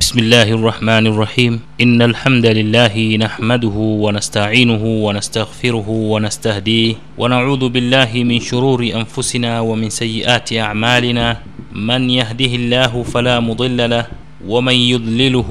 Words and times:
بسم 0.00 0.18
الله 0.18 0.48
الرحمن 0.52 1.06
الرحيم 1.06 1.60
إن 1.80 2.02
الحمد 2.02 2.46
لله 2.46 3.16
نحمده 3.20 3.76
ونستعينه 4.04 4.82
ونستغفره 4.84 5.88
ونستهديه 5.88 6.94
ونعوذ 7.18 7.68
بالله 7.68 8.10
من 8.14 8.40
شرور 8.40 8.80
أنفسنا 8.94 9.60
ومن 9.60 9.88
سيئات 9.90 10.52
أعمالنا 10.52 11.36
من 11.72 12.10
يهده 12.10 12.52
الله 12.60 12.92
فلا 13.02 13.40
مضل 13.40 13.90
له 13.90 14.06
ومن 14.46 14.74
يضلله 14.74 15.50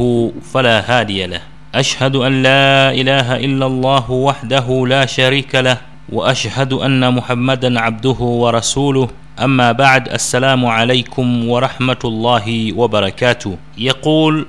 فلا 0.53 0.77
هادي 0.91 1.25
له 1.25 1.41
أشهد 1.75 2.15
أن 2.15 2.43
لا 2.43 2.91
إله 2.91 3.27
إلا 3.45 3.65
الله 3.65 4.11
وحده 4.11 4.67
لا 4.87 5.05
شريك 5.05 5.55
له 5.55 5.77
وأشهد 6.13 6.73
أن 6.73 7.01
محمدا 7.13 7.79
عبده 7.79 8.19
ورسوله 8.21 9.07
أما 9.35 9.71
بعد 9.71 10.09
السلام 10.09 10.65
عليكم 10.65 11.49
ورحمة 11.49 11.99
الله 12.05 12.73
وبركاته. 12.73 13.57
يقول 13.77 14.45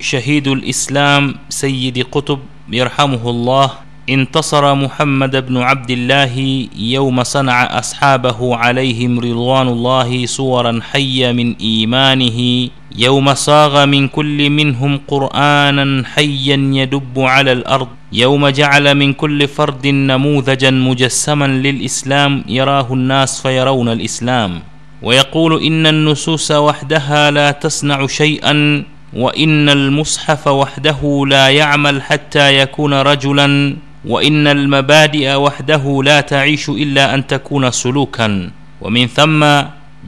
شهيد 0.00 0.48
الإسلام 0.48 1.34
سيد 1.48 2.06
قطب 2.06 2.38
يرحمه 2.70 3.30
الله 3.30 3.70
انتصر 4.08 4.74
محمد 4.74 5.46
بن 5.46 5.56
عبد 5.56 5.90
الله 5.90 6.66
يوم 6.76 7.22
صنع 7.22 7.78
أصحابه 7.78 8.56
عليهم 8.56 9.20
رضوان 9.20 9.68
الله 9.68 10.26
صورا 10.26 10.80
حية 10.92 11.32
من 11.32 11.54
إيمانه 11.60 12.68
يوم 12.96 13.34
صاغ 13.34 13.86
من 13.86 14.08
كل 14.08 14.50
منهم 14.50 15.00
قرآنا 15.08 16.02
حيا 16.14 16.56
يدب 16.80 17.18
على 17.18 17.52
الأرض 17.52 17.88
يوم 18.12 18.48
جعل 18.48 18.94
من 18.94 19.12
كل 19.12 19.48
فرد 19.48 19.86
نموذجا 19.86 20.70
مجسما 20.70 21.46
للإسلام 21.46 22.44
يراه 22.48 22.88
الناس 22.92 23.42
فيرون 23.42 23.88
الإسلام 23.88 24.60
ويقول 25.02 25.62
إن 25.62 25.86
النصوص 25.86 26.50
وحدها 26.50 27.30
لا 27.30 27.50
تصنع 27.50 28.06
شيئا 28.06 28.84
وإن 29.12 29.68
المصحف 29.68 30.46
وحده 30.46 31.24
لا 31.28 31.48
يعمل 31.48 32.02
حتى 32.02 32.58
يكون 32.58 32.94
رجلا 32.94 33.76
وإن 34.04 34.46
المبادئ 34.46 35.34
وحده 35.34 36.00
لا 36.04 36.20
تعيش 36.20 36.68
إلا 36.68 37.14
أن 37.14 37.26
تكون 37.26 37.70
سلوكا. 37.70 38.50
ومن 38.80 39.06
ثم 39.06 39.46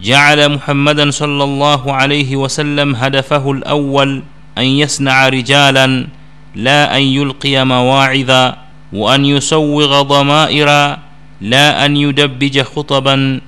جعل 0.02 0.48
محمدا 0.48 1.10
صلى 1.10 1.44
الله 1.44 1.92
عليه 1.92 2.36
وسلم 2.36 2.96
هدفه 2.96 3.50
الأول 3.52 4.22
أن 4.58 4.64
يصنع 4.64 5.28
رجالا 5.28 6.06
لا 6.54 6.96
أن 6.96 7.02
يلقي 7.02 7.64
مواعظ 7.66 8.52
وأن 8.92 9.24
يسوغ 9.24 10.02
ضمائر 10.02 10.96
لا 11.40 11.86
أن 11.86 11.96
يدبج 11.96 12.62
خطبا 12.62 13.40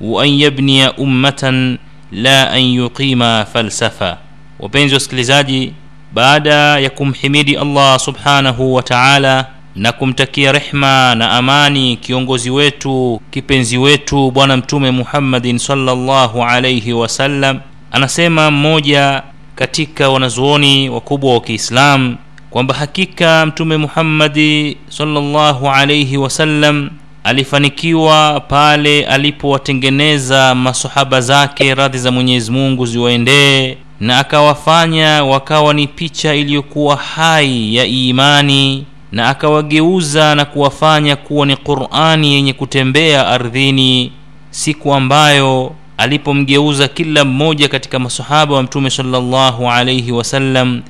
وأن 0.00 0.28
يبني 0.28 0.86
أمة 0.86 1.78
لا 2.12 2.56
أن 2.56 2.62
يقيم 2.62 3.44
فلسفة. 3.44 4.18
wapenzi 4.58 5.72
baada 6.12 6.78
ya 6.78 6.90
kumhimidi 6.90 7.56
allah 7.56 7.98
subhanahu 7.98 8.74
wa 8.74 8.82
taala 8.82 9.46
na 9.78 9.92
kumtakia 9.92 10.52
rehma 10.52 11.14
na 11.14 11.30
amani 11.30 11.96
kiongozi 11.96 12.50
wetu 12.50 13.20
kipenzi 13.30 13.78
wetu 13.78 14.30
bwana 14.30 14.56
mtume 14.56 14.90
muhammadin 14.90 15.58
salllahu 15.58 16.42
alaihi 16.44 16.92
wasallam 16.92 17.60
anasema 17.92 18.50
mmoja 18.50 19.22
katika 19.54 20.08
wanazuoni 20.08 20.88
wakubwa 20.88 21.34
wa 21.34 21.40
kiislam 21.40 22.16
kwamba 22.50 22.74
hakika 22.74 23.46
mtume 23.46 23.76
muhammadi 23.76 24.76
salllahu 24.88 25.68
alaihi 25.70 26.16
wasallam 26.16 26.90
alifanikiwa 27.24 28.40
pale 28.40 29.06
alipowatengeneza 29.06 30.54
masahaba 30.54 31.20
zake 31.20 31.74
radhi 31.74 31.98
za 31.98 32.10
mwenyezi 32.10 32.50
mungu 32.50 32.86
ziwaendee 32.86 33.76
na 34.00 34.18
akawafanya 34.18 35.24
wakawa 35.24 35.74
ni 35.74 35.86
picha 35.86 36.34
iliyokuwa 36.34 36.96
hai 36.96 37.74
ya 37.74 37.84
imani 37.86 38.84
na 39.12 39.28
akawageuza 39.28 40.34
na 40.34 40.44
kuwafanya 40.44 41.16
kuwa 41.16 41.46
ni 41.46 41.56
qurani 41.56 42.34
yenye 42.34 42.52
kutembea 42.52 43.26
ardhini 43.26 44.12
siku 44.50 44.94
ambayo 44.94 45.72
alipomgeuza 45.96 46.88
kila 46.88 47.24
mmoja 47.24 47.68
katika 47.68 47.98
masahaba 47.98 48.54
wa 48.54 48.62
mtume 48.62 48.90
salllahu 48.90 49.70
alaihi 49.70 50.12
wasallam 50.12 50.82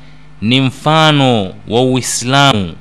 ni 0.43 0.61
mfano 0.61 1.53
wa 1.69 1.83
uislamu. 1.83 2.73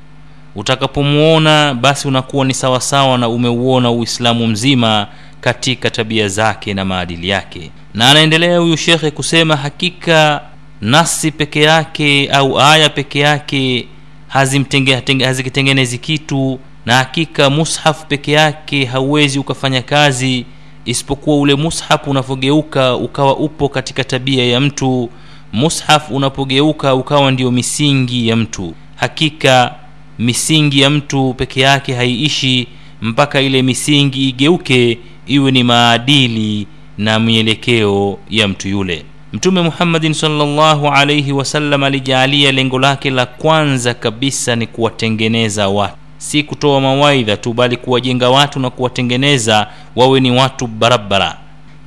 Utakapomuona 0.56 1.73
basi 1.73 2.07
unakuwa 2.07 2.45
ni 2.45 2.53
sawasawa 2.53 3.17
na 3.17 3.29
umeuona 3.29 3.91
uislamu 3.91 4.47
mzima 4.47 5.07
katika 5.41 5.89
tabia 5.89 6.28
zake 6.28 6.73
na 6.73 6.85
maadili 6.85 7.29
yake. 7.29 7.72
Na 7.94 8.12
anaendelea 8.12 8.59
huyu 8.59 8.78
shekhe 8.78 9.12
kusema 9.12 9.56
hakika 9.56 10.41
nasi 10.81 11.31
peke 11.31 11.62
yake 11.62 12.29
au 12.29 12.59
aya 12.59 12.89
peke 12.89 13.19
yake 13.19 13.88
hazikitengenezi 14.27 15.97
kitu. 15.97 16.59
Na 16.85 16.95
hakika 16.95 17.49
mushaf 17.49 18.05
peke 18.05 18.31
yake 18.31 18.85
hauwezi 18.85 19.39
ukafanya 19.39 19.81
kazi 19.81 20.45
isipokuwa 20.85 21.38
ule 21.38 21.55
mushaf 21.55 22.07
unapogeuka 22.07 22.95
ukawa 22.95 23.38
upo 23.38 23.69
katika 23.69 24.03
tabia 24.03 24.45
ya 24.45 24.59
mtu. 24.59 25.09
Mushaf 25.53 26.11
unapogeuka 26.11 26.95
ukawa 26.95 27.31
ndiyo 27.31 27.51
misingi 27.51 28.27
ya 28.27 28.35
mtu. 28.35 28.73
Hakika 28.95 29.75
misingi 30.19 30.79
ya 30.81 30.89
mtu 30.89 31.33
peke 31.33 31.61
yake 31.61 31.94
haiishi 31.94 32.67
mpaka 33.01 33.41
ile 33.41 33.61
misingi 33.61 34.29
igeuke 34.29 34.97
iwe 35.27 35.51
ni 35.51 35.63
maadili 35.63 36.67
na 36.97 37.19
mielekeo 37.19 38.19
ya 38.29 38.47
mtu 38.47 38.67
yule 38.69 39.05
mtume 39.33 39.61
muhammadin 39.61 40.13
salllahu 40.13 40.88
alaihi 40.88 41.31
wasallam 41.31 41.83
alijaalia 41.83 42.51
lengo 42.51 42.79
lake 42.79 43.09
la 43.09 43.25
kwanza 43.25 43.93
kabisa 43.93 44.55
ni 44.55 44.67
kuwatengeneza 44.67 45.67
watu. 45.69 45.95
Si 46.17 46.43
kutoa 46.43 46.81
mawaidha 46.81 47.38
tu 47.38 47.53
bali 47.53 47.77
kuwajenga 47.77 48.29
watu 48.29 48.59
na 48.59 48.69
kuwatengeneza 48.69 49.67
wawe 49.95 50.19
ni 50.19 50.31
watu 50.31 50.67
barabara. 50.67 51.38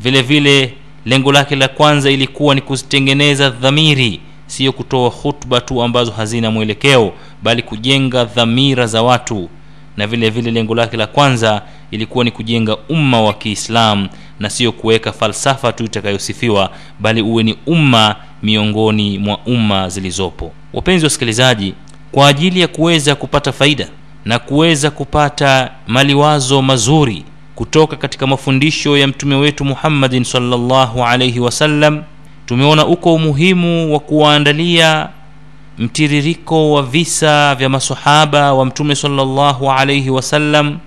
Vile 0.01 0.23
vile 0.23 0.75
lengo 1.07 1.33
lake 1.33 1.57
la 1.57 1.69
kwanza 1.69 2.11
ilikuwa 2.11 2.55
ni 2.55 2.61
kuzitengeneza 2.61 3.51
dhamiri. 3.51 4.21
Siyo 4.47 4.73
kutoa 4.73 5.09
hutba 5.11 5.61
tu 5.61 5.83
ambazo 5.83 6.11
hazina 6.13 6.51
mwelekeo 6.51 7.13
bali 7.43 7.63
kujenga 7.63 8.25
dhamira 8.25 8.87
za 8.87 9.03
watu. 9.03 9.49
Na 9.97 10.07
vile 10.07 10.31
vile 10.31 10.51
lengo 10.51 10.75
lake 10.75 10.97
la 10.97 11.07
kwanza 11.07 11.63
ilikuwa 11.91 12.25
ni 12.25 12.31
kujenga 12.31 12.77
umma 12.89 13.23
wa 13.23 13.33
kiislam 13.35 14.09
na 14.41 14.51
sio 14.51 14.73
kuweka 14.73 15.13
falsafa 15.13 15.73
tu 15.73 15.85
itakayosifiwa 15.85 16.71
bali 17.01 17.23
uwe 17.23 17.43
ni 17.43 17.57
umma 17.67 18.17
miongoni 18.43 19.19
mwa 19.19 19.39
umma 19.47 19.89
zilizopo. 19.89 20.53
Wapenzi 20.73 21.05
wasikilizaji 21.07 21.75
kwa 22.13 22.29
ajili 22.29 22.61
ya 22.61 22.69
kuweza 22.69 23.15
kupata 23.15 23.53
faida 23.53 23.89
na 24.25 24.39
kuweza 24.39 24.91
kupata 24.91 25.71
maliwazo 25.87 26.63
mazuri 26.63 27.25
kutoka 27.55 27.97
katika 27.97 28.27
mafundisho 28.27 28.97
ya 28.99 29.07
mtume 29.07 29.35
wetu 29.35 29.65
muhammadin 29.65 30.25
salllahu 30.25 31.05
alaihi 31.05 31.41
wasallam 31.41 32.03
tumeona 32.47 32.87
uko 32.87 33.15
umuhimu 33.15 33.93
wa 33.95 34.01
kuwaandalia 34.01 35.09
mtiririko 35.79 36.73
wa 36.73 36.83
visa 36.83 37.55
vya 37.55 37.69
masahaba 37.69 38.53
wa 38.55 38.65
mtume 38.67 38.95
salllahu 38.95 39.71
alaihi 39.73 40.11
wasallam 40.11 40.79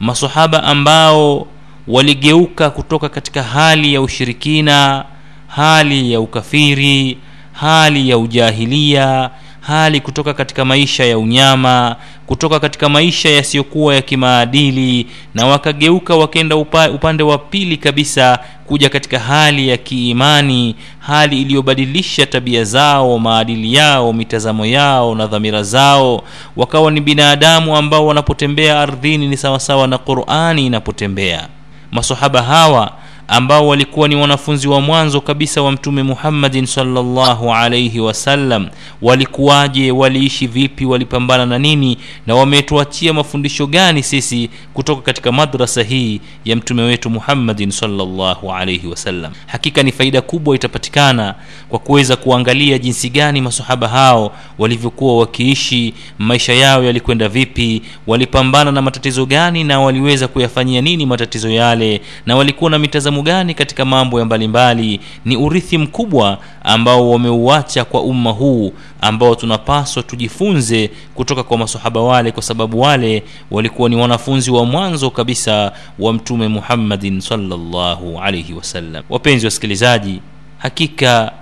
masahaba 0.00 0.62
ambao 0.64 1.46
waligeuka 1.90 2.70
kutoka 2.70 3.08
katika 3.08 3.42
hali 3.42 3.94
ya 3.94 4.00
ushirikina 4.02 5.04
hali 5.46 6.12
ya 6.12 6.20
ukafiri 6.20 7.18
hali 7.52 8.08
ya 8.10 8.18
ujahilia 8.18 9.30
hali 9.60 10.00
kutoka 10.00 10.34
katika 10.34 10.64
maisha 10.64 11.04
ya 11.04 11.18
unyama 11.18 11.96
kutoka 12.26 12.60
katika 12.60 12.88
maisha 12.88 13.28
yasiyokuwa 13.28 13.94
ya 13.94 14.02
kimaadili 14.02 15.06
na 15.34 15.46
wakageuka 15.46 16.16
wakenda 16.16 16.56
upa, 16.56 16.90
upande 16.90 17.22
wa 17.22 17.38
pili 17.38 17.76
kabisa 17.76 18.38
kuja 18.66 18.88
katika 18.88 19.18
hali 19.18 19.68
ya 19.68 19.76
kiimani 19.76 20.74
hali 20.98 21.40
iliyobadilisha 21.42 22.26
tabia 22.26 22.64
zao 22.64 23.18
maadili 23.18 23.74
yao 23.74 24.12
mitazamo 24.12 24.66
yao 24.66 25.14
na 25.14 25.26
dhamira 25.26 25.62
zao. 25.62 26.22
Wakawa 26.56 26.90
ni 26.90 27.00
binadamu 27.00 27.76
ambao 27.76 28.06
wanapotembea 28.06 28.80
ardhini 28.80 29.28
ni 29.28 29.36
sawasawa 29.36 29.86
na 29.86 29.98
qurani 29.98 30.66
inapotembea 30.66 31.48
masahaba 31.90 32.42
hawa 32.42 32.92
ambao 33.32 33.68
walikuwa 33.68 34.08
ni 34.08 34.16
wanafunzi 34.16 34.68
wa 34.68 34.80
mwanzo 34.80 35.20
kabisa 35.20 35.62
wa 35.62 35.72
mtume 35.72 36.02
muhammadin 36.02 36.66
salllahu 36.66 37.54
alaihi 37.54 38.00
wasallam 38.00 38.68
walikuwaje? 39.02 39.90
Waliishi 39.90 40.46
vipi? 40.46 40.84
Walipambana 40.86 41.46
na 41.46 41.58
nini? 41.58 41.98
Na 42.26 42.34
wametuachia 42.34 43.12
mafundisho 43.12 43.66
gani 43.66 44.02
sisi 44.02 44.50
kutoka 44.74 45.02
katika 45.02 45.32
madrasa 45.32 45.82
hii 45.82 46.20
ya 46.44 46.56
mtume 46.56 46.82
wetu 46.82 47.10
muhammadin 47.10 47.70
salllahu 47.70 48.52
alaihi 48.52 48.86
wasallam 48.86 49.32
hakika 49.46 49.82
ni 49.82 49.92
faida 49.92 50.20
kubwa 50.22 50.56
itapatikana 50.56 51.34
kwa 51.68 51.78
kuweza 51.78 52.16
kuangalia 52.16 52.78
jinsi 52.78 53.10
gani 53.10 53.40
masahaba 53.40 53.88
hao 53.88 54.32
walivyokuwa 54.58 55.18
wakiishi 55.18 55.94
maisha 56.18 56.52
yao 56.52 56.84
yalikwenda 56.84 57.28
vipi 57.28 57.82
walipambana 58.06 58.72
na 58.72 58.82
matatizo 58.82 59.26
gani 59.26 59.64
na 59.64 59.80
waliweza 59.80 60.28
kuyafanyia 60.28 60.80
nini 60.80 61.06
matatizo 61.06 61.50
yale 61.50 62.00
na 62.26 62.36
walikuwa 62.36 62.70
na 62.70 62.78
mitazamo 62.78 63.19
sehemu 63.20 63.38
gani 63.38 63.54
katika 63.54 63.84
mambo 63.84 64.18
ya 64.18 64.24
mbalimbali 64.24 65.00
ni 65.24 65.36
urithi 65.36 65.78
mkubwa 65.78 66.38
ambao 66.64 67.10
wameuacha 67.10 67.84
kwa 67.84 68.02
umma 68.02 68.30
huu 68.30 68.72
ambao 69.00 69.34
tunapaswa 69.34 70.02
tujifunze 70.02 70.90
kutoka 71.14 71.42
kwa 71.42 71.58
masahaba 71.58 72.00
wale 72.00 72.32
kwa 72.32 72.42
sababu 72.42 72.80
wale 72.80 73.22
walikuwa 73.50 73.88
ni 73.88 73.96
wanafunzi 73.96 74.50
wa 74.50 74.64
mwanzo 74.64 75.10
kabisa 75.10 75.72
wa 75.98 76.12
mtume 76.12 76.48
muhammadin 76.48 77.20
salllahu 77.20 78.20
alaihi 78.20 78.52
wasallam 78.52 79.02
wapenzi 79.10 79.46
wasikilizaji 79.46 80.20
hakika 80.58 81.32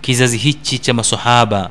kizazi 0.00 0.38
hichi 0.38 0.78
cha 0.78 0.94
masahaba 0.94 1.70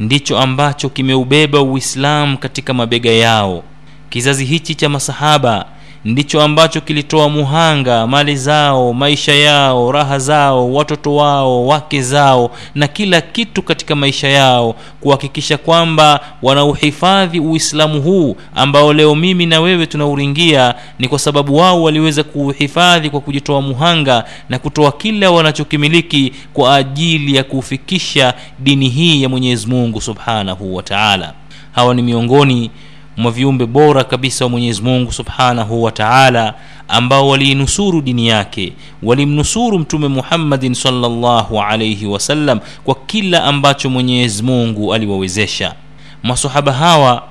ndicho 0.00 0.38
ambacho 0.38 0.88
kimeubeba 0.88 1.62
uislamu 1.62 2.38
katika 2.38 2.74
mabega 2.74 3.10
yao. 3.10 3.62
Kizazi 4.10 4.44
hichi 4.44 4.74
cha 4.74 4.88
masahaba 4.88 5.66
ndicho 6.04 6.42
ambacho 6.42 6.80
kilitoa 6.80 7.28
muhanga 7.28 8.06
mali 8.06 8.36
zao 8.36 8.92
maisha 8.92 9.34
yao 9.34 9.92
raha 9.92 10.18
zao 10.18 10.72
watoto 10.72 11.14
wao 11.14 11.66
wake 11.66 12.02
zao 12.02 12.50
na 12.74 12.88
kila 12.88 13.20
kitu 13.20 13.62
katika 13.62 13.94
maisha 13.96 14.28
yao 14.28 14.74
kuhakikisha 15.00 15.58
kwamba 15.58 16.20
wanauhifadhi 16.42 17.40
uislamu 17.40 18.02
huu 18.02 18.36
ambao 18.54 18.92
leo 18.92 19.14
mimi 19.14 19.46
na 19.46 19.60
wewe 19.60 19.86
tunauringia. 19.86 20.74
Ni 20.98 21.08
kwa 21.08 21.18
sababu 21.18 21.56
wao 21.56 21.82
waliweza 21.82 22.22
kuuhifadhi 22.22 23.10
kwa 23.10 23.20
kujitoa 23.20 23.60
muhanga 23.62 24.24
na 24.48 24.58
kutoa 24.58 24.92
kila 24.92 25.30
wanachokimiliki 25.30 26.32
kwa 26.52 26.76
ajili 26.76 27.34
ya 27.36 27.44
kufikisha 27.44 28.34
dini 28.58 28.88
hii 28.88 29.22
ya 29.22 29.28
mwenyezi 29.28 29.66
mungu 29.66 30.00
subhanahu 30.00 30.74
wa 30.74 30.82
taala. 30.82 31.32
Hawa 31.72 31.94
ni 31.94 32.02
miongoni 32.02 32.70
mwa 33.16 33.32
viumbe 33.32 33.66
bora 33.66 34.04
kabisa 34.04 34.44
wa 34.44 34.50
mwenyezi 34.50 34.82
mungu 34.82 35.12
subhanahu 35.12 35.82
wa 35.82 35.92
taala 35.92 36.54
ambao 36.88 37.28
waliinusuru 37.28 38.00
dini 38.02 38.28
yake 38.28 38.72
walimnusuru 39.02 39.78
mtume 39.78 40.08
muhammadin 40.08 40.74
salllahu 40.74 41.60
alaihi 41.62 42.06
wasallam 42.06 42.60
kwa 42.84 42.94
kila 42.94 43.44
ambacho 43.44 43.90
mwenyezi 43.90 44.42
mungu 44.42 44.94
aliwawezesha. 44.94 45.74
Masahaba 46.22 46.72
hawa 46.72 47.22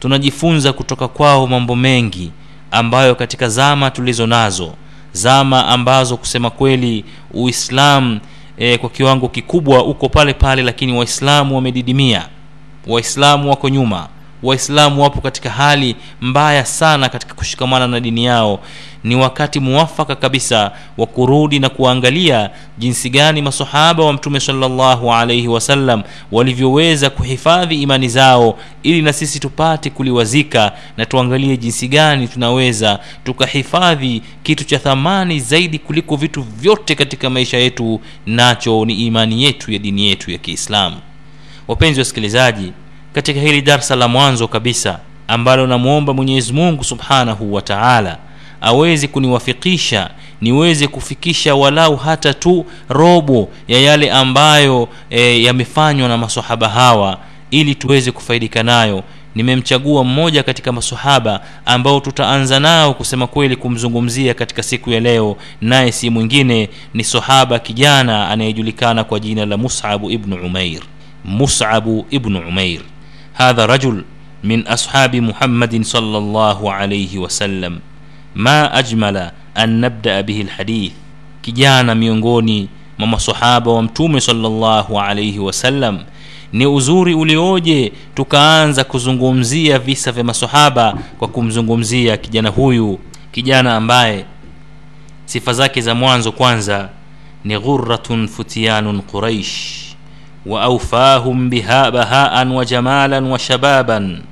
tunajifunza 0.00 0.72
kutoka 0.72 1.08
kwao 1.08 1.46
mambo 1.46 1.76
mengi 1.76 2.30
ambayo 2.70 3.14
katika 3.14 3.48
zama 3.48 3.90
tulizo 3.90 4.26
nazo 4.26 4.72
zama 5.12 5.66
ambazo 5.68 6.16
kusema 6.16 6.50
kweli 6.50 7.04
uislamu 7.34 8.20
e, 8.58 8.78
kwa 8.78 8.90
kiwango 8.90 9.28
kikubwa 9.28 9.84
uko 9.84 10.08
pale 10.08 10.34
pale 10.34 10.62
lakini 10.62 10.92
waislamu 10.92 11.54
wamedidimia 11.54 12.28
waislamu 12.86 13.50
wako 13.50 13.68
nyuma 13.68 14.08
waislamu 14.44 15.02
wapo 15.02 15.20
katika 15.20 15.50
hali 15.50 15.96
mbaya 16.20 16.64
sana 16.64 17.08
katika 17.08 17.34
kushikamana 17.34 17.86
na 17.88 18.00
dini 18.00 18.24
yao. 18.24 18.60
Ni 19.04 19.16
wakati 19.16 19.60
muwafaka 19.60 20.16
kabisa 20.16 20.72
wa 20.98 21.06
kurudi 21.06 21.58
na 21.58 21.68
kuangalia 21.68 22.50
jinsi 22.78 23.10
gani 23.10 23.42
masahaba 23.42 24.04
wa 24.04 24.12
mtume 24.12 24.40
salllahu 24.40 25.12
alaihi 25.14 25.48
wasallam 25.48 26.02
walivyoweza 26.32 27.10
kuhifadhi 27.10 27.82
imani 27.82 28.08
zao 28.08 28.58
ili 28.82 29.02
na 29.02 29.12
sisi 29.12 29.40
tupate 29.40 29.90
kuliwazika 29.90 30.72
na 30.96 31.06
tuangalie 31.06 31.56
jinsi 31.56 31.88
gani 31.88 32.28
tunaweza 32.28 32.98
tukahifadhi 33.24 34.22
kitu 34.42 34.64
cha 34.64 34.78
thamani 34.78 35.40
zaidi 35.40 35.78
kuliko 35.78 36.16
vitu 36.16 36.42
vyote 36.42 36.94
katika 36.94 37.30
maisha 37.30 37.58
yetu 37.58 38.00
nacho 38.26 38.84
ni 38.84 38.94
imani 38.94 39.44
yetu 39.44 39.72
ya 39.72 39.78
dini 39.78 40.06
yetu 40.08 40.30
ya 40.30 40.38
kiislamu. 40.38 40.96
Wapenzi 41.68 42.00
wasikilizaji 42.00 42.72
katika 43.14 43.40
hili 43.40 43.62
darsa 43.62 43.96
la 43.96 44.08
mwanzo 44.08 44.48
kabisa 44.48 44.98
ambalo 45.28 45.66
namwomba 45.66 46.14
mwenyezi 46.14 46.52
mungu 46.52 46.84
subhanahu 46.84 47.54
wa 47.54 47.62
taala 47.62 48.18
aweze 48.60 49.06
kuniwafikisha 49.08 50.10
niweze 50.40 50.86
kufikisha 50.88 51.54
walau 51.54 51.96
hata 51.96 52.34
tu 52.34 52.66
robo 52.88 53.48
ya 53.68 53.78
yale 53.80 54.10
ambayo 54.10 54.88
e, 55.10 55.42
yamefanywa 55.42 56.08
na 56.08 56.18
masahaba 56.18 56.68
hawa 56.68 57.18
ili 57.50 57.74
tuweze 57.74 58.10
kufaidika 58.12 58.62
nayo. 58.62 59.02
Nimemchagua 59.34 60.04
mmoja 60.04 60.42
katika 60.42 60.72
masahaba 60.72 61.40
ambao 61.66 62.00
tutaanza 62.00 62.60
nao 62.60 62.94
kusema 62.94 63.26
kweli 63.26 63.56
kumzungumzia 63.56 64.34
katika 64.34 64.62
siku 64.62 64.90
ya 64.90 65.00
leo 65.00 65.36
naye 65.60 65.92
si 65.92 66.10
mwingine 66.10 66.68
ni 66.94 67.04
sahaba 67.04 67.58
kijana 67.58 68.28
anayejulikana 68.28 69.04
kwa 69.04 69.20
jina 69.20 69.46
la 69.46 69.56
musabu 69.56 70.10
ibnu 70.10 70.36
umair. 70.46 70.80
Musabu 71.24 72.06
ibnu 72.10 72.38
umair 72.48 72.80
هذا 73.33 73.65
رجل 73.65 74.03
من 74.43 74.67
أصحاب 74.67 75.15
محمد 75.15 75.83
صلى 75.85 76.17
الله 76.17 76.73
عليه 76.73 77.17
وسلم 77.17 77.79
ما 78.35 78.79
أجمل 78.79 79.31
أن 79.57 79.81
نبدأ 79.81 80.21
به 80.21 80.41
الحديث 80.41 80.91
kijana 81.41 81.95
miongoni 81.95 82.69
mwa 82.97 83.07
masahaba 83.07 83.71
wa 83.71 83.81
mtume 83.83 84.21
salllahu 84.21 84.99
alaihi 85.01 85.39
wasallam 85.39 85.99
ni 86.53 86.65
uzuri 86.65 87.13
ulioje 87.13 87.91
tukaanza 88.15 88.83
kuzungumzia 88.83 89.79
visa 89.79 90.11
vya 90.11 90.23
masahaba 90.23 90.97
kwa 91.19 91.27
kumzungumzia 91.27 92.17
kijana 92.17 92.49
huyu 92.49 92.99
kijana 93.31 93.75
ambaye 93.75 94.25
sifa 95.25 95.53
zake 95.53 95.81
za 95.81 95.95
mwanzo 95.95 96.31
kwanza 96.31 96.89
ni 97.43 97.59
ghuratun 97.59 98.27
futiyanun 98.27 99.01
quraish 99.01 99.82
وأوفاهم 100.46 101.50
بها 101.50 101.88
بهاء 101.88 102.46
وجمالا 102.48 103.20
وشبابا. 103.26 104.22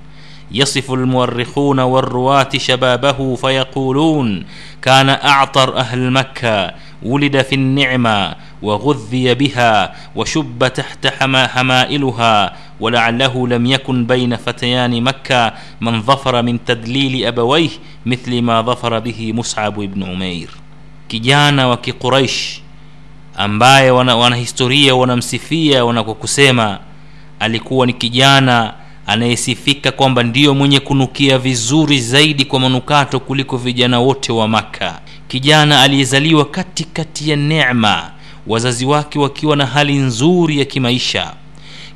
يصف 0.53 0.91
المؤرخون 0.93 1.81
والرواة 1.81 2.49
شبابه 2.57 3.35
فيقولون 3.35 4.45
كان 4.83 5.09
أعطر 5.09 5.77
أهل 5.77 6.11
مكة 6.11 6.75
ولد 7.03 7.43
في 7.43 7.55
النعمة 7.55 8.35
وغذي 8.63 9.35
بها 9.35 9.93
وشب 10.17 10.69
تحت 10.75 11.07
حما 11.07 11.47
حمائلها 11.47 12.53
ولعله 12.81 13.49
لم 13.49 13.67
يكن 13.67 14.07
بين 14.07 14.37
فتيان 14.37 15.03
مكة 15.03 15.53
من 15.81 16.03
ظفر 16.03 16.43
من 16.43 16.65
تدليل 16.65 17.27
أبويه 17.27 17.71
مثل 18.07 18.43
ما 18.43 18.63
ظفر 18.63 18.99
به 18.99 19.33
مصعب 19.33 19.75
بن 19.75 20.03
عمير 20.05 20.49
kijana 21.13 21.69
wa 21.69 21.77
kiquraish 21.77 22.62
ambaye 23.37 23.91
wana, 23.91 24.17
wanahistoria 24.17 24.95
wanamsifia 24.95 25.85
wanako 25.85 26.15
kusema 26.15 26.79
alikuwa 27.41 27.87
ni 27.87 27.93
kijana 27.93 28.75
anayesifika 29.07 29.93
kwamba 29.93 30.23
ndiyo 30.23 30.55
mwenye 30.55 30.81
kunukia 30.81 31.39
vizuri 31.39 32.01
zaidi 32.01 32.45
kwa 32.45 32.61
manukato 32.61 33.21
kuliko 33.21 33.57
vijana 33.57 34.01
wote 34.01 34.33
wa 34.33 34.49
maka 34.49 35.01
kijana 35.29 35.83
aliyezaliwa 35.83 36.45
katikati 36.45 37.31
ya 37.31 37.37
necma 37.37 38.11
wazazi 38.47 38.87
wake 38.87 39.19
wakiwa 39.19 39.57
na 39.57 39.67
hali 39.67 39.95
nzuri 39.97 40.59
ya 40.59 40.65
kimaisha. 40.65 41.33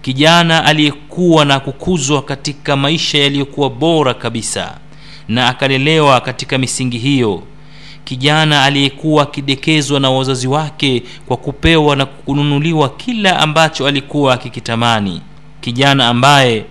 Kijana 0.03 0.65
aliyekuwa 0.65 1.44
na 1.44 1.60
kukuzwa 1.60 2.22
katika 2.22 2.77
maisha 2.77 3.19
yaliyokuwa 3.19 3.70
bora 3.70 4.15
kabisa 4.15 4.75
na 5.29 5.49
akalelewa 5.49 6.20
katika 6.20 6.58
misingi 6.58 6.99
hiyo 6.99 7.43
kijana 8.06 8.65
aliyekuwa 8.65 9.22
akidekezwa 9.22 10.01
na 10.01 10.10
wazazi 10.10 10.48
wake 10.48 11.03
kwa 11.27 11.36
kupewa 11.36 11.96
na 11.96 12.06
kununuliwa 12.06 12.89
kila 12.89 13.39
ambacho 13.39 13.86
alikuwa 13.86 14.34
akikitamani. 14.34 15.20
Kijana 15.60 16.08
ambaye 16.08 16.65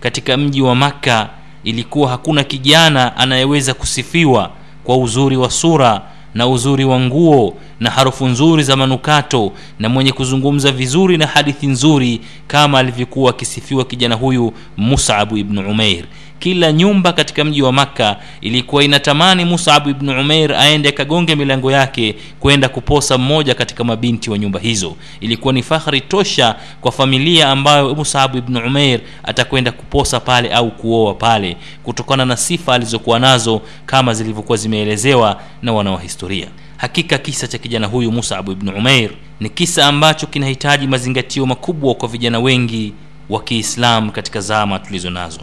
katika 0.00 0.36
mji 0.36 0.62
wa 0.62 0.74
makka 0.74 1.28
ilikuwa 1.64 2.08
hakuna 2.10 2.44
kijana 2.44 3.16
anayeweza 3.16 3.74
kusifiwa 3.74 4.50
kwa 4.84 4.96
uzuri 4.96 5.36
wa 5.36 5.50
sura 5.50 6.02
na 6.34 6.46
uzuri 6.48 6.84
wa 6.84 7.00
nguo 7.00 7.54
na 7.80 7.90
harufu 7.90 8.26
nzuri 8.26 8.62
za 8.62 8.76
manukato 8.76 9.52
na 9.78 9.88
mwenye 9.88 10.12
kuzungumza 10.12 10.72
vizuri 10.72 11.16
na 11.18 11.26
hadithi 11.26 11.66
nzuri 11.66 12.20
kama 12.46 12.78
alivyokuwa 12.78 13.30
akisifiwa 13.30 13.84
kijana 13.84 14.14
huyu 14.14 14.52
musabu 14.76 15.36
ibnu 15.36 15.70
umair 15.70 16.04
kila 16.40 16.72
nyumba 16.72 17.12
katika 17.12 17.44
mji 17.44 17.62
wa 17.62 17.72
makka 17.72 18.16
ilikuwa 18.40 18.84
inatamani 18.84 19.44
musabu 19.44 19.90
ibnu 19.90 20.20
umair 20.20 20.52
aende 20.54 20.88
akagonge 20.88 21.34
milango 21.36 21.72
yake 21.72 22.14
kwenda 22.40 22.68
kuposa 22.68 23.18
mmoja 23.18 23.54
katika 23.54 23.84
mabinti 23.84 24.30
wa 24.30 24.38
nyumba 24.38 24.60
hizo. 24.60 24.96
Ilikuwa 25.20 25.52
ni 25.54 25.62
fahari 25.62 26.00
tosha 26.00 26.56
kwa 26.80 26.92
familia 26.92 27.48
ambayo 27.48 27.94
musabu 27.94 28.38
ibnu 28.38 28.60
umair 28.66 29.00
atakwenda 29.22 29.72
kuposa 29.72 30.20
pale 30.20 30.52
au 30.52 30.70
kuoa 30.70 31.14
pale 31.14 31.56
kutokana 31.82 32.24
na 32.24 32.36
sifa 32.36 32.74
alizokuwa 32.74 33.18
nazo 33.18 33.62
kama 33.86 34.14
zilivyokuwa 34.14 34.58
zimeelezewa 34.58 35.40
na 35.62 35.72
wanawahistoria. 35.72 36.46
Hakika 36.76 37.18
kisa 37.18 37.48
cha 37.48 37.58
kijana 37.58 37.86
huyu 37.86 38.12
musabu 38.12 38.52
ibnu 38.52 38.72
umair 38.76 39.10
ni 39.40 39.48
kisa 39.48 39.86
ambacho 39.86 40.26
kinahitaji 40.26 40.86
mazingatio 40.86 41.46
makubwa 41.46 41.94
kwa 41.94 42.08
vijana 42.08 42.38
wengi 42.40 42.92
wa 43.28 43.42
kiislam 43.42 44.10
katika 44.10 44.40
zama 44.40 44.78
tulizo 44.78 45.10
nazo 45.10 45.40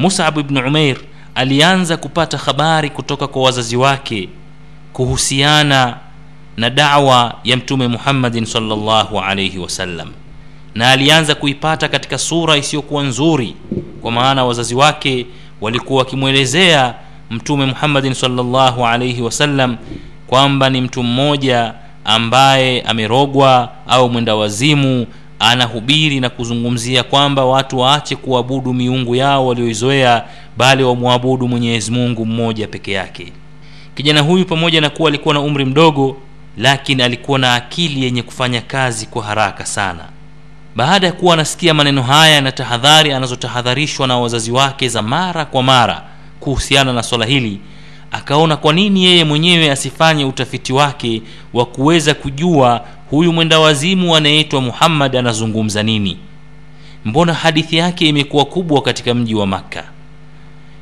musab 0.00 0.38
ibnu 0.38 0.60
umair 0.66 0.96
alianza 1.34 1.96
kupata 1.96 2.38
habari 2.38 2.90
kutoka 2.90 3.26
kwa 3.26 3.42
wazazi 3.42 3.76
wake 3.76 4.28
kuhusiana 4.92 5.96
na 6.56 6.70
dawa 6.70 7.34
ya 7.44 7.56
mtume 7.56 7.88
muhammadin 7.88 8.44
salllahu 8.44 9.20
alaihi 9.20 9.58
wasallam 9.58 10.08
na 10.74 10.90
alianza 10.90 11.34
kuipata 11.34 11.88
katika 11.88 12.18
sura 12.18 12.56
isiyokuwa 12.56 13.02
nzuri 13.02 13.54
kwa 14.02 14.12
maana 14.12 14.44
wazazi 14.44 14.74
wake 14.74 15.26
walikuwa 15.60 15.98
wakimwelezea 15.98 16.94
mtume 17.30 17.66
muhammadin 17.66 18.14
salllahu 18.14 18.86
alaihi 18.86 19.22
wasallam 19.22 19.76
kwamba 20.26 20.70
ni 20.70 20.80
mtu 20.80 21.02
mmoja 21.02 21.74
ambaye 22.04 22.80
amerogwa 22.82 23.72
au 23.88 24.10
mwenda 24.10 24.34
wazimu 24.34 25.06
anahubiri 25.40 26.20
na 26.20 26.28
kuzungumzia 26.30 27.02
kwamba 27.02 27.44
watu 27.44 27.78
waache 27.78 28.16
kuabudu 28.16 28.74
miungu 28.74 29.14
yao 29.16 29.46
walioizoea 29.46 30.24
bali 30.56 30.84
wamwabudu 30.84 31.48
mwenyezi 31.48 31.90
mungu 31.90 32.26
mmoja 32.26 32.68
peke 32.68 32.92
yake. 32.92 33.32
Kijana 33.94 34.20
huyu 34.20 34.44
pamoja 34.44 34.80
na 34.80 34.90
kuwa 34.90 35.08
alikuwa 35.08 35.34
na 35.34 35.40
umri 35.40 35.64
mdogo 35.64 36.16
lakini 36.58 37.02
alikuwa 37.02 37.38
na 37.38 37.54
akili 37.54 38.04
yenye 38.04 38.22
kufanya 38.22 38.60
kazi 38.60 39.06
kwa 39.06 39.22
haraka 39.24 39.66
sana. 39.66 40.04
Baada 40.76 41.06
ya 41.06 41.12
kuwa 41.12 41.34
anasikia 41.34 41.74
maneno 41.74 42.02
haya 42.02 42.40
na 42.40 42.52
tahadhari 42.52 43.12
anazotahadharishwa 43.12 44.06
na 44.06 44.18
wazazi 44.18 44.50
wake 44.52 44.88
za 44.88 45.02
mara 45.02 45.44
kwa 45.44 45.62
mara 45.62 46.02
kuhusiana 46.40 46.92
na 46.92 47.02
swala 47.02 47.26
hili 47.26 47.60
akaona 48.12 48.56
kwa 48.56 48.72
nini 48.72 49.04
yeye 49.04 49.24
mwenyewe 49.24 49.70
asifanye 49.70 50.24
utafiti 50.24 50.72
wake 50.72 51.22
wa 51.52 51.66
kuweza 51.66 52.14
kujua 52.14 52.84
huyu 53.10 53.32
mwenda 53.32 53.58
wazimu 53.58 54.16
anayeitwa 54.16 54.60
muhammad 54.60 55.16
anazungumza 55.16 55.82
nini? 55.82 56.16
Mbona 57.04 57.34
hadithi 57.34 57.76
yake 57.76 58.08
imekuwa 58.08 58.44
kubwa 58.44 58.82
katika 58.82 59.14
mji 59.14 59.34
wa 59.34 59.46
makka? 59.46 59.84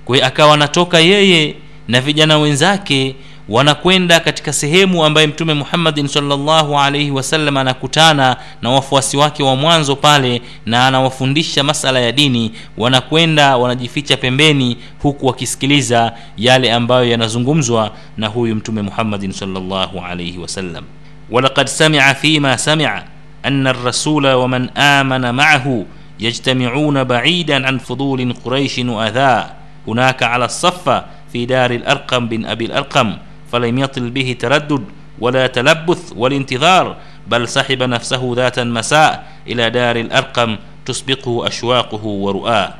Kwa 0.04 0.22
akawa 0.22 0.54
anatoka 0.54 0.98
yeye 0.98 1.54
na 1.88 2.00
vijana 2.00 2.38
wenzake 2.38 3.14
wanakwenda 3.48 4.20
katika 4.20 4.52
sehemu 4.52 5.04
ambaye 5.04 5.26
mtume 5.26 5.54
muhammadin 5.54 6.08
salllahu 6.08 6.78
alaihi 6.78 7.10
wasallam 7.10 7.56
anakutana 7.56 8.36
na 8.62 8.70
wafuasi 8.70 9.16
wake 9.16 9.42
wa 9.42 9.56
mwanzo 9.56 9.96
pale 9.96 10.42
na 10.66 10.86
anawafundisha 10.86 11.62
masala 11.64 12.00
ya 12.00 12.12
dini 12.12 12.52
wanakwenda 12.76 13.56
wanajificha 13.56 14.16
pembeni 14.16 14.76
huku 15.02 15.26
wakisikiliza 15.26 16.12
yale 16.36 16.72
ambayo 16.72 17.04
yanazungumzwa 17.04 17.90
na 18.16 18.26
huyu 18.26 18.54
mtume 18.54 18.82
muhammadin 18.82 19.32
salllahu 19.32 20.00
alaihi 20.00 20.38
wasallam 20.38 20.84
ولقد 21.30 21.68
سمع 21.68 22.12
فيما 22.12 22.56
سمع 22.56 23.04
أن 23.44 23.66
الرسول 23.66 24.26
ومن 24.32 24.70
آمن 24.78 25.34
معه 25.34 25.84
يجتمعون 26.20 27.04
بعيدا 27.04 27.66
عن 27.66 27.78
فضول 27.78 28.32
قريش 28.44 28.78
وأذى. 28.78 29.46
هناك 29.88 30.22
على 30.22 30.44
الصفة 30.44 31.04
في 31.32 31.46
دار 31.46 31.70
الأرقم 31.70 32.28
بن 32.28 32.44
أبي 32.46 32.64
الأرقم 32.66 33.16
فلم 33.52 33.78
يطل 33.78 34.10
به 34.10 34.36
تردد 34.40 34.84
ولا 35.18 35.46
تلبث 35.46 36.12
والانتظار 36.16 36.96
بل 37.26 37.48
سحب 37.48 37.82
نفسه 37.82 38.32
ذات 38.36 38.58
المساء 38.58 39.26
إلى 39.46 39.70
دار 39.70 39.96
الأرقم 39.96 40.56
تسبقه 40.86 41.46
أشواقه 41.46 42.04
ورؤاه 42.04 42.74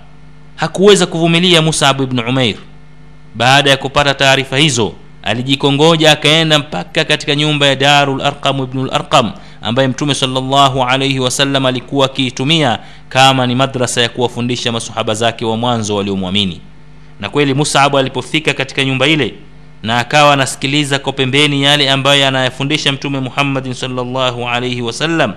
hakuweza 0.59 1.07
kuvumilia 1.07 1.63
musab 1.63 2.01
ibn 2.01 2.19
umair. 2.19 2.57
Baada 3.35 3.71
ya 3.71 3.77
kupata 3.77 4.15
taarifa 4.15 4.57
hizo 4.57 4.93
alijikongoja 5.29 6.13
akaenda 6.13 6.59
mpaka 6.59 7.05
katika 7.05 7.35
nyumba 7.35 7.67
ya 7.67 7.77
darul 7.77 8.21
arqam 8.23 8.59
ibnul 8.63 8.91
arqam 8.93 9.33
ambaye 9.63 9.89
mtume 9.89 10.15
salllahu 10.15 10.83
alaihi 10.85 11.19
wasallam 11.21 11.67
alikuwa 11.67 12.07
akiitumia 12.07 12.79
kama 13.09 13.47
ni 13.47 13.55
madrasa 13.55 14.01
ya 14.03 14.09
kuwafundisha 14.09 14.73
masahaba 14.73 15.15
zake 15.15 15.45
wa 15.45 15.57
mwanzo 15.57 15.97
waliomwamini. 15.97 16.61
Na 17.21 17.29
kweli 17.29 17.55
musabu 17.55 17.99
alipofika 17.99 18.53
katika 18.55 18.85
nyumba 18.85 19.07
ile 19.07 19.35
na 19.83 19.99
akawa 19.99 20.33
anasikiliza 20.33 20.99
kwa 20.99 21.13
pembeni 21.13 21.63
yale 21.63 21.91
ambayo 21.91 22.29
anayafundisha 22.29 22.93
mtume 22.93 23.21
muhammadin 23.21 23.75
salllahu 23.75 24.49
alaihi 24.49 24.83
wasallam 24.83 25.33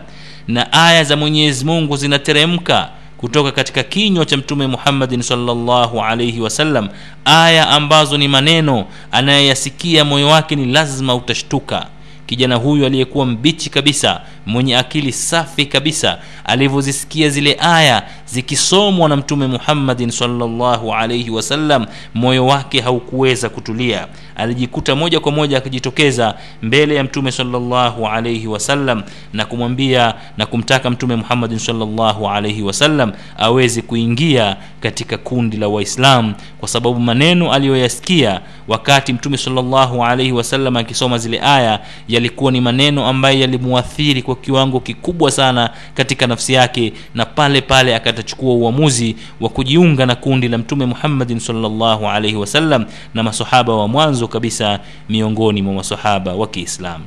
na 0.47 0.73
aya 0.73 1.03
za 1.03 1.17
mwenyezi 1.17 1.65
mungu 1.65 1.97
zinateremka 1.97 2.89
kutoka 3.21 3.51
katika 3.51 3.83
kinywa 3.83 4.25
cha 4.25 4.37
mtume 4.37 4.67
muhammadin 4.67 5.21
salllahu 5.21 6.01
alaihi 6.01 6.39
wasallam 6.41 6.89
aya 7.25 7.69
ambazo 7.69 8.17
ni 8.17 8.27
maneno 8.27 8.85
anayeyasikia 9.11 10.05
moyo 10.05 10.27
wake 10.27 10.55
ni 10.55 10.65
lazima 10.65 11.15
utashtuka. 11.15 11.85
Kijana 12.25 12.55
huyu 12.55 12.85
aliyekuwa 12.85 13.25
mbichi 13.25 13.69
kabisa 13.69 14.21
mwenye 14.45 14.77
akili 14.77 15.11
safi 15.11 15.65
kabisa 15.65 16.17
alivyozisikia 16.45 17.29
zile 17.29 17.57
aya 17.59 18.03
zikisomwa 18.25 19.09
na 19.09 19.15
mtume 19.15 19.47
muhammadin 19.47 20.09
salllahu 20.11 20.93
alaihi 20.93 21.29
wasallam 21.29 21.85
moyo 22.13 22.45
wake 22.45 22.81
haukuweza 22.81 23.49
kutulia. 23.49 24.07
Alijikuta 24.35 24.95
moja 24.95 25.19
kwa 25.19 25.31
moja 25.31 25.57
akijitokeza 25.57 26.35
mbele 26.61 26.95
ya 26.95 27.03
mtume 27.03 27.31
salllahu 27.31 28.07
alaihi 28.07 28.47
wasallam 28.47 29.03
na 29.33 29.45
kumwambia 29.45 30.13
na 30.37 30.45
kumtaka 30.45 30.89
mtume 30.89 31.15
muhammadin 31.15 31.59
salllahu 31.59 32.29
alaihi 32.29 32.61
wasallam 32.61 33.11
aweze 33.37 33.81
kuingia 33.81 34.55
katika 34.79 35.17
kundi 35.17 35.57
la 35.57 35.67
waislam 35.67 36.33
kwa 36.59 36.67
sababu 36.69 36.99
maneno 36.99 37.53
aliyoyasikia 37.53 38.41
wakati 38.67 39.13
mtume 39.13 39.37
salllahu 39.37 40.05
alaihi 40.05 40.31
wasallam 40.31 40.77
akisoma 40.77 41.17
zile 41.17 41.39
aya 41.43 41.79
yalikuwa 42.07 42.51
ni 42.51 42.61
maneno 42.61 43.07
ambayo 43.07 43.39
yalimuathiri 43.39 44.21
kwa 44.35 44.43
kiwango 44.43 44.79
kikubwa 44.79 45.31
sana 45.31 45.69
katika 45.93 46.27
nafsi 46.27 46.53
yake 46.53 46.93
na 47.15 47.25
pale 47.25 47.61
pale 47.61 47.95
akatachukua 47.95 48.53
uamuzi 48.53 49.15
wa 49.41 49.49
kujiunga 49.49 50.05
na 50.05 50.15
kundi 50.15 50.47
la 50.47 50.57
mtume 50.57 50.85
muhammadin 50.85 51.39
salllahu 51.39 52.07
alaihi 52.07 52.35
wasallam 52.37 52.85
na 53.13 53.23
masahaba 53.23 53.75
wa 53.75 53.87
mwanzo 53.87 54.27
kabisa 54.27 54.79
miongoni 55.09 55.61
mwa 55.61 55.73
masahaba 55.73 56.33
wa 56.33 56.47
kiislamu. 56.47 57.03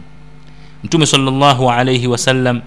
Mtume 0.84 1.06
salllahu 1.06 1.70
alaihi 1.70 2.06
wasallam 2.06 2.60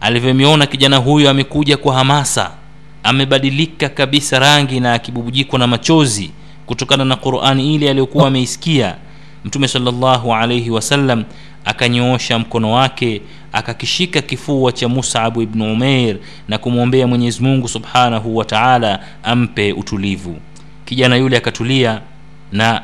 alivyomiona 0.00 0.66
kijana 0.66 0.96
huyo 0.96 1.30
amekuja 1.30 1.76
kwa 1.76 1.94
hamasa 1.94 2.50
amebadilika 3.02 3.88
kabisa 3.88 4.38
rangi 4.38 4.80
na 4.80 4.92
akibubujikwa 4.92 5.58
na 5.58 5.66
machozi 5.66 6.30
kutokana 6.66 7.04
na 7.04 7.16
qurani 7.16 7.74
ile 7.74 7.90
aliyokuwa 7.90 8.28
ameisikia. 8.28 8.96
Mtume 9.44 9.68
salllahu 9.68 10.34
alaihi 10.34 10.70
wasallam 10.70 11.24
akanyoosha 11.64 12.38
mkono 12.38 12.72
wake 12.72 13.20
akakishika 13.52 14.22
kifua 14.22 14.72
cha 14.72 14.88
musabu 14.88 15.42
ibnu 15.42 15.72
umeir 15.72 16.16
na 16.48 16.58
kumwombea 16.58 17.06
mwenyezi 17.06 17.42
mungu 17.42 17.68
subhanahu 17.68 18.36
wa 18.36 18.44
taala 18.44 19.00
ampe 19.22 19.72
utulivu. 19.72 20.36
Kijana 20.84 21.16
yule 21.16 21.36
akatulia 21.36 22.00
na 22.52 22.82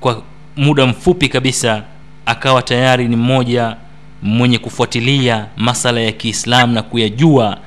kwa 0.00 0.22
muda 0.56 0.86
mfupi 0.86 1.28
kabisa 1.28 1.82
akawa 2.26 2.62
tayari 2.62 3.08
ni 3.08 3.16
mmoja 3.16 3.76
mwenye 4.22 4.58
kufuatilia 4.58 5.46
masala 5.56 6.00
ya 6.00 6.12
kiislamu 6.12 6.72
na 6.72 6.82
kuyajua 6.82 7.58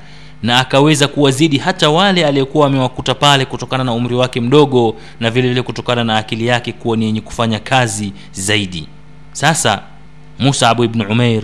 na 0.42 0.58
akaweza 0.58 1.08
kuwazidi 1.08 1.58
hata 1.58 1.90
wale 1.90 2.26
aliyekuwa 2.26 2.66
amewakuta 2.66 3.14
pale 3.14 3.44
kutokana 3.44 3.84
na 3.84 3.92
umri 3.92 4.14
wake 4.14 4.40
mdogo 4.40 4.96
na 5.20 5.30
vile 5.30 5.48
vile 5.48 5.62
kutokana 5.62 6.04
na 6.04 6.16
akili 6.16 6.46
yake 6.46 6.72
kuwa 6.72 6.96
ni 6.96 7.04
yenye 7.04 7.20
kufanya 7.20 7.58
kazi 7.58 8.12
zaidi. 8.32 8.86
Sasa 9.32 9.82
musabu 10.40 10.84
ibnu 10.84 11.04
Umair 11.10 11.42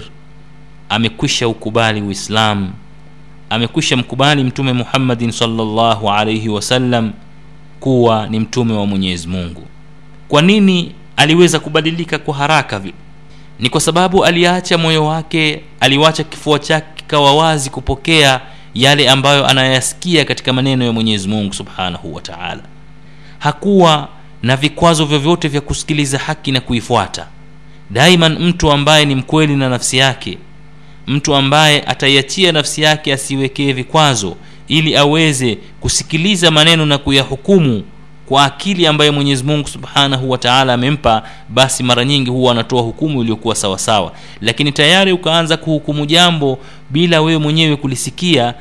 amekwisha 0.89 1.49
ukubali 1.49 2.03
uislamu 2.03 2.73
amekwisha 3.51 3.97
mkubali 3.97 4.45
mtume 4.45 4.73
muhammadin 4.73 5.31
salllahu 5.33 6.11
alaihi 6.11 6.49
wasallam 6.49 7.13
kuwa 7.81 8.27
ni 8.27 8.41
mtume 8.41 8.73
wa 8.75 8.87
mwenyezi 8.87 9.29
mungu. 9.29 9.67
Kwa 10.29 10.43
nini 10.43 10.93
aliweza 11.17 11.61
kubadilika 11.61 12.19
kwa 12.19 12.35
haraka 12.35 12.79
vile 12.79 12.95
ni 13.61 13.71
kwa 13.71 13.81
sababu 13.81 14.25
aliacha 14.25 14.79
moyo 14.79 15.07
wake 15.07 15.63
aliwacha 15.81 16.25
kifua 16.25 16.59
chake 16.59 16.87
kikawa 16.97 17.35
wazi 17.37 17.71
kupokea 17.71 18.41
yale 18.75 19.11
ambayo 19.11 19.47
anayasikia 19.47 20.25
katika 20.25 20.53
maneno 20.53 20.85
ya 20.85 20.93
mwenyezi 20.93 21.29
mungu 21.29 21.53
subhanahu 21.55 22.15
wa 22.15 22.21
taala. 22.23 22.63
Hakuwa 23.39 24.09
na 24.43 24.57
vikwazo 24.57 25.05
vyovyote 25.05 25.49
vya 25.49 25.61
kusikiliza 25.61 26.19
haki 26.19 26.53
na 26.53 26.61
kuifuata 26.61 27.27
daiman 27.91 28.39
mtu 28.39 28.73
ambaye 28.73 29.05
ni 29.05 29.15
mkweli 29.15 29.57
na 29.57 29.69
nafsi 29.69 29.97
yake. 29.97 30.39
Mtu 31.07 31.35
ambaye 31.35 31.83
ataiachia 31.83 32.53
nafsi 32.53 32.83
yake 32.83 33.13
asiwekee 33.13 33.73
vikwazo 33.73 34.37
ili 34.69 34.97
aweze 34.97 35.59
kusikiliza 35.81 36.51
maneno 36.51 36.87
na 36.87 36.99
kuyahukumu 36.99 37.83
kwa 38.27 38.45
akili 38.45 38.87
ambayo 38.87 39.13
mwenyezi 39.13 39.45
mungu 39.45 39.69
subhanahu 39.69 40.31
wataala 40.31 40.73
amempa 40.75 41.23
basi 41.49 41.83
mara 41.83 42.05
nyingi 42.05 42.31
huwa 42.31 42.53
anatoa 42.53 42.83
hukumu 42.83 43.21
iliyokuwa 43.21 43.55
sawasawa. 43.55 44.13
Lakini 44.41 44.73
tayari 44.73 45.13
ukaanza 45.13 45.57
kuhukumu 45.57 46.07
jambo 46.07 46.59
bila 46.91 47.23
wewe 47.23 47.39
mwenyewe 47.39 47.77
kulisikia 47.77 48.55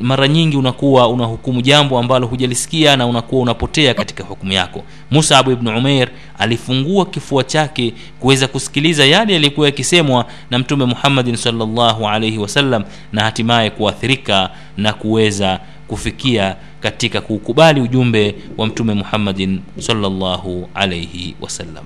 mara 0.00 0.28
nyingi 0.28 0.56
unakuwa 0.56 1.08
unahukumu 1.08 1.60
jambo 1.62 1.98
ambalo 1.98 2.26
hujalisikia 2.26 2.96
na 2.96 3.06
unakuwa 3.06 3.42
unapotea 3.42 3.94
katika 3.94 4.24
hukumu 4.24 4.52
yako 4.52 4.84
musabu 5.10 5.50
ibnu 5.50 5.78
umeir 5.78 6.08
alifungua 6.38 7.06
kifua 7.06 7.44
chake 7.44 7.94
kuweza 8.20 8.48
kusikiliza 8.48 9.04
yale 9.06 9.32
yaliyokuwa 9.32 9.66
yakisemwa 9.66 10.26
na 10.50 10.58
mtume 10.58 10.84
muhammadin 10.84 11.36
salllahu 11.36 12.08
alaihi 12.08 12.38
wasallam 12.38 12.84
na 13.12 13.22
hatimaye 13.24 13.70
kuathirika 13.70 14.50
na 14.76 14.92
kuweza 14.92 15.60
kufikia 15.88 16.56
katika 16.80 17.20
kuukubali 17.20 17.80
ujumbe 17.80 18.34
wa 18.56 18.66
mtume 18.66 18.94
muhammadin 18.94 19.60
salllahu 19.78 20.68
alaihi 20.74 21.34
wasallam 21.40 21.84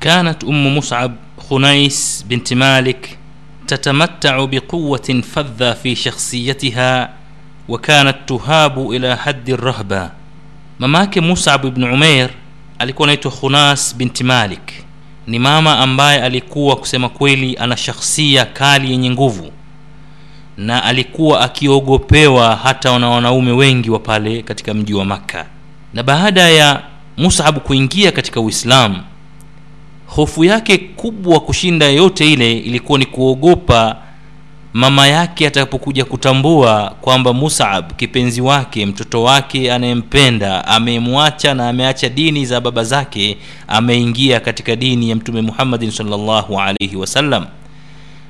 كانت 0.00 0.44
أم 0.44 0.76
مصعب 0.78 1.12
خنيس 1.50 2.24
بنت 2.28 2.52
مالك 2.54 3.18
تتمتع 3.66 4.44
بقوة 4.44 5.22
فذة 5.34 5.72
في 5.72 5.94
شخصيتها 5.94 7.10
wakanat 7.67 8.25
tuhabu 8.25 8.93
ila 8.93 9.15
haddi 9.15 9.55
rahba 9.55 10.11
mama 10.79 10.99
yake 10.99 11.21
musab 11.21 11.65
ibn 11.65 11.83
umair 11.83 12.29
alikuwa 12.79 13.05
anaitwa 13.07 13.31
khunas 13.31 13.95
binti 13.95 14.23
malik. 14.23 14.61
Ni 15.27 15.39
mama 15.39 15.79
ambaye 15.79 16.21
alikuwa 16.21 16.75
kusema 16.75 17.09
kweli 17.09 17.57
ana 17.57 17.77
shakhsia 17.77 18.45
kali 18.45 18.91
yenye 18.91 19.09
nguvu. 19.11 19.51
Na 20.57 20.83
alikuwa 20.83 21.41
akiogopewa 21.41 22.55
hata 22.55 22.99
na 22.99 23.09
wanaume 23.09 23.51
wengi 23.51 23.89
wa 23.89 23.99
pale 23.99 24.41
katika 24.41 24.73
mji 24.73 24.93
wa 24.93 25.05
makka. 25.05 25.45
Na 25.93 26.03
baada 26.03 26.41
ya 26.49 26.81
musab 27.17 27.57
kuingia 27.59 28.11
katika 28.11 28.41
uislamu 28.41 29.01
hofu 30.07 30.43
yake 30.43 30.77
kubwa 30.77 31.39
kushinda 31.39 31.85
yoyote 31.85 32.33
ile 32.33 32.51
ilikuwa 32.57 32.99
ni 32.99 33.05
kuogopa 33.05 33.95
mama 34.77 35.07
yake 35.07 35.47
atakapokuja 35.47 36.05
kutambua 36.05 36.95
kwamba 37.01 37.33
musab 37.33 37.91
kipenzi 37.93 38.41
wake 38.41 38.85
mtoto 38.85 39.23
wake 39.23 39.73
anayempenda 39.73 40.65
amemwacha 40.67 41.53
na 41.53 41.69
ameacha 41.69 42.09
dini 42.09 42.45
za 42.45 42.61
baba 42.61 42.83
zake 42.83 43.37
ameingia 43.67 44.39
katika 44.39 44.75
dini 44.75 45.09
ya 45.09 45.15
mtume 45.15 45.41
muhammadin 45.41 45.91
salllahu 45.91 46.59
alaihi 46.59 46.95
wasallam 46.95 47.45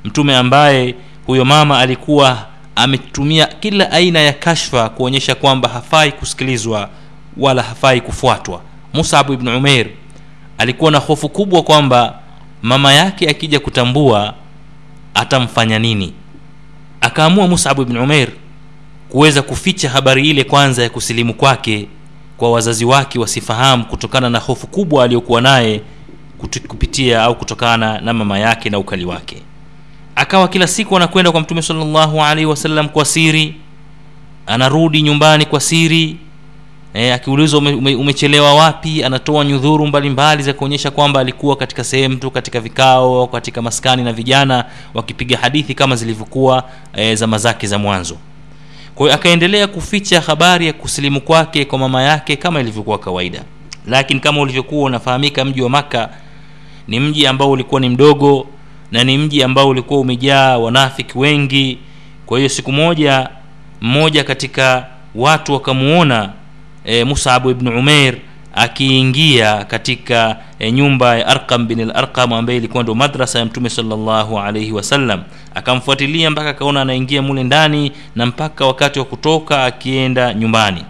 mtume 0.04 0.36
ambaye 0.36 0.96
huyo 1.26 1.46
mama 1.46 1.80
alikuwa 1.80 2.46
ametumia 2.76 3.46
kila 3.46 3.92
aina 3.92 4.20
ya 4.20 4.34
kashfa 4.34 4.90
kuonyesha 4.90 5.36
kwamba 5.36 5.70
hafai 5.70 6.12
kusikilizwa 6.12 6.90
wala 7.38 7.64
hafai 7.64 8.02
kufuatwa. 8.02 8.62
Musab 8.94 9.30
ibn 9.32 9.48
umeir 9.48 9.88
alikuwa 10.58 10.92
na 10.92 10.98
hofu 10.98 11.30
kubwa 11.30 11.64
kwamba 11.64 12.20
mama 12.62 12.94
yake 12.94 13.30
akija 13.30 13.60
kutambua 13.60 14.34
atamfanya 15.14 15.80
nini 15.80 16.14
akaamua 17.02 17.48
musab 17.48 17.80
ibn 17.80 17.98
Umair 17.98 18.30
kuweza 19.10 19.42
kuficha 19.42 19.90
habari 19.90 20.30
ile 20.30 20.44
kwanza 20.44 20.84
ya 20.84 20.90
kusilimu 20.90 21.34
kwake 21.34 21.88
kwa 22.38 22.52
wazazi 22.52 22.86
wake 22.86 23.20
wasifahamu 23.20 23.86
kutokana 23.86 24.30
na 24.30 24.40
hofu 24.40 24.68
kubwa 24.68 25.04
aliyokuwa 25.04 25.42
naye 25.42 25.82
kupitia 26.68 27.24
au 27.24 27.36
kutokana 27.36 28.02
na 28.02 28.14
mama 28.14 28.40
yake 28.40 28.70
na 28.70 28.80
ukali 28.80 29.06
wake. 29.06 29.42
Akawa 30.16 30.48
kila 30.48 30.68
siku 30.68 30.98
anakwenda 30.98 31.32
kwa 31.32 31.42
mtume 31.42 31.62
salllahu 31.62 32.24
alaihi 32.24 32.56
kwa 32.94 33.06
siri 33.06 33.56
anarudi 34.48 35.02
nyumbani 35.02 35.46
kwa 35.46 35.60
siri 35.60 36.18
e, 36.98 37.12
akiulizwa 37.14 37.60
ume, 37.60 37.74
ume, 37.74 37.96
umechelewa 37.96 38.54
wapi 38.54 39.04
anatoa 39.04 39.46
nyudhuru 39.46 39.88
mbalimbali 39.88 40.44
za 40.44 40.54
kuonyesha 40.54 40.92
kwamba 40.92 41.20
alikuwa 41.20 41.56
katika 41.56 41.84
sehemu 41.84 42.16
tu 42.16 42.32
katika 42.32 42.60
vikao 42.60 43.28
katika 43.28 43.62
maskani 43.62 44.04
na 44.04 44.14
vijana 44.14 44.66
wakipiga 44.94 45.38
hadithi 45.38 45.74
kama 45.74 45.96
zilivyokuwa 45.96 46.64
e, 46.94 47.16
zama 47.16 47.38
zake 47.38 47.68
za 47.68 47.78
mwanzo. 47.78 48.18
Kwa 48.96 49.14
akaendelea 49.14 49.68
kuficha 49.68 50.22
habari 50.22 50.68
ya 50.68 50.74
kusilimu 50.74 51.22
kwake 51.22 51.66
kwa 51.66 51.80
mama 51.80 52.02
yake 52.04 52.36
kama 52.36 52.60
ilivyokuwa 52.60 52.98
kawaida. 53.00 53.42
Lakini 53.88 54.20
kama 54.20 54.42
ulivyokuwa 54.42 54.84
unafahamika 54.86 55.46
mji 55.46 55.62
wa 55.62 55.70
maka 55.70 56.10
ni 56.88 57.00
mji 57.00 57.28
ambao 57.28 57.52
ulikuwa 57.52 57.82
ni 57.82 57.90
mdogo 57.90 58.48
na 58.92 59.04
ni 59.04 59.18
mji 59.18 59.44
ambao 59.44 59.70
ulikuwa 59.70 60.00
umejaa 60.00 60.58
wanafiki 60.58 61.18
wengi. 61.18 61.78
Kwa 62.26 62.38
hiyo 62.38 62.50
siku 62.50 62.72
moja 62.72 63.30
mmoja 63.82 64.24
katika 64.24 64.86
watu 65.16 65.54
wakamuona 65.54 66.30
e, 66.88 67.04
musabu 67.04 67.50
ibnu 67.52 67.80
umair 67.80 68.16
akiingia 68.56 69.64
katika 69.66 70.38
e, 70.60 70.72
nyumba 70.72 71.18
ya 71.18 71.28
arqam 71.28 71.68
bin 71.68 71.86
larqam 71.88 72.34
ambaye 72.34 72.58
ilikuwa 72.58 72.84
ndo 72.84 72.96
madrasa 72.96 73.40
ya 73.40 73.46
mtume 73.46 73.70
salllahu 73.70 74.40
alaihi 74.40 74.72
wasallam 74.72 75.24
akamfuatilia 75.56 76.30
mpaka 76.30 76.50
akaona 76.50 76.82
anaingia 76.82 77.22
mule 77.22 77.44
ndani 77.44 77.92
na 78.16 78.26
mpaka 78.26 78.66
wakati 78.66 79.00
wa 79.00 79.06
kutoka 79.06 79.64
akienda 79.64 80.34
nyumbani. 80.34 80.84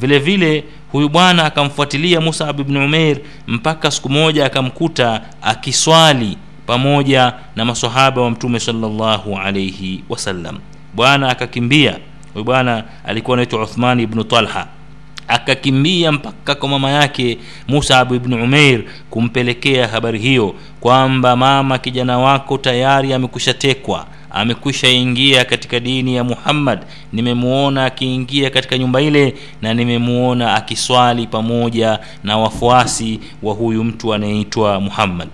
Vile 0.00 0.18
vile 0.18 0.64
huyu 0.92 1.08
bwana 1.08 1.44
akamfuatilia 1.44 2.20
musab 2.20 2.60
ibn 2.60 2.76
umair 2.76 3.16
mpaka 3.46 3.90
siku 3.90 4.08
moja 4.08 4.46
akamkuta 4.46 5.20
akiswali 5.42 6.36
pamoja 6.66 7.32
na 7.56 7.64
masahaba 7.64 8.22
wa 8.22 8.30
mtume 8.30 8.60
salllahu 8.60 9.38
alaihi 9.38 10.04
wasallam 10.08 10.58
bwana 10.94 11.28
akakimbia. 11.28 11.96
Huyu 12.32 12.44
bwana 12.44 12.84
alikuwa 13.06 13.34
anaitwa 13.36 13.62
uthmani 13.62 14.02
ibnu 14.02 14.24
talha 14.24 14.66
akakimbia 15.30 16.12
mpaka 16.12 16.54
kwa 16.54 16.68
mama 16.68 16.90
yake 16.90 17.38
musab 17.68 18.12
ibnu 18.12 18.44
umeir 18.44 18.82
kumpelekea 19.10 19.88
habari 19.88 20.18
hiyo 20.18 20.54
kwamba 20.80 21.36
mama 21.36 21.78
kijana 21.78 22.18
wako 22.18 22.58
tayari 22.58 23.12
amekushatekwa 23.12 24.06
amekwisha 24.30 24.88
ingia 24.88 25.44
katika 25.44 25.80
dini 25.80 26.16
ya 26.16 26.24
muhammad. 26.24 26.78
Nimemuona 27.12 27.84
akiingia 27.84 28.50
katika 28.50 28.78
nyumba 28.78 29.00
ile 29.02 29.34
na 29.62 29.74
nimemuona 29.74 30.54
akiswali 30.54 31.26
pamoja 31.26 31.98
na 32.24 32.38
wafuasi 32.38 33.20
wa 33.42 33.54
huyu 33.54 33.84
mtu 33.84 34.14
anayeitwa 34.14 34.80
muhammad. 34.80 35.28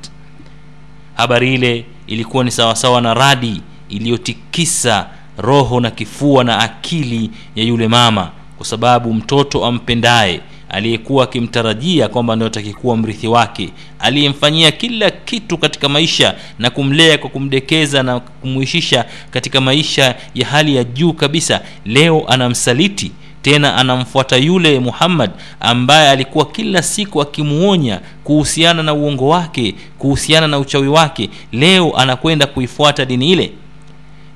Habari 1.14 1.54
ile 1.54 1.84
ilikuwa 2.06 2.44
ni 2.44 2.50
sawasawa 2.50 3.00
na 3.00 3.14
radi 3.14 3.62
iliyotikisa 3.88 5.06
roho 5.38 5.80
na 5.80 5.90
kifua 5.90 6.44
na 6.44 6.58
akili 6.58 7.30
ya 7.56 7.64
yule 7.64 7.88
mama 7.88 8.30
kwa 8.56 8.66
sababu 8.66 9.14
mtoto 9.14 9.64
ampendaye 9.66 10.40
aliyekuwa 10.68 11.24
akimtarajia 11.24 12.08
kwamba 12.08 12.36
ndio 12.36 12.46
atakikuwa 12.46 12.96
mrithi 12.96 13.26
wake 13.28 13.70
aliyemfanyia 13.98 14.70
kila 14.72 15.10
kitu 15.10 15.58
katika 15.58 15.88
maisha 15.88 16.34
na 16.58 16.70
kumlea 16.70 17.18
kwa 17.18 17.30
kumdekeza 17.30 18.02
na 18.02 18.20
kumuishisha 18.20 19.04
katika 19.30 19.60
maisha 19.60 20.14
ya 20.34 20.46
hali 20.46 20.76
ya 20.76 20.84
juu 20.84 21.12
kabisa 21.12 21.60
leo 21.84 22.24
anamsaliti 22.28 23.12
tena 23.42 23.76
anamfuata 23.76 24.36
yule 24.36 24.80
muhammad 24.80 25.30
ambaye 25.60 26.10
alikuwa 26.10 26.46
kila 26.46 26.82
siku 26.82 27.22
akimuonya 27.22 28.00
kuhusiana 28.24 28.82
na 28.82 28.94
uongo 28.94 29.28
wake 29.28 29.74
kuhusiana 29.98 30.48
na 30.48 30.58
uchawi 30.58 30.88
wake. 30.88 31.30
Leo 31.52 31.96
anakwenda 31.96 32.46
kuifuata 32.46 33.04
dini 33.04 33.30
ile. 33.32 33.52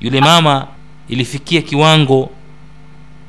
Yule 0.01 0.21
mama 0.21 0.67
ilifikia 1.09 1.63
kiwango 1.63 2.31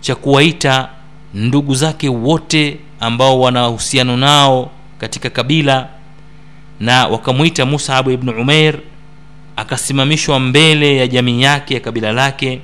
cha 0.01 0.15
kuwaita 0.15 0.89
ndugu 1.33 1.75
zake 1.75 2.09
wote 2.09 2.77
ambao 2.99 3.39
wana 3.39 3.69
uhusiano 3.69 4.17
nao 4.17 4.71
katika 4.97 5.29
kabila 5.29 5.87
na 6.79 7.07
wakamwita 7.07 7.65
musabu 7.65 8.11
ibnu 8.11 8.41
umeir 8.41 8.79
akasimamishwa 9.55 10.39
mbele 10.39 10.97
ya 10.97 11.07
jamii 11.07 11.41
yake 11.41 11.73
ya 11.73 11.79
kabila 11.79 12.11
lake 12.11 12.61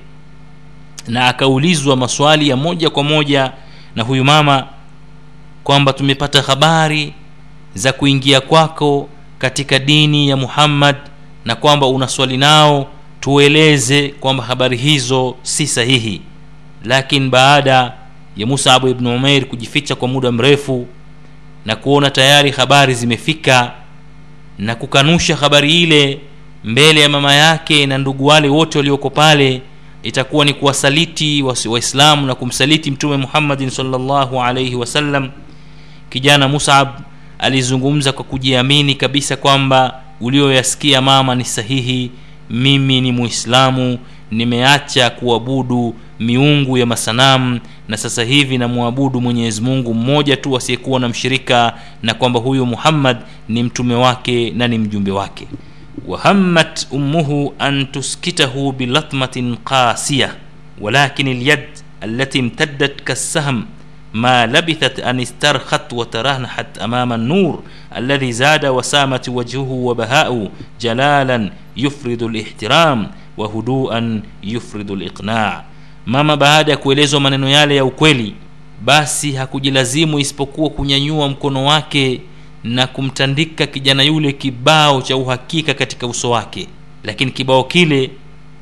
na 1.08 1.28
akaulizwa 1.28 1.96
maswali 1.96 2.50
ya 2.50 2.56
moja 2.56 2.90
kwa 2.90 3.04
moja 3.04 3.52
na 3.96 4.04
huyu 4.04 4.24
mama 4.24 4.68
kwamba 5.64 5.94
tumepata 5.94 6.42
habari 6.42 7.14
za 7.76 7.94
kuingia 7.94 8.42
kwako 8.42 9.10
katika 9.40 9.80
dini 9.80 10.30
ya 10.30 10.38
muhammad 10.38 10.96
na 11.46 11.56
kwamba 11.56 11.88
unaswali 11.88 12.38
nao 12.38 12.88
tueleze 13.20 14.10
kwamba 14.10 14.44
habari 14.44 14.78
hizo 14.78 15.36
si 15.42 15.68
sahihi 15.68 16.22
lakini 16.88 17.30
baada 17.30 17.94
ya 18.38 18.48
musabu 18.48 18.88
ibnu 18.88 19.16
umair 19.16 19.46
kujificha 19.46 19.96
kwa 19.96 20.08
muda 20.08 20.32
mrefu 20.32 20.88
na 21.66 21.76
kuona 21.76 22.10
tayari 22.12 22.52
habari 22.52 22.94
zimefika 22.94 23.72
na 24.58 24.76
kukanusha 24.76 25.36
habari 25.36 25.84
ile 25.84 26.20
mbele 26.64 27.02
ya 27.02 27.10
mama 27.10 27.34
yake 27.34 27.86
na 27.86 27.98
ndugu 27.98 28.26
wale 28.26 28.50
wote 28.50 28.78
walioko 28.78 29.10
pale 29.10 29.62
itakuwa 30.04 30.46
ni 30.46 30.54
kuwasaliti 30.54 31.44
waislamu 31.70 32.28
na 32.28 32.36
kumsaliti 32.36 32.92
mtume 32.92 33.18
muhammadin 33.18 33.70
salllahu 33.70 34.42
alaihi 34.44 34.76
wasallam 34.76 35.30
kijana 36.10 36.48
musab 36.48 36.88
alizungumza 37.40 38.12
kwa 38.12 38.24
kujiamini 38.24 38.96
kabisa 38.96 39.36
kwamba 39.36 40.02
ulioyasikia 40.22 41.02
mama 41.02 41.36
ni 41.36 41.46
sahihi 41.46 42.12
mimi 42.50 43.02
ni 43.02 43.12
muislamu 43.12 44.00
nimeacha 44.32 45.10
kuabudu 45.10 45.96
miungu 46.21 46.79
ya 46.79 46.87
masanamu 46.87 47.61
na 47.89 47.97
sasa 47.97 48.25
hivi 48.25 48.59
namwabudu 48.59 49.21
mwenyezi 49.21 49.61
mungu 49.61 49.95
mmoja 49.95 50.37
tu 50.37 50.57
asiyekuwa 50.57 51.01
na 51.01 51.09
mshirika 51.09 51.75
na 52.03 52.15
kwamba 52.15 52.41
huyu 52.41 52.67
muhammad 52.67 53.17
ni 53.49 53.63
mtume 53.63 53.95
wake 53.95 54.51
na 54.51 54.69
ni 54.69 54.79
mjumbe 54.79 55.11
wake 55.11 55.49
wahammat 56.07 56.87
ummuhu 56.91 57.55
an 57.59 57.87
tuskitahu 57.87 58.73
bilatmatin 58.73 59.57
qasiya 59.57 60.35
walakin 60.81 61.29
lyad 61.41 61.61
التي 62.05 62.39
امتدت 62.41 63.01
كالسهم 63.01 63.67
ما 64.15 64.47
لبثت 64.47 65.01
أن 65.01 65.21
استرخت 65.21 65.93
وترهنحت 65.93 66.79
أمام 66.79 67.13
النور 67.13 67.63
الذي 67.97 68.33
زاد 68.33 68.67
وسامة 68.67 69.23
وجهه 69.29 69.71
وبهاء 69.71 70.51
جلالا 70.81 71.51
يفرد 71.77 72.23
الاحترام 72.23 73.07
وهدوءا 73.37 74.23
يفرد 74.45 74.91
الإقناع 74.91 75.65
mama 76.08 76.38
baada 76.38 76.72
ya 76.72 76.78
kuelezwa 76.78 77.20
maneno 77.20 77.50
yale 77.50 77.76
ya 77.76 77.86
ukweli 77.86 78.34
basi 78.86 79.32
hakujilazimu 79.32 80.20
isipokuwa 80.20 80.70
kunyanyua 80.70 81.30
mkono 81.30 81.66
wake 81.66 82.22
na 82.64 82.88
kumtandika 82.88 83.66
kijana 83.68 84.04
yule 84.04 84.32
kibao 84.32 85.02
cha 85.02 85.18
uhakika 85.18 85.74
katika 85.74 86.08
uso 86.08 86.30
wake. 86.30 86.68
Lakini 87.04 87.32
kibao 87.32 87.64
kile 87.64 88.10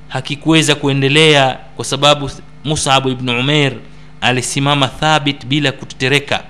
hakikuweza 0.07 0.75
kuendelea 0.75 1.59
kwa 1.75 1.85
sababu 1.85 2.29
musabu 2.63 3.09
ibnu 3.09 3.39
umer 3.39 3.73
alisimama 4.21 4.87
thabit 4.87 5.45
bila 5.45 5.71
kutetereka 5.71 6.43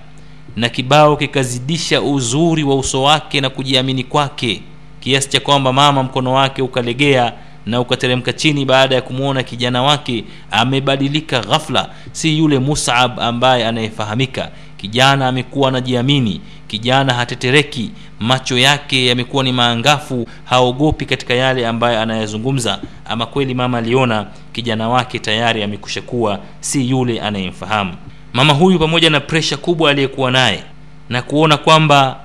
na 0.55 0.69
kibao 0.69 1.17
kikazidisha 1.17 2.01
uzuri 2.01 2.63
wa 2.63 2.75
uso 2.75 3.03
wake 3.03 3.41
na 3.41 3.49
kujiamini 3.49 4.03
kwake 4.03 4.61
kiasi 4.99 5.29
cha 5.29 5.39
kwamba 5.39 5.73
mama 5.73 6.03
mkono 6.03 6.33
wake 6.33 6.61
ukalegea 6.61 7.33
na 7.65 7.79
ukateremka 7.81 8.33
chini 8.33 8.65
baada 8.65 8.95
ya 8.95 9.01
kumwona 9.01 9.43
kijana 9.43 9.83
wake 9.83 10.23
amebadilika 10.51 11.39
ghafla. 11.39 11.89
Si 12.11 12.37
yule 12.37 12.59
musab 12.59 13.19
ambaye 13.19 13.67
anayefahamika. 13.67 14.51
Kijana 14.77 15.27
amekuwa 15.27 15.69
anajiamini 15.69 16.41
kijana 16.67 17.13
hatetereki 17.13 17.91
macho 18.19 18.57
yake 18.57 19.05
yamekuwa 19.07 19.43
ni 19.43 19.51
maangafu 19.51 20.27
haogopi 20.43 21.05
katika 21.05 21.33
yale 21.33 21.67
ambayo 21.67 21.99
anayazungumza. 22.01 22.79
Ama 23.05 23.25
kweli 23.25 23.53
mama 23.53 23.77
aliona 23.77 24.25
kijana 24.53 24.89
wake 24.89 25.19
tayari 25.19 25.63
amekusha 25.63 26.01
kuwa 26.01 26.39
si 26.59 26.89
yule 26.89 27.21
anayemfahamu. 27.21 27.93
Mama 28.33 28.53
huyu 28.53 28.79
pamoja 28.79 29.09
na 29.09 29.19
presha 29.19 29.57
kubwa 29.57 29.89
aliyekuwa 29.91 30.31
naye 30.31 30.63
na 31.09 31.21
kuona 31.21 31.57
kwamba 31.57 32.19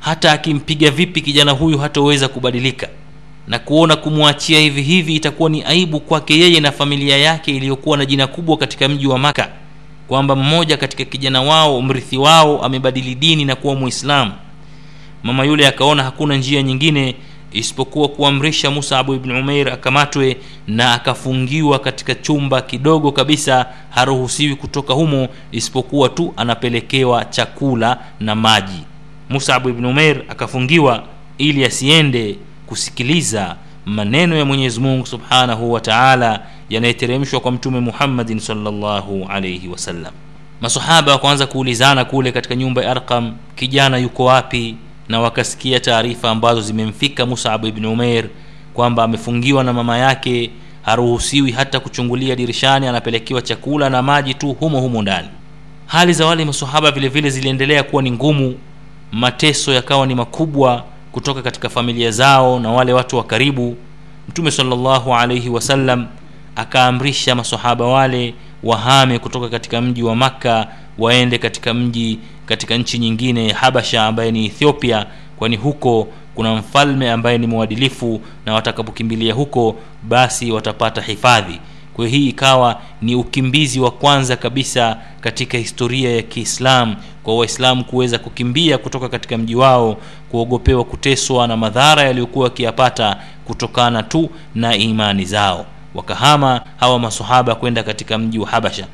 hata 0.00 0.32
akimpiga 0.32 0.90
vipi 0.90 1.20
kijana 1.20 1.52
huyu 1.52 1.78
hataweza 1.78 2.28
kubadilika 2.28 2.88
na 3.48 3.58
kuona 3.58 3.96
kumwachia 3.96 4.60
hivi 4.60 4.82
hivi 4.82 5.14
itakuwa 5.16 5.50
ni 5.50 5.62
aibu 5.62 6.00
kwake 6.00 6.38
yeye 6.38 6.60
na 6.60 6.72
familia 6.72 7.16
yake 7.18 7.56
iliyokuwa 7.56 7.96
na 7.96 8.06
jina 8.06 8.26
kubwa 8.26 8.56
katika 8.56 8.88
mji 8.88 9.06
wa 9.06 9.18
maka 9.18 9.48
kwamba 10.08 10.36
mmoja 10.36 10.76
katika 10.76 11.04
kijana 11.04 11.42
wao 11.42 11.82
mrithi 11.82 12.16
wao 12.16 12.62
amebadili 12.64 13.14
dini 13.14 13.44
na 13.44 13.56
kuwa 13.56 13.74
muislamu. 13.74 14.32
Mama 15.22 15.44
yule 15.44 15.66
akaona 15.68 16.02
hakuna 16.02 16.36
njia 16.36 16.62
nyingine 16.62 17.14
isipokuwa 17.52 18.08
kuamrisha 18.08 18.70
musabu 18.70 19.14
ibn 19.14 19.30
umair 19.30 19.68
akamatwe 19.70 20.36
na 20.66 20.92
akafungiwa 20.92 21.78
katika 21.78 22.14
chumba 22.14 22.62
kidogo 22.62 23.12
kabisa 23.12 23.66
haruhusiwi 23.90 24.54
kutoka 24.56 24.94
humo 24.94 25.28
isipokuwa 25.52 26.08
tu 26.08 26.34
anapelekewa 26.36 27.24
chakula 27.24 27.98
na 28.20 28.34
maji. 28.34 28.82
Musabu 29.30 29.68
ibn 29.68 29.84
umair 29.84 30.22
akafungiwa 30.28 31.02
ili 31.38 31.64
asiende 31.64 32.36
kusikiliza 32.66 33.56
maneno 33.86 34.36
ya 34.36 34.44
mwenyezi 34.44 34.80
mungu 34.80 35.06
subhanahu 35.06 35.72
wa 35.72 35.80
taala 35.80 36.40
yanayeteremshwa 36.70 37.40
kwa 37.40 37.52
mtume 37.52 37.80
muhammadin 37.80 38.38
salllahu 38.40 39.26
alaihi 39.30 39.68
wasallam 39.68 40.12
masahaba 40.60 41.12
wakaanza 41.12 41.46
kuulizana 41.46 42.04
kule 42.04 42.32
katika 42.32 42.54
nyumba 42.56 42.82
ya 42.84 42.90
arqam 42.90 43.32
kijana 43.56 43.98
yuko 43.98 44.24
wapi? 44.24 44.76
Na 45.08 45.20
wakasikia 45.20 45.80
taarifa 45.80 46.30
ambazo 46.30 46.60
zimemfika 46.60 47.26
musab 47.26 47.64
ibni 47.64 47.86
umeir 47.86 48.24
kwamba 48.74 49.04
amefungiwa 49.04 49.64
na 49.64 49.72
mama 49.72 49.98
yake 49.98 50.50
haruhusiwi 50.82 51.50
hata 51.52 51.80
kuchungulia 51.80 52.36
dirishani 52.36 52.86
anapelekewa 52.86 53.42
chakula 53.42 53.90
na 53.90 54.02
maji 54.02 54.34
tu 54.34 54.52
humo 54.52 54.80
humo 54.80 55.02
ndani. 55.02 55.28
Hali 55.86 56.12
za 56.12 56.26
wale 56.26 56.44
masahaba 56.44 56.90
vile 56.90 57.08
vile 57.08 57.30
ziliendelea 57.30 57.82
kuwa 57.82 58.02
ni 58.02 58.10
ngumu 58.10 58.54
mateso 59.12 59.72
yakawa 59.72 60.06
ni 60.06 60.14
makubwa 60.14 60.84
kutoka 61.14 61.42
katika 61.42 61.68
familia 61.68 62.10
zao 62.10 62.60
na 62.60 62.70
wale 62.70 62.92
watu 62.92 63.16
wa 63.16 63.24
karibu 63.24 63.76
mtume 64.28 64.50
salllahu 64.50 65.14
alaihi 65.14 65.48
wasallam 65.48 66.06
akaamrisha 66.56 67.34
masahaba 67.34 67.86
wale 67.86 68.34
wahame 68.62 69.18
kutoka 69.18 69.48
katika 69.48 69.80
mji 69.80 70.02
wa 70.02 70.16
makka 70.16 70.66
waende 70.98 71.38
katika 71.38 71.74
mji 71.74 72.18
katika 72.46 72.76
nchi 72.76 72.98
nyingine 72.98 73.52
habasha 73.52 74.06
ambaye 74.06 74.30
ni 74.30 74.46
ethiopia 74.46 75.06
kwani 75.36 75.56
huko 75.56 76.08
kuna 76.34 76.54
mfalme 76.54 77.10
ambaye 77.10 77.38
ni 77.38 77.46
mwadilifu 77.46 78.20
na 78.46 78.54
watakapokimbilia 78.54 79.34
huko 79.34 79.76
basi 80.02 80.52
watapata 80.52 81.00
hifadhi 81.00 81.60
kwa 81.94 82.06
hii 82.08 82.28
ikawa 82.28 82.80
ni 83.02 83.14
ukimbizi 83.14 83.80
wa 83.80 83.90
kwanza 83.90 84.36
kabisa 84.36 84.96
katika 85.20 85.58
historia 85.58 86.16
ya 86.16 86.22
kiislam 86.22 86.96
kwa 87.22 87.36
waislamu 87.36 87.84
kuweza 87.84 88.18
kukimbia 88.18 88.78
kutoka 88.78 89.08
katika 89.08 89.38
mji 89.38 89.54
wao 89.54 89.96
kuogopewa 90.30 90.84
kuteswa 90.84 91.46
na 91.46 91.56
madhara 91.56 92.02
yaliyokuwa 92.02 92.44
wakiyapata 92.44 93.16
kutokana 93.44 94.02
tu 94.02 94.30
na 94.54 94.76
imani 94.76 95.24
zao. 95.24 95.66
Wakahama 95.94 96.60
hawa 96.76 96.98
masahaba 96.98 97.54
kwenda 97.54 97.82
katika 97.82 98.18
mji 98.18 98.38
wa 98.38 98.48
habasha 98.48 98.86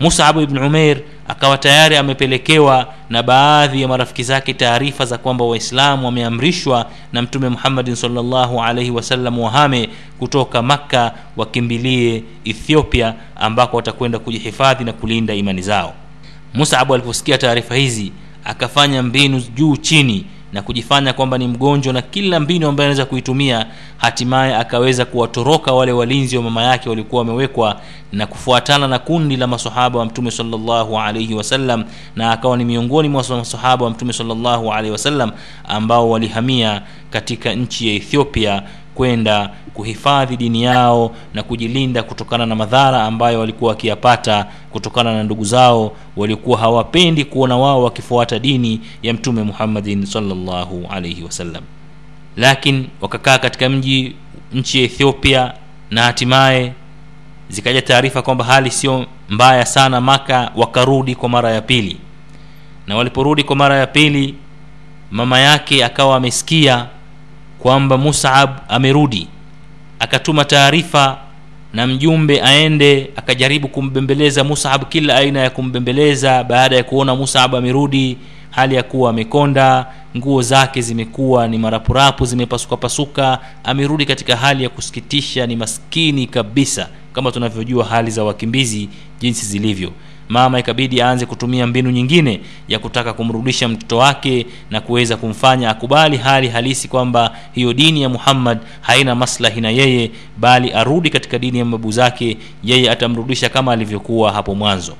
musabu 0.00 0.40
ibn 0.40 0.58
umeir 0.58 1.00
akawa 1.28 1.58
tayari 1.58 1.96
amepelekewa 1.96 2.94
na 3.10 3.22
baadhi 3.22 3.82
ya 3.82 3.88
marafiki 3.88 4.22
zake 4.22 4.54
taarifa 4.54 5.04
za 5.04 5.18
kwamba 5.18 5.44
waislamu 5.44 6.06
wameamrishwa 6.06 6.86
na 7.12 7.22
mtume 7.22 7.48
muhammadin 7.48 7.94
salllahu 7.94 8.62
alaihi 8.62 8.90
wasallam 8.90 9.38
wahame 9.38 9.88
kutoka 10.18 10.62
makka 10.62 11.12
wakimbilie 11.36 12.22
ethiopia 12.44 13.14
ambako 13.36 13.76
watakwenda 13.76 14.18
kujihifadhi 14.18 14.84
na 14.84 14.92
kulinda 14.92 15.34
imani 15.34 15.62
zao. 15.62 15.94
Musabu 16.54 16.94
aliposikia 16.94 17.38
taarifa 17.38 17.74
hizi 17.74 18.12
akafanya 18.44 19.02
mbinu 19.02 19.40
juu 19.54 19.76
chini 19.76 20.26
na 20.52 20.62
kujifanya 20.62 21.12
kwamba 21.12 21.38
ni 21.38 21.46
mgonjwa 21.48 21.92
na 21.92 22.02
kila 22.02 22.40
mbinu 22.40 22.68
ambayo 22.68 22.86
anaweza 22.86 23.04
kuitumia 23.04 23.66
hatimaye 23.96 24.56
akaweza 24.56 25.04
kuwatoroka 25.04 25.72
wale 25.72 25.92
walinzi 25.92 26.36
wa 26.36 26.42
mama 26.42 26.62
yake 26.62 26.88
walikuwa 26.88 27.18
wamewekwa 27.22 27.80
na 28.12 28.26
kufuatana 28.26 28.88
na 28.88 28.98
kundi 28.98 29.36
la 29.36 29.46
masahaba 29.46 29.98
wa 29.98 30.04
mtume 30.04 30.30
salllahu 30.30 30.98
alaihi 31.00 31.34
wasallam 31.34 31.84
na 32.16 32.32
akawa 32.32 32.56
ni 32.56 32.64
miongoni 32.64 33.08
mwa 33.08 33.24
masahaba 33.28 33.84
wa 33.84 33.90
mtume 33.90 34.12
salllahu 34.12 34.72
alaihi 34.72 34.90
wasallam 34.92 35.30
ambao 35.68 36.10
walihamia 36.10 36.82
katika 37.10 37.54
nchi 37.54 37.88
ya 37.88 37.94
ethiopia 37.94 38.62
kwenda 39.00 39.50
kuhifadhi 39.74 40.36
dini 40.36 40.62
yao 40.62 41.14
na 41.34 41.42
kujilinda 41.42 42.02
kutokana 42.02 42.46
na 42.46 42.54
madhara 42.54 43.04
ambayo 43.04 43.40
walikuwa 43.40 43.70
wakiyapata 43.70 44.46
kutokana 44.70 45.14
na 45.14 45.22
ndugu 45.22 45.44
zao 45.44 45.92
waliokuwa 46.16 46.58
hawapendi 46.58 47.24
kuona 47.24 47.56
wao 47.56 47.82
wakifuata 47.84 48.38
dini 48.38 48.80
ya 49.02 49.14
mtume 49.14 49.42
muhammadin 49.42 50.06
salllahu 50.06 50.86
alaihi 50.90 51.22
wasallam. 51.22 51.62
Lakini 52.36 52.88
wakakaa 53.00 53.38
katika 53.38 53.68
mji 53.68 54.16
nchi 54.52 54.78
ya 54.78 54.84
ethiopia 54.84 55.52
na 55.90 56.02
hatimaye 56.02 56.72
zikaja 57.48 57.82
taarifa 57.82 58.22
kwamba 58.22 58.44
hali 58.44 58.70
sio 58.70 59.06
mbaya 59.28 59.66
sana 59.66 60.00
maka 60.00 60.52
wakarudi 60.56 61.14
kwa 61.14 61.28
mara 61.28 61.50
ya 61.50 61.60
pili. 61.60 61.96
Na 62.86 62.96
waliporudi 62.96 63.42
kwa 63.42 63.56
mara 63.56 63.76
ya 63.76 63.86
pili 63.86 64.34
mama 65.10 65.38
yake 65.38 65.84
akawa 65.84 66.16
amesikia 66.16 66.86
kwamba 67.62 67.98
musab 67.98 68.50
amerudi. 68.68 69.28
Akatuma 69.98 70.44
taarifa 70.44 71.18
na 71.74 71.86
mjumbe 71.86 72.42
aende 72.42 73.10
akajaribu 73.16 73.68
kumbembeleza 73.68 74.44
musab 74.44 74.84
kila 74.88 75.16
aina 75.16 75.40
ya 75.40 75.50
kumbembeleza. 75.50 76.44
Baada 76.44 76.76
ya 76.76 76.84
kuona 76.84 77.14
musab 77.16 77.54
amerudi 77.54 78.16
hali 78.50 78.74
ya 78.74 78.82
kuwa 78.82 79.10
amekonda 79.10 79.86
nguo 80.16 80.42
zake 80.42 80.80
zimekuwa 80.82 81.48
ni 81.48 81.58
marapurapu 81.58 82.26
zimepasukapasuka 82.26 83.38
amerudi 83.64 84.06
katika 84.06 84.36
hali 84.36 84.62
ya 84.62 84.68
kusikitisha 84.68 85.46
ni 85.46 85.56
maskini 85.56 86.26
kabisa 86.26 86.88
kama 87.12 87.32
tunavyojua 87.32 87.84
hali 87.84 88.10
za 88.10 88.24
wakimbizi 88.24 88.88
jinsi 89.20 89.46
zilivyo 89.46 89.90
mama 90.30 90.58
ikabidi 90.58 91.02
aanze 91.02 91.26
kutumia 91.26 91.66
mbinu 91.66 91.90
nyingine 91.90 92.40
ya 92.68 92.78
kutaka 92.78 93.12
kumrudisha 93.12 93.68
mtoto 93.68 93.96
wake 93.98 94.46
na 94.70 94.80
kuweza 94.80 95.16
kumfanya 95.16 95.70
akubali 95.70 96.16
hali 96.16 96.48
halisi 96.48 96.88
kwamba 96.88 97.36
hiyo 97.52 97.72
dini 97.72 98.02
ya 98.02 98.08
muhammad 98.08 98.58
haina 98.80 99.14
maslahi 99.14 99.60
na 99.60 99.70
yeye 99.70 100.10
bali 100.38 100.72
arudi 100.72 101.10
katika 101.10 101.38
dini 101.38 101.58
ya 101.58 101.64
mababu 101.64 101.92
zake 101.92 102.36
yeye 102.64 102.90
atamrudisha 102.90 103.48
kama 103.48 103.72
alivyokuwa 103.72 104.32
hapo 104.32 104.54
mwanzo. 104.54 104.94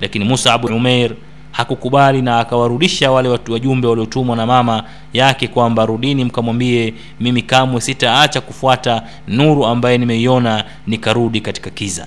Lakini 0.00 0.24
musa 0.24 0.54
abu 0.54 0.66
umeir 0.66 1.10
hakukubali 1.52 2.22
na 2.22 2.38
akawarudisha 2.38 3.10
wale 3.10 3.28
watu 3.28 3.52
wajumbe 3.52 3.88
waliotumwa 3.88 4.36
na 4.36 4.46
mama 4.46 4.84
yake 5.12 5.48
kwamba 5.48 5.86
rudini 5.86 6.24
mkamwambie 6.24 6.94
mimi 7.20 7.42
kamwe 7.42 7.80
sitaacha 7.80 8.40
kufuata 8.40 9.02
nuru 9.28 9.66
ambaye 9.66 9.98
nimeiona 9.98 10.64
nikarudi 10.86 11.40
katika 11.40 11.70
kiza 11.70 12.06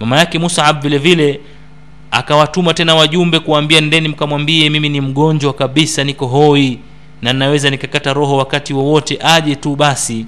mama 0.00 0.18
yake 0.18 0.38
musab 0.38 0.82
vile 0.82 0.98
vile 0.98 1.40
akawatuma 2.10 2.74
tena 2.74 2.94
wajumbe 2.94 3.38
kuambia 3.40 3.80
ndeni 3.80 4.08
mkamwambie 4.08 4.70
mimi 4.70 4.88
ni 4.88 5.00
mgonjwa 5.00 5.52
kabisa 5.52 6.04
niko 6.04 6.26
hoi 6.26 6.78
na 7.22 7.32
naweza 7.32 7.70
nikakata 7.70 8.12
roho 8.12 8.36
wakati 8.36 8.74
wowote 8.74 9.18
aje 9.22 9.54
tu 9.56 9.76
basi. 9.76 10.26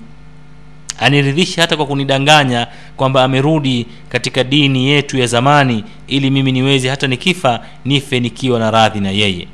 Aniridhishe 0.98 1.61
hata 1.61 1.76
kwa 1.76 1.87
kunidanganya 1.87 2.66
kwamba 2.96 3.24
amerudi 3.24 3.87
katika 4.09 4.44
dini 4.44 4.88
yetu 4.88 5.18
ya 5.18 5.26
zamani 5.26 5.85
ili 6.09 6.30
mimi 6.30 6.52
niweze 6.52 6.88
hata 6.88 7.06
nikifa 7.06 7.61
nife 7.85 8.20
nikiwa 8.20 8.59
na 8.59 8.70
radhi 8.70 9.00
na 9.00 9.11
yeye. 9.11 9.48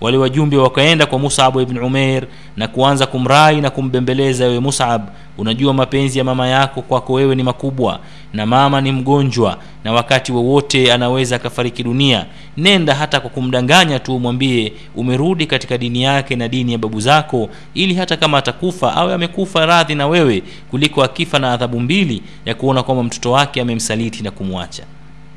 Wale 0.00 0.16
wajumbe 0.16 0.56
wakaenda 0.56 1.06
kwa 1.06 1.18
musabu 1.18 1.60
ibn 1.60 1.78
umeir 1.78 2.26
na 2.56 2.68
kuanza 2.68 3.06
kumrai 3.06 3.60
na 3.60 3.70
kumbembeleza 3.70 4.44
wewe 4.46 4.60
musab 4.60 5.02
unajua 5.38 5.74
mapenzi 5.74 6.18
ya 6.18 6.24
mama 6.24 6.48
yako 6.48 6.82
kwako 6.82 7.12
wewe 7.12 7.34
ni 7.34 7.42
makubwa 7.42 8.00
na 8.32 8.46
mama 8.46 8.80
ni 8.80 8.92
mgonjwa 8.92 9.58
na 9.84 9.92
wakati 9.92 10.32
wowote 10.32 10.92
anaweza 10.92 11.36
akafariki 11.36 11.82
dunia 11.82 12.26
nenda 12.56 12.94
hata 12.94 13.20
kwa 13.20 13.30
kumdanganya 13.30 13.98
tu 13.98 14.16
umwambie 14.16 14.72
umerudi 14.96 15.46
katika 15.46 15.78
dini 15.78 16.02
yake 16.02 16.36
na 16.36 16.48
dini 16.48 16.72
ya 16.72 16.78
babu 16.78 17.00
zako 17.00 17.48
ili 17.74 17.94
hata 17.94 18.16
kama 18.16 18.38
atakufa 18.38 18.94
awe 18.96 19.14
amekufa 19.14 19.66
radhi 19.66 19.94
na 19.94 20.06
wewe 20.06 20.42
kuliko 20.70 21.02
akifa 21.04 21.38
na 21.38 21.52
adhabu 21.52 21.80
mbili 21.80 22.22
ya 22.46 22.54
kuona 22.54 22.82
kwamba 22.82 23.04
mtoto 23.04 23.32
wake 23.32 23.60
amemsaliti 23.60 24.22
na 24.22 24.30
kumwacha. 24.30 24.82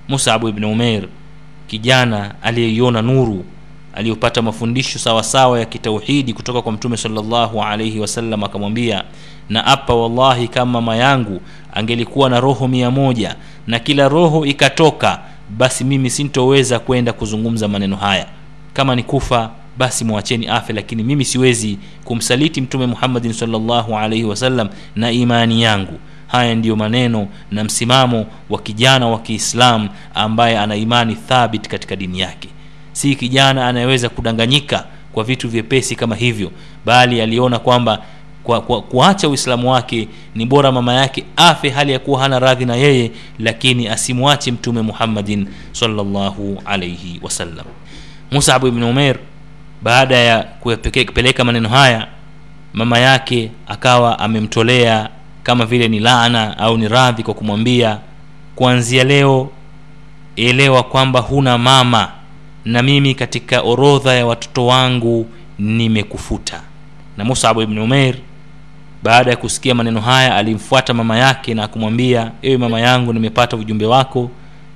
Musabu 0.07 0.49
ibn 0.49 0.63
umer 0.63 1.03
kijana 1.67 2.35
aliyeiona 2.41 3.01
nuru 3.01 3.45
aliyopata 3.95 4.41
mafundisho 4.41 4.99
sawasawa 4.99 5.59
ya 5.59 5.65
kitauhidi 5.65 6.33
kutoka 6.33 6.61
kwa 6.61 6.71
mtume 6.71 6.97
salllahu 6.97 7.63
alaihi 7.63 7.99
wasallam 7.99 8.43
akamwambia 8.43 9.03
na 9.49 9.65
apa 9.65 9.93
wallahi 9.95 10.47
kama 10.47 10.71
mama 10.71 10.95
yangu 10.95 11.41
angelikuwa 11.73 12.29
na 12.29 12.39
roho 12.39 12.67
mia 12.67 12.91
moja 12.91 13.35
na 13.67 13.79
kila 13.79 14.07
roho 14.09 14.45
ikatoka 14.45 15.19
basi 15.57 15.83
mimi 15.83 16.09
sintoweza 16.09 16.79
kwenda 16.79 17.13
kuzungumza 17.13 17.67
maneno 17.67 17.95
haya. 17.95 18.25
Kama 18.73 18.95
ni 18.95 19.03
kufa 19.03 19.49
basi 19.77 20.05
mwacheni 20.05 20.47
afe 20.47 20.73
lakini 20.73 21.03
mimi 21.03 21.25
siwezi 21.25 21.77
kumsaliti 22.03 22.61
mtume 22.61 22.85
muhammadin 22.85 23.33
salllahu 23.33 23.97
alaihi 23.97 24.23
wasallam 24.25 24.69
na 24.95 25.11
imani 25.11 25.61
yangu. 25.63 25.99
Haya 26.27 26.55
ndiyo 26.55 26.75
maneno 26.75 27.27
na 27.51 27.63
msimamo 27.63 28.25
wa 28.49 28.59
kijana 28.61 29.07
wa 29.07 29.19
kiislam 29.19 29.89
ambaye 30.15 30.57
ana 30.59 30.75
imani 30.75 31.15
thabit 31.15 31.67
katika 31.67 31.95
dini 31.95 32.19
yake 32.19 32.49
si 32.95 33.15
kijana 33.15 33.67
anayeweza 33.67 34.09
kudanganyika 34.09 34.85
kwa 35.13 35.23
vitu 35.23 35.49
vyepesi 35.49 35.95
kama 35.95 36.15
hivyo 36.15 36.51
bali 36.85 37.21
aliona 37.21 37.59
kwamba 37.59 38.01
kwa, 38.43 38.61
kwa 38.61 38.81
kuacha 38.81 39.29
uislamu 39.29 39.71
wake 39.71 40.07
ni 40.35 40.45
bora 40.45 40.71
mama 40.71 40.93
yake 40.93 41.23
afe 41.35 41.69
hali 41.69 41.91
ya 41.91 41.99
kuwa 41.99 42.19
hana 42.21 42.39
radhi 42.39 42.65
na 42.65 42.75
yeye 42.75 43.11
lakini 43.39 43.87
asimwache 43.87 44.51
mtume 44.51 44.81
muhammadin 44.81 45.47
salllahu 45.71 46.61
alaihi 46.65 47.19
wasallam. 47.23 47.65
Musabu 48.31 48.67
ibn 48.67 48.83
umer 48.83 49.15
baada 49.81 50.15
ya 50.17 50.43
kupeleka 51.05 51.43
maneno 51.43 51.69
haya 51.69 52.07
mama 52.73 52.99
yake 52.99 53.51
akawa 53.67 54.19
amemtolea 54.19 55.09
kama 55.43 55.65
vile 55.65 55.87
ni 55.87 55.99
laana 55.99 56.57
au 56.57 56.77
ni 56.77 56.87
radhi 56.87 57.23
kwa 57.23 57.33
kumwambia 57.33 57.99
kuanzia 58.55 59.03
leo 59.03 59.49
elewa 60.35 60.83
kwamba 60.83 61.19
huna 61.19 61.57
mama 61.57 62.11
na 62.65 62.83
mimi 62.83 63.15
katika 63.15 63.61
orodha 63.61 64.13
ya 64.13 64.25
watoto 64.25 64.65
wangu 64.65 65.25
nimekufuta. 65.59 66.61
Na 67.17 67.25
musabu 67.25 67.61
ibni 67.61 67.79
umeir 67.79 68.15
baada 69.03 69.31
ya 69.31 69.37
kusikia 69.37 69.75
maneno 69.75 70.01
haya 70.01 70.35
alimfuata 70.35 70.93
mama 70.93 71.17
yake 71.17 71.53
na 71.53 71.67
kumwambia 71.67 72.31
ewe 72.41 72.57
mama 72.57 72.79
yangu 72.79 73.13
nimepata 73.13 73.57
ujumbe 73.57 73.85
wako 73.85 74.29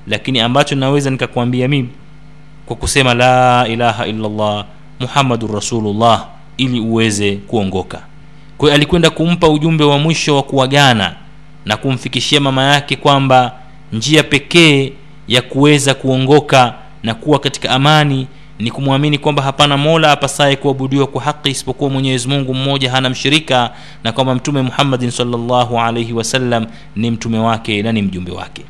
lakini 0.08 0.39
ambacho 0.39 0.75
naweza 0.75 1.10
nikakwambia 1.10 1.67
mimi 1.67 1.89
kwa 2.65 2.75
kusema 2.75 3.13
la 3.13 3.65
ilaha 3.67 4.08
illallah 4.08 4.65
muhammadun 4.99 5.52
rasulullah 5.54 6.28
ili 6.58 6.80
uweze 6.80 7.36
kuongoka. 7.36 8.02
Kwa 8.58 8.73
alikwenda 8.73 9.10
kumpa 9.10 9.49
ujumbe 9.49 9.84
wa 9.84 9.97
mwisho 9.99 10.36
wa 10.36 10.43
kuagana 10.43 11.15
na 11.65 11.78
kumfikishia 11.78 12.39
mama 12.39 12.63
yake 12.63 12.95
kwamba 12.95 13.52
njia 13.93 14.23
pekee 14.23 14.93
ya 15.28 15.41
kuweza 15.41 15.93
kuongoka 15.93 16.73
na 17.03 17.13
kuwa 17.13 17.39
katika 17.39 17.69
amani 17.69 18.27
ni 18.59 18.71
kumwamini 18.71 19.17
kwamba 19.17 19.43
hapana 19.43 19.77
mola 19.77 20.12
apasaye 20.12 20.55
kuabudiwa 20.55 21.07
kwa 21.07 21.21
haki 21.21 21.49
isipokuwa 21.49 21.89
mwenyezi 21.89 22.27
mungu 22.27 22.53
mmoja 22.53 22.91
hana 22.91 23.09
mshirika 23.09 23.71
na 24.03 24.12
kwamba 24.12 24.35
mtume 24.35 24.62
muhammadin 24.62 25.12
salllahu 25.12 25.79
alaihi 25.79 26.13
wasallam 26.13 26.65
ni 26.95 27.12
mtume 27.12 27.39
wake 27.39 27.81
na 27.83 27.91
ni 27.91 28.01
mjumbe 28.01 28.31
wake. 28.31 28.62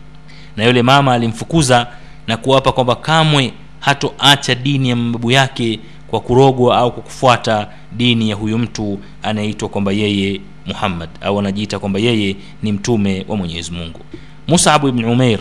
Na 0.57 0.63
yule 0.65 0.81
mama 0.83 1.13
alimfukuza 1.13 1.87
na 2.27 2.37
kuwapa 2.37 2.71
kwamba 2.71 2.95
kamwe 2.95 3.53
hatoacha 3.79 4.55
dini 4.55 4.89
ya 4.89 4.95
mababu 4.95 5.31
yake 5.31 5.79
kwa 6.07 6.19
kurogwa 6.19 6.77
au 6.77 6.91
kwa 6.91 7.03
kufuata 7.03 7.67
dini 7.91 8.29
ya 8.29 8.35
huyu 8.35 8.57
mtu 8.57 8.99
anayeitwa 9.23 9.69
kwamba 9.69 9.91
yeye 9.91 10.41
muhammad 10.65 11.09
au 11.21 11.39
anajiita 11.39 11.79
kwamba 11.79 11.99
yeye 11.99 12.35
ni 12.63 12.71
mtume 12.71 13.25
wa 13.27 13.37
mwenyezi 13.37 13.71
mungu. 13.71 13.99
Musabu 14.47 14.87
ibn 14.87 15.05
umeir 15.05 15.39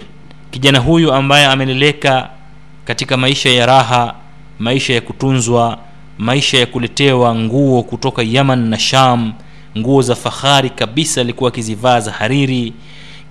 kijana 0.50 0.78
huyu 0.78 1.12
ambaye 1.12 1.46
ameleleka 1.46 2.30
katika 2.88 3.16
maisha 3.16 3.50
ya 3.50 3.66
raha 3.66 4.14
maisha 4.58 4.94
ya 4.94 5.00
kutunzwa 5.00 5.78
maisha 6.18 6.58
ya 6.58 6.66
kuletewa 6.66 7.34
nguo 7.34 7.82
kutoka 7.82 8.22
yaman 8.22 8.68
na 8.68 8.78
sham 8.78 9.32
nguo 9.78 10.02
za 10.02 10.14
fahari 10.14 10.70
kabisa 10.70 11.20
alikuwa 11.20 11.48
akizivaa 11.48 12.00
za 12.00 12.12
hariri. 12.12 12.72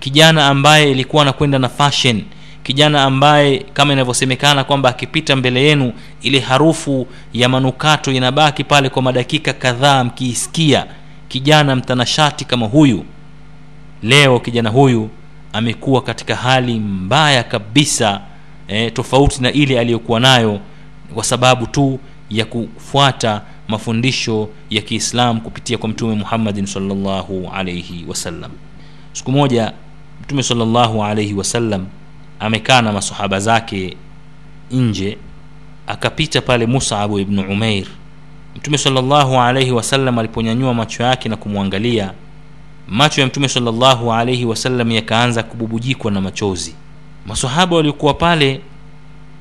Kijana 0.00 0.46
ambaye 0.46 0.90
ilikuwa 0.90 1.22
anakwenda 1.22 1.58
na 1.58 1.68
fashion 1.68 2.22
kijana 2.62 3.04
ambaye 3.04 3.58
kama 3.72 3.92
inavyosemekana 3.92 4.64
kwamba 4.64 4.88
akipita 4.88 5.36
mbele 5.36 5.62
yenu 5.64 5.92
ile 6.22 6.40
harufu 6.40 7.06
ya 7.32 7.48
manukato 7.48 8.12
inabaki 8.12 8.64
pale 8.64 8.88
kwa 8.88 9.02
madakika 9.02 9.52
kadhaa 9.52 10.04
mkiisikia 10.04 10.86
kijana 11.28 11.76
mtanashati 11.76 12.44
kama 12.44 12.66
huyu. 12.66 13.04
Leo 14.02 14.40
kijana 14.40 14.70
huyu 14.70 15.10
amekuwa 15.52 16.02
katika 16.02 16.36
hali 16.36 16.74
mbaya 16.80 17.42
kabisa 17.42 18.20
eh, 18.68 18.92
tofauti 18.92 19.42
na 19.42 19.52
ile 19.52 19.80
aliyokuwa 19.80 20.20
nayo 20.20 20.60
kwa 21.14 21.24
sababu 21.24 21.66
tu 21.66 21.98
ya 22.30 22.44
kufuata 22.44 23.42
mafundisho 23.68 24.48
ya 24.70 24.82
kiislam 24.82 25.40
kupitia 25.40 25.78
kwa 25.78 25.88
mtume 25.88 26.14
muhammadin 26.14 26.66
salllahu 26.66 27.50
alaihi 27.54 28.04
wasallam. 28.08 28.50
Siku 29.12 29.32
moja 29.32 29.72
mtume 30.22 30.42
salllahu 30.42 31.04
alaihi 31.04 31.34
wasallam 31.34 31.86
amekaa 32.40 32.82
na 32.82 32.92
masahaba 32.92 33.40
zake 33.40 33.96
nje 34.70 35.18
akapita 35.86 36.40
pale 36.40 36.66
musabu 36.66 37.18
ibnu 37.18 37.42
umair. 37.42 37.86
Mtume 38.56 38.78
salllahu 38.78 39.40
alaihi 39.40 39.70
wasallam 39.72 40.18
aliponyanyua 40.18 40.74
macho 40.74 41.02
yake 41.02 41.28
na 41.28 41.36
kumwangalia 41.36 42.12
macho 42.88 43.20
ya 43.20 43.26
mtume 43.26 43.48
salllahu 43.48 44.12
alaihi 44.12 44.44
wasallam 44.44 44.90
yakaanza 44.90 45.42
kububujikwa 45.42 46.10
na 46.10 46.20
machozi 46.20 46.74
masahaba 47.28 47.76
waliokuwa 47.76 48.14
pale 48.14 48.60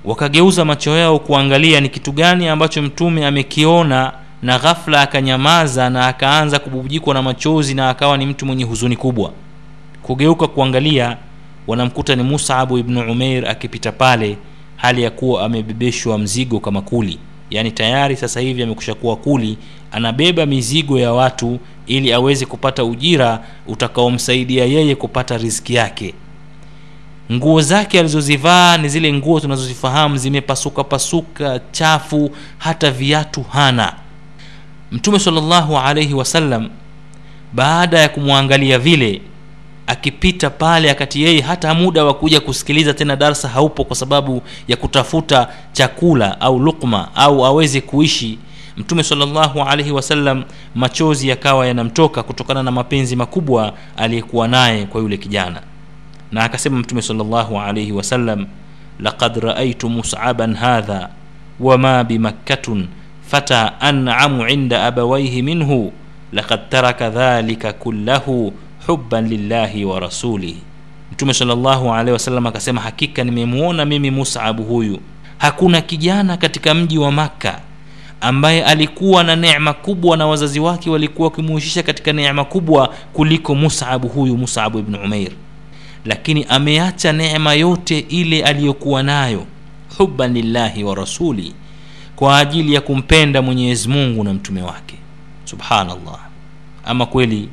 wakageuza 0.05 0.65
macho 0.65 0.97
yao 0.97 1.19
kuangalia 1.19 1.79
ni 1.81 1.89
kitu 1.89 2.11
gani 2.11 2.47
ambacho 2.47 2.81
mtume 2.81 3.25
amekiona 3.25 4.13
na 4.41 4.59
ghafla 4.59 5.01
akanyamaza 5.01 5.89
na 5.89 6.07
akaanza 6.07 6.59
kububujikwa 6.59 7.13
na 7.13 7.21
machozi 7.21 7.73
na 7.73 7.89
akawa 7.89 8.17
ni 8.17 8.25
mtu 8.25 8.45
mwenye 8.45 8.63
huzuni 8.63 8.95
kubwa. 8.95 9.31
Kugeuka 10.03 10.47
kuangalia 10.47 11.17
wanamkuta 11.67 12.15
ni 12.15 12.23
musabu 12.23 12.77
ibnu 12.77 13.11
umeir 13.11 13.47
akipita 13.49 13.91
pale 13.91 14.37
hali 14.75 15.03
ya 15.03 15.11
kuwa 15.11 15.43
amebebeshwa 15.45 16.17
mzigo 16.17 16.59
kama 16.59 16.81
kuli. 16.81 17.19
Yaani 17.49 17.71
tayari 17.71 18.15
sasa 18.15 18.39
hivi 18.39 18.63
amekusha 18.63 18.93
kuwa 18.93 19.15
kuli 19.15 19.57
anabeba 19.91 20.45
mizigo 20.45 20.99
ya 20.99 21.13
watu 21.13 21.59
ili 21.87 22.13
aweze 22.13 22.45
kupata 22.45 22.83
ujira 22.83 23.39
utakaomsaidia 23.67 24.65
yeye 24.65 24.95
kupata 24.95 25.37
riziki 25.37 25.73
yake 25.75 26.13
nguo 27.31 27.61
zake 27.61 27.99
alizozivaa 27.99 28.77
ni 28.77 28.89
zile 28.89 29.13
nguo 29.13 29.39
tunazozifahamu 29.39 30.17
zimepasuka 30.17 30.83
pasuka 30.83 31.59
chafu 31.71 32.31
hata 32.57 32.91
viatu 32.91 33.43
hana. 33.43 33.93
Mtume 34.91 35.19
salllahu 35.19 35.77
alaihi 35.77 36.13
wasallam 36.13 36.69
baada 37.53 37.99
ya 37.99 38.09
kumwangalia 38.09 38.79
vile 38.79 39.21
akipita 39.87 40.49
pale 40.49 40.91
akati 40.91 41.23
yeye 41.23 41.41
hata 41.41 41.73
muda 41.73 42.03
wa 42.05 42.13
kuja 42.13 42.39
kusikiliza 42.39 42.93
tena 42.93 43.15
darsa 43.15 43.47
haupo 43.47 43.83
kwa 43.83 43.95
sababu 43.95 44.41
ya 44.67 44.77
kutafuta 44.77 45.47
chakula 45.71 46.41
au 46.41 46.59
lukma 46.59 47.15
au 47.15 47.45
aweze 47.45 47.81
kuishi. 47.81 48.39
Mtume 48.77 49.03
salllahu 49.03 49.61
alaihi 49.61 49.91
wasallam 49.91 50.43
machozi 50.75 51.29
yakawa 51.29 51.67
yanamtoka 51.67 52.23
kutokana 52.23 52.63
na 52.63 52.71
mapenzi 52.71 53.15
makubwa 53.15 53.73
aliyekuwa 53.97 54.47
naye 54.47 54.85
kwa 54.85 55.01
yule 55.01 55.17
kijana 55.17 55.61
na 56.31 56.43
akasema 56.43 56.77
mtume 56.79 57.01
salllahu 57.01 57.59
alaihi 57.59 57.91
wasallam 57.91 58.45
laqad 58.99 59.37
raaitu 59.37 59.89
musaban 59.89 60.55
hadha 60.55 61.09
wama 61.59 62.03
bimakkatun 62.03 62.87
fata 63.27 63.81
an'amu 63.81 64.47
inda 64.47 64.85
abawaihi 64.85 65.41
minhu 65.41 65.91
laqad 66.33 66.69
taraka 66.69 67.09
dhalika 67.09 67.73
kullahu 67.73 68.53
huban 68.87 69.27
lillahi 69.27 69.85
wa 69.85 69.99
rasulihi. 69.99 70.57
Mtume 71.11 71.33
salllahu 71.33 71.93
alaihi 71.93 72.11
wasallam 72.11 72.47
akasema 72.47 72.81
hakika 72.81 73.23
nimemuona 73.23 73.85
mimi 73.85 74.11
musabu 74.11 74.63
huyu. 74.63 74.99
Hakuna 75.37 75.81
kijana 75.81 76.37
katika 76.37 76.73
mji 76.73 76.97
wa 76.97 77.11
makka 77.11 77.59
ambaye 78.21 78.63
alikuwa 78.65 79.23
na 79.23 79.35
neema 79.35 79.73
kubwa 79.73 80.17
na 80.17 80.27
wazazi 80.27 80.59
wake 80.59 80.89
walikuwa 80.89 81.27
wakimuhushisha 81.27 81.83
katika 81.83 82.13
neema 82.13 82.45
kubwa 82.45 82.93
kuliko 83.13 83.55
musabu 83.55 84.07
huyu 84.07 84.37
musabu 84.37 84.79
ibnu 84.79 84.99
umeir 85.03 85.31
lakini 86.07 86.45
ameacha 86.49 87.13
neema 87.13 87.53
yote 87.53 87.99
ile 87.99 88.43
aliyokuwa 88.43 89.03
nayo 89.03 89.45
huban 89.97 90.33
lillahi 90.33 90.83
wa 90.83 90.95
rasuli 90.95 91.53
kwa 92.15 92.37
ajili 92.39 92.73
ya 92.73 92.81
kumpenda 92.81 93.41
mwenyezi 93.41 93.89
mungu 93.89 94.23
na 94.23 94.33
mtume 94.33 94.61
wake. 94.61 94.95
Subhanallah. 95.45 96.19
Ama 96.85 97.05
kweli 97.05 97.49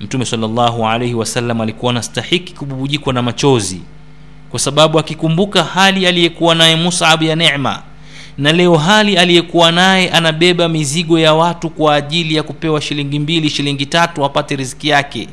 mtume 0.00 0.24
salllahu 0.24 0.86
alaihi 0.88 1.14
wasallam 1.14 1.60
alikuwa 1.60 1.90
anastahiki 1.92 2.54
kububujikwa 2.54 3.12
na 3.12 3.22
machozi 3.22 3.80
kwa 4.50 4.60
sababu 4.60 4.98
akikumbuka 4.98 5.64
hali 5.64 6.06
aliyekuwa 6.06 6.54
naye 6.54 6.76
musab 6.76 7.22
ya 7.22 7.36
nema 7.36 7.82
na 8.38 8.52
leo 8.52 8.76
hali 8.76 9.16
aliyekuwa 9.18 9.72
naye 9.72 10.10
anabeba 10.10 10.68
mizigo 10.68 11.18
ya 11.18 11.34
watu 11.34 11.70
kwa 11.70 11.94
ajili 11.94 12.34
ya 12.34 12.42
kupewa 12.42 12.80
shilingi 12.80 13.18
mbili 13.18 13.50
shilingi 13.50 13.86
tatu 13.86 14.24
apate 14.24 14.56
riziki 14.56 14.88
yake 14.88 15.28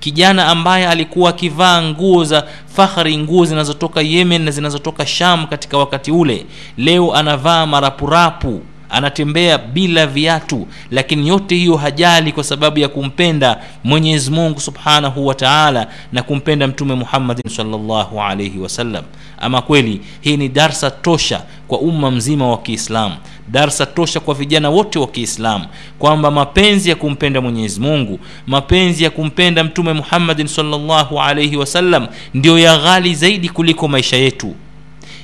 kijana 0.00 0.46
ambaye 0.48 0.88
alikuwa 0.88 1.30
akivaa 1.30 1.82
nguo 1.82 2.24
za 2.24 2.44
fahari 2.76 3.18
nguo 3.18 3.44
zinazotoka 3.44 4.00
yemen 4.02 4.42
na 4.42 4.50
zinazotoka 4.50 5.06
sham 5.06 5.46
katika 5.46 5.78
wakati 5.78 6.10
ule 6.10 6.46
leo 6.76 7.14
anavaa 7.14 7.66
marapurapu 7.66 8.60
anatembea 8.90 9.58
bila 9.58 10.06
viatu. 10.06 10.66
Lakini 10.90 11.28
yote 11.28 11.54
hiyo 11.56 11.76
hajali 11.76 12.32
kwa 12.32 12.44
sababu 12.44 12.78
ya 12.78 12.88
kumpenda 12.88 13.60
mwenyezi 13.84 14.30
mungu 14.30 14.60
subhanahu 14.60 15.26
wa 15.26 15.34
taala 15.34 15.86
na 16.12 16.22
kumpenda 16.22 16.66
mtume 16.66 16.94
muhammadin 16.94 17.50
salllahu 17.50 18.22
alaihi 18.22 18.58
wasallam 18.58 19.04
ama 19.40 19.62
kweli 19.62 20.00
hii 20.20 20.36
ni 20.36 20.48
darsa 20.48 20.90
tosha 20.90 21.42
kwa 21.68 21.78
umma 21.78 22.10
mzima 22.10 22.50
wa 22.50 22.58
kiislamu 22.58 23.14
darsa 23.50 23.86
tosha 23.86 24.20
kwa 24.20 24.34
vijana 24.34 24.70
wote 24.70 24.98
wa 24.98 25.06
kiislamu 25.06 25.66
kwamba 25.98 26.30
mapenzi 26.30 26.90
ya 26.90 26.96
kumpenda 26.96 27.40
mwenyezi 27.40 27.80
mungu 27.80 28.18
mapenzi 28.46 29.04
ya 29.04 29.10
kumpenda 29.10 29.64
mtume 29.64 29.92
muhammadin 29.92 30.46
salllahu 30.46 31.20
alaihi 31.20 31.56
wasallam 31.56 32.06
ndiyo 32.34 32.58
ya 32.58 32.78
ghali 32.78 33.14
zaidi 33.14 33.48
kuliko 33.48 33.88
maisha 33.88 34.16
yetu. 34.16 34.54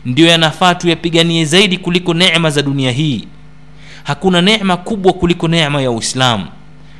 Ndiyo 0.04 0.28
yanafaa 0.28 0.74
tuyapiganie 0.74 1.44
zaidi 1.44 1.78
kuliko 1.78 2.14
neema 2.14 2.50
za 2.50 2.62
dunia 2.62 2.90
hii. 2.92 3.26
Hakuna 4.04 4.42
neema 4.42 4.76
kubwa 4.76 5.12
kuliko 5.12 5.48
neema 5.48 5.82
ya 5.82 5.90
uislamu. 5.90 6.46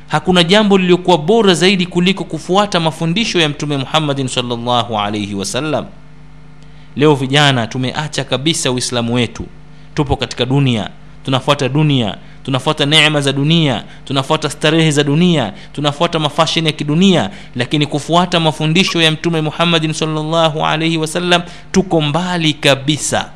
Hakuna 0.07 0.43
jambo 0.43 0.77
lililokuwa 0.77 1.17
bora 1.17 1.53
zaidi 1.53 1.85
kuliko 1.85 2.23
kufuata 2.23 2.79
mafundisho 2.79 3.39
ya 3.39 3.49
mtume 3.49 3.77
muhammadin 3.77 4.27
salllahu 4.27 4.99
alaihi 4.99 5.35
wasallam 5.35 5.85
leo 6.95 7.15
vijana 7.15 7.67
tumeacha 7.67 8.23
kabisa 8.23 8.71
uislamu 8.71 9.13
wetu. 9.13 9.45
Tupo 9.93 10.15
katika 10.15 10.45
dunia 10.45 10.89
tunafuata 11.25 11.69
dunia. 11.69 12.17
Tunafuata 12.43 12.85
neema 12.85 13.21
za 13.21 13.31
dunia. 13.33 13.83
Tunafuata 14.05 14.49
starehe 14.49 14.91
za 14.91 15.03
dunia. 15.03 15.53
Tunafuata 15.73 16.19
mafasheni 16.19 16.67
ya 16.67 16.73
kidunia. 16.73 17.29
Lakini 17.55 17.85
kufuata 17.87 18.39
mafundisho 18.39 19.01
ya 19.01 19.11
mtume 19.11 19.41
muhammadin 19.41 19.93
salllahu 19.93 20.65
alaihi 20.65 20.97
wasallam 20.97 21.41
tuko 21.71 22.01
mbali 22.01 22.53
kabisa. 22.53 23.29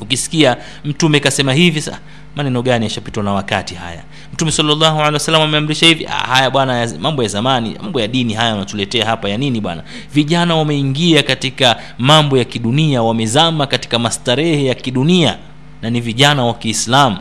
Ukisikia 0.00 0.56
mtume 0.84 1.20
kasema 1.20 1.52
hivi 1.54 1.80
sa 1.80 1.98
maneno 2.36 2.62
gani 2.62 2.84
yashapitwa 2.84 3.22
na 3.22 3.32
wakati 3.32 3.74
haya? 3.74 4.02
Mtume 4.32 4.52
salllahu 4.52 4.98
alehi 5.00 5.14
wasallam 5.14 5.42
ameamrisha 5.42 5.86
hivi 5.86 6.06
ah, 6.06 6.10
haya 6.10 6.50
bwana 6.50 6.88
mambo 7.00 7.22
ya 7.22 7.28
zamani 7.28 7.76
mambo 7.82 8.00
ya 8.00 8.08
dini 8.08 8.34
haya 8.34 8.52
wanatuletea 8.52 9.06
hapa 9.06 9.28
ya 9.28 9.36
nini 9.38 9.60
bwana? 9.60 9.82
Vijana 10.14 10.56
wameingia 10.56 11.22
katika 11.22 11.76
mambo 11.98 12.38
ya 12.38 12.44
kidunia 12.44 13.02
wamezama 13.02 13.66
katika 13.66 13.98
mastarehe 13.98 14.64
ya 14.64 14.74
kidunia 14.74 15.38
na 15.82 15.90
ni 15.90 16.00
vijana 16.00 16.44
wa 16.44 16.54
kiislamu. 16.54 17.16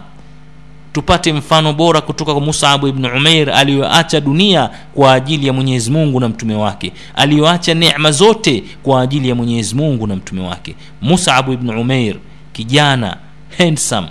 Tupate 0.93 1.34
mfano 1.34 1.74
bora 1.74 2.02
kutoka 2.02 2.32
kwa 2.34 2.41
musabu 2.41 2.88
ibn 2.88 3.06
umair 3.06 3.50
aliyoacha 3.52 4.22
dunia 4.22 4.70
kwa 4.93 5.13
ajili 5.13 5.48
ya 5.48 5.54
mwenyezi 5.54 5.91
mungu 5.91 6.20
na 6.20 6.30
mtume 6.30 6.56
wake. 6.56 6.93
Aliyoacha 7.15 7.74
neema 7.74 8.12
zote 8.12 8.63
kwa 8.84 9.02
ajili 9.02 9.30
ya 9.30 9.36
mwenyezi 9.36 9.76
mungu 9.76 10.08
na 10.08 10.15
mtume 10.15 10.41
wake. 10.41 10.76
Musabu 11.02 11.54
ibn 11.54 11.70
umair 11.70 12.15
kijana 12.54 13.17
handsome 13.58 14.08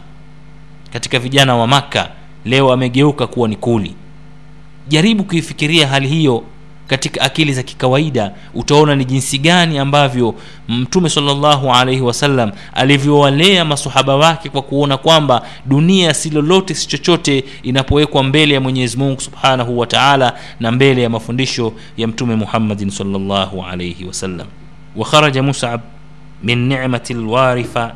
katika 0.93 1.19
vijana 1.19 1.57
wa 1.57 1.67
makka 1.67 2.09
leo 2.45 2.73
amegeuka 2.73 3.27
kuwa 3.27 3.49
ni 3.49 3.57
kuli. 3.57 3.95
Jaribu 4.89 5.25
kuifikiria 5.25 5.87
hali 5.89 6.09
hiyo 6.09 6.43
katika 6.88 7.22
akili 7.22 7.54
za 7.54 7.64
kikawaida 7.64 8.32
utaona 8.54 8.96
ni 8.96 9.06
jinsi 9.06 9.38
gani 9.38 9.78
ambavyo 9.80 10.36
mtume 10.68 11.10
salllahu 11.10 11.74
alaihi 11.74 12.02
wasallam 12.02 12.52
alivyowalea 12.74 13.66
masahaba 13.66 14.16
wake 14.16 14.50
kwa 14.50 14.62
kuona 14.62 14.98
kwamba 14.98 15.42
dunia 15.66 16.14
si 16.14 16.30
lolote 16.30 16.74
si 16.76 16.88
chochote 16.88 17.44
inapowekwa 17.64 18.24
mbele 18.24 18.54
ya 18.54 18.62
mwenyezi 18.62 18.98
mungu 18.98 19.22
subhanahu 19.22 19.80
wa 19.80 19.88
taala 19.88 20.34
na 20.60 20.72
mbele 20.72 21.02
ya 21.02 21.10
mafundisho 21.10 21.74
ya 21.98 22.08
mtume 22.08 22.36
muhammadin 22.36 22.90
salllahu 22.90 23.64
alaihi 23.66 24.06
wasallam 24.06 24.48
وخرج 24.96 25.38
مصعب 25.38 25.82
من 26.44 26.70
نعمة 26.70 27.04
الوارفة 27.12 27.94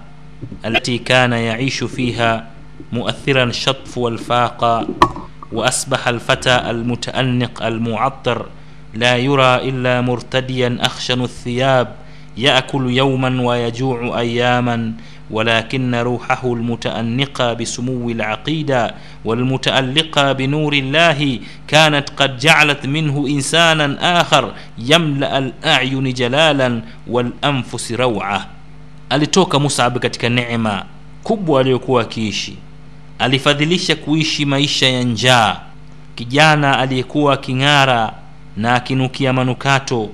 التي 0.65 0.97
كان 0.97 1.33
يعيش 1.33 1.83
فيها 1.83 2.47
مؤثرا 2.91 3.43
الشطف 3.43 3.97
والفاقة 3.97 4.87
وأصبح 5.51 6.07
الفتى 6.07 6.55
المتأنق 6.69 7.63
المعطر 7.63 8.45
لا 8.94 9.16
يرى 9.16 9.68
إلا 9.68 10.00
مرتديا 10.00 10.78
أخشن 10.80 11.22
الثياب 11.24 11.88
يأكل 12.36 12.90
يوما 12.90 13.42
ويجوع 13.42 14.18
أياما 14.20 14.92
ولكن 15.30 15.94
روحه 15.94 16.52
المتأنقة 16.52 17.52
بسمو 17.52 18.10
العقيدة 18.10 18.94
والمتألقة 19.24 20.32
بنور 20.32 20.72
الله 20.72 21.38
كانت 21.68 22.10
قد 22.16 22.38
جعلت 22.38 22.86
منه 22.86 23.26
إنسانا 23.28 24.20
آخر 24.20 24.52
يملأ 24.78 25.38
الأعين 25.38 26.12
جلالا 26.12 26.80
والأنفس 27.06 27.92
روعة. 27.92 28.46
alitoka 29.10 29.58
musab 29.58 29.98
katika 29.98 30.28
neema 30.28 30.84
kubwa 31.22 31.60
aliyokuwa 31.60 32.02
akiishi 32.02 32.56
alifadhilisha 33.18 33.96
kuishi 33.96 34.44
maisha 34.44 34.88
ya 34.88 35.02
njaa 35.02 35.60
kijana 36.14 36.78
aliyekuwa 36.78 37.34
aking'ara 37.34 38.12
na 38.56 38.74
akinukia 38.74 39.32
manukato. 39.32 40.08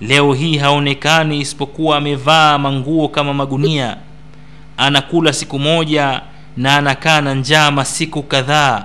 Leo 0.00 0.32
hii 0.34 0.56
haonekani 0.58 1.40
isipokuwa 1.40 1.96
amevaa 1.96 2.58
manguo 2.58 3.08
kama 3.08 3.34
magunia. 3.34 3.96
Anakula 4.76 5.32
siku 5.32 5.58
moja 5.58 6.20
na 6.56 6.76
anakaa 6.76 7.20
na 7.20 7.34
njaa 7.34 7.70
masiku 7.70 8.22
kadhaa. 8.22 8.84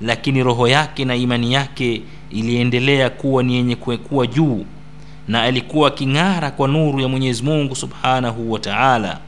Lakini 0.00 0.42
roho 0.42 0.68
yake 0.68 1.04
na 1.04 1.16
imani 1.16 1.52
yake 1.52 2.02
iliendelea 2.30 3.10
kuwa 3.10 3.42
ni 3.42 3.54
yenye 3.54 3.76
kuwa 3.76 4.26
juu. 4.26 4.64
Na 5.28 5.42
alikuwa 5.42 5.88
aking'ara 5.88 6.50
kwa 6.50 6.68
nuru 6.68 7.00
ya 7.00 7.08
mwenyezi 7.08 7.42
mungu 7.42 7.76
subhanahu 7.76 8.52
wa 8.52 8.58
taala. 8.58 9.18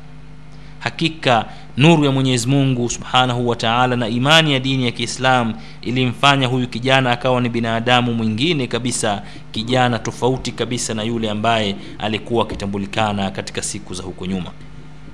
Hakika 0.78 1.44
nuru 1.76 2.04
ya 2.04 2.10
mwenyezi 2.10 2.48
mungu 2.48 2.90
subhanahu 2.90 3.48
wa 3.48 3.56
taala 3.56 3.96
na 3.96 4.08
imani 4.08 4.52
ya 4.52 4.58
dini 4.60 4.84
ya 4.84 4.90
kiislam 4.90 5.54
ilimfanya 5.82 6.46
huyu 6.46 6.68
kijana 6.68 7.10
akawa 7.12 7.40
ni 7.40 7.48
binadamu 7.48 8.14
mwingine 8.14 8.66
kabisa 8.66 9.22
kijana 9.52 9.98
tofauti 9.98 10.52
kabisa 10.52 10.94
na 10.94 11.02
yule 11.02 11.30
ambaye 11.30 11.76
alikuwa 11.98 12.44
akitambulikana 12.44 13.30
katika 13.30 13.62
siku 13.62 13.94
za 13.94 14.02
huko 14.02 14.26
nyuma. 14.26 14.50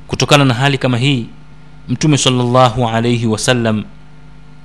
Kutokana 0.07 0.45
na 0.45 0.55
hali 0.55 0.79
kama 0.79 0.99
hii 0.99 1.27
mtume 1.89 2.19
salllahu 2.19 2.89
alaihi 2.89 3.27
wasallam 3.27 3.85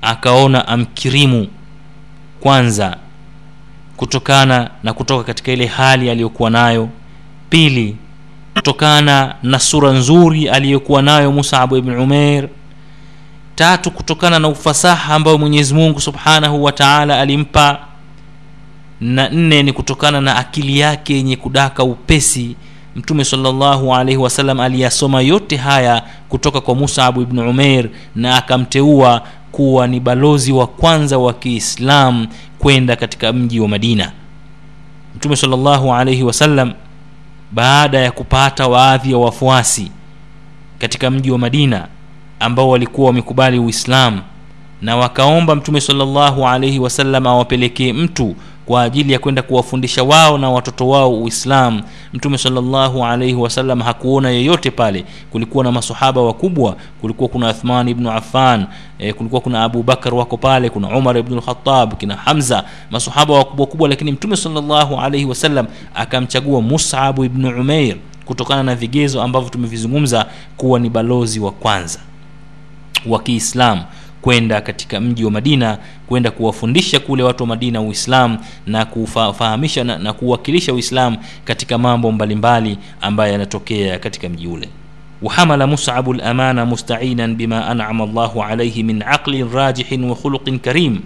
akaona 0.01 0.67
amkirimu 0.67 1.47
kwanza 2.39 2.97
kutokana 3.97 4.69
na 4.83 4.93
kutoka 4.93 5.23
katika 5.23 5.51
ile 5.51 5.65
hali 5.65 6.09
aliyokuwa 6.09 6.49
nayo. 6.49 6.89
Pili 7.49 7.95
kutokana 8.53 9.35
na 9.43 9.59
sura 9.59 9.91
nzuri 9.91 10.49
aliyokuwa 10.49 11.01
nayo 11.01 11.31
musabu 11.31 11.77
ibn 11.77 11.91
umair. 11.91 12.47
Tatu 13.55 13.91
kutokana 13.91 14.39
na 14.39 14.47
ufasaha 14.47 15.13
ambayo 15.15 15.37
mwenyezi 15.37 15.73
mungu 15.73 16.01
subhanahu 16.01 16.63
wa 16.63 16.71
taala 16.71 17.19
alimpa. 17.19 17.79
Na 19.01 19.29
nne 19.29 19.63
ni 19.63 19.73
kutokana 19.73 20.21
na 20.21 20.35
akili 20.35 20.79
yake 20.79 21.13
yenye 21.15 21.35
kudaka 21.35 21.83
upesi. 21.83 22.55
Mtume 22.95 23.25
salllahu 23.25 23.95
alaihi 23.95 24.17
wasallam 24.21 24.59
aliyasoma 24.59 25.21
yote 25.21 25.57
haya 25.57 26.03
kutoka 26.29 26.61
kwa 26.61 26.75
musabu 26.75 27.21
ibn 27.21 27.39
umair 27.39 27.89
na 28.15 28.37
akamteua 28.37 29.21
kuwa 29.51 29.87
ni 29.87 29.99
balozi 29.99 30.51
wa 30.51 30.67
kwanza 30.67 31.17
wa 31.17 31.33
kiislam 31.33 32.27
kwenda 32.59 32.95
katika 32.95 33.33
mji 33.33 33.59
wa 33.59 33.67
madina. 33.67 34.11
Mtume 35.15 35.35
salllahu 35.35 35.93
alaihi 35.93 36.23
wasallam 36.23 36.73
baada 37.53 37.99
ya 37.99 38.11
kupata 38.11 38.69
baadhi 38.69 39.11
ya 39.11 39.17
wafuasi 39.17 39.91
katika 40.79 41.11
mji 41.11 41.31
wa 41.31 41.37
madina 41.37 41.87
ambao 42.39 42.69
walikuwa 42.69 43.07
wamekubali 43.07 43.59
uislamu 43.59 44.21
na 44.81 44.95
wakaomba 44.97 45.55
mtume 45.55 45.81
salllahu 45.81 46.47
alaihi 46.47 46.79
wasallam 46.79 47.27
awapelekee 47.27 47.93
mtu 47.93 48.35
kwa 48.65 48.83
ajili 48.83 49.13
ya 49.13 49.19
kwenda 49.19 49.41
kuwafundisha 49.41 50.03
wao 50.03 50.37
na 50.37 50.49
watoto 50.49 50.89
wao 50.89 51.21
uislamu. 51.21 51.83
Mtume 52.13 52.37
salllahu 52.37 53.05
alaihi 53.05 53.33
wasallam 53.35 53.81
hakuona 53.81 54.29
yeyote 54.29 54.71
pale. 54.71 55.05
Kulikuwa 55.31 55.63
na 55.63 55.71
masahaba 55.71 56.21
wakubwa 56.21 56.75
kulikuwa 57.01 57.29
kuna 57.29 57.49
uthman 57.49 57.87
ibnu 57.87 58.11
affan 58.11 58.65
e, 58.99 59.13
kulikuwa 59.13 59.41
kuna 59.41 59.63
abu 59.63 59.83
bakar 59.83 60.13
wako 60.15 60.37
pale 60.37 60.69
kuna 60.69 60.87
umar 60.97 61.17
ibnu 61.17 61.35
lkhatab 61.37 61.93
kina 61.97 62.15
hamza 62.15 62.63
masahaba 62.91 63.33
wakubwa 63.33 63.65
kubwa. 63.65 63.89
Lakini 63.89 64.11
mtume 64.11 64.35
salllahu 64.37 64.95
alaihi 64.99 65.25
wasallam 65.25 65.67
akamchagua 65.95 66.61
musabu 66.61 67.25
ibnu 67.25 67.49
umeir 67.61 67.95
kutokana 68.25 68.63
na 68.63 68.75
vigezo 68.75 69.21
ambavyo 69.21 69.49
tumevizungumza 69.49 70.25
kuwa 70.57 70.79
ni 70.79 70.89
balozi 70.89 71.39
wa 71.39 71.51
kwanza 71.51 71.99
wa 73.07 73.19
kiislamu 73.19 73.81
kwenda 74.22 74.60
katika 74.60 75.00
mji 75.00 75.24
wa 75.24 75.30
madina 75.30 75.78
kwenda 76.06 76.30
kuwafundisha 76.30 77.00
kule 77.00 77.22
watu 77.22 77.42
wa 77.42 77.46
madina 77.46 77.80
uislamu 77.80 78.38
na 78.66 78.84
kufahamisha 78.84 79.84
na, 79.84 79.98
na 79.98 80.12
kuwakilisha 80.12 80.74
uislamu 80.74 81.16
katika 81.44 81.78
mambo 81.78 82.12
mbalimbali 82.12 82.78
ambayo 83.00 83.32
yanatokea 83.32 83.98
katika 83.98 84.28
mji 84.28 84.46
ule 84.46 84.68
وحمل 85.22 85.66
مصعب 85.66 86.10
الأمانة 86.10 86.64
مستعينا 86.64 87.26
بما 87.26 87.72
أنعم 87.72 88.02
الله 88.02 88.44
عليه 88.44 88.82
من 88.82 89.02
عقل 89.02 89.46
راجح 89.52 89.92
وخلق 89.92 90.50
كريم 90.50 91.00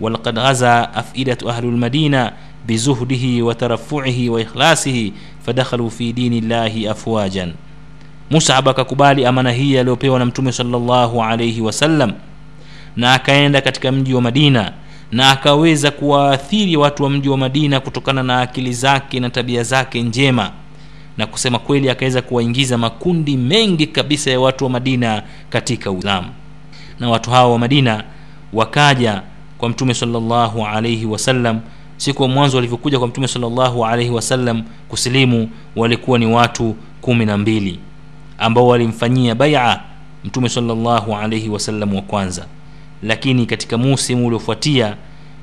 ولقد 0.00 0.38
غزا 0.38 0.88
أفئدة 0.94 1.38
أهل 1.46 1.64
المدينة 1.64 2.32
bizuhdihi 2.66 3.42
wa 3.42 3.54
tarafuihi 3.54 4.28
wa 4.28 4.40
ikhlasihi 4.40 5.12
fadakhalu 5.46 5.90
fi 5.90 6.12
dini 6.12 6.40
llahi 6.40 6.88
afwajan 6.88 7.52
musab 8.30 8.68
akakubali 8.68 9.26
amana 9.26 9.52
hii 9.52 9.78
aliyopewa 9.78 10.18
na 10.18 10.24
mtume 10.24 10.52
salllahu 10.52 11.22
alaihi 11.22 11.60
wasallam 11.60 12.12
na 12.97 13.13
akaenda 13.13 13.61
katika 13.61 13.91
mji 13.91 14.13
wa 14.13 14.21
madina 14.21 14.71
na 15.11 15.29
akaweza 15.31 15.91
kuwaathiri 15.91 16.77
watu 16.77 17.03
wa 17.03 17.09
mji 17.09 17.29
wa 17.29 17.37
madina 17.37 17.79
kutokana 17.79 18.23
na 18.23 18.41
akili 18.41 18.73
zake 18.73 19.19
na 19.19 19.29
tabia 19.29 19.63
zake 19.63 20.03
njema 20.03 20.51
na 21.17 21.27
kusema 21.27 21.59
kweli 21.59 21.89
akaweza 21.89 22.21
kuwaingiza 22.21 22.77
makundi 22.77 23.37
mengi 23.37 23.87
kabisa 23.87 24.31
ya 24.31 24.39
watu 24.39 24.63
wa 24.63 24.69
madina 24.69 25.23
katika 25.49 25.91
uislamu. 25.91 26.27
Na 26.99 27.09
watu 27.09 27.29
hawa 27.31 27.51
wa 27.51 27.59
madina 27.59 28.03
wakaja 28.53 29.21
kwa 29.57 29.69
mtume 29.69 29.93
salllahu 29.93 30.65
alaihi 30.65 31.05
wasallam 31.05 31.59
siku 31.97 32.21
wa 32.21 32.27
mwanzo 32.27 32.57
walivyokuja 32.57 32.99
kwa 32.99 33.07
mtume 33.07 33.27
salllahu 33.27 33.85
alaihi 33.85 34.11
wasallam 34.11 34.63
kusilimu 34.89 35.49
walikuwa 35.75 36.19
ni 36.19 36.25
watu 36.25 36.75
kumi 37.01 37.25
na 37.25 37.37
mbili 37.37 37.79
ambao 38.37 38.67
walimfanyia 38.67 39.35
baia 39.35 39.79
mtume 40.23 40.49
salllahu 40.49 41.15
alaihi 41.15 41.49
wasallam 41.49 41.95
wa 41.95 42.01
kwanza 42.01 42.45
lakini 43.03 43.45
katika 43.45 43.77
musimu 43.77 44.27
uliofuatia 44.27 44.95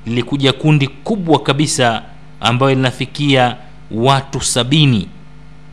lilikuja 0.07 0.53
kundi 0.53 0.87
kubwa 0.89 1.39
kabisa 1.39 2.03
ambayo 2.41 2.75
linafikia 2.75 3.57
watu 3.91 4.41
sabini. 4.41 5.09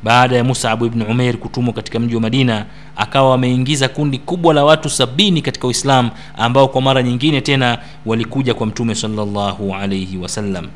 Baada 0.03 0.35
ya 0.35 0.43
musabu 0.43 0.85
ibnu 0.85 1.05
umeir 1.05 1.37
kutumwa 1.37 1.73
katika 1.73 1.99
mji 1.99 2.15
wa 2.15 2.21
madina 2.21 2.65
akawa 2.95 3.29
wameingiza 3.29 3.87
kundi 3.87 4.17
kubwa 4.17 4.53
la 4.53 4.63
watu 4.65 4.89
sabini 4.89 5.41
katika 5.41 5.67
uislam 5.67 6.09
ambao 6.37 6.67
kwa 6.67 6.81
mara 6.81 7.03
nyingine 7.03 7.41
tena 7.41 7.77
walikuja 8.05 8.53
kwa 8.53 8.67
mtume 8.67 8.95
salllahu 8.95 9.75
alaihi 9.75 10.17
wasallam 10.17 10.67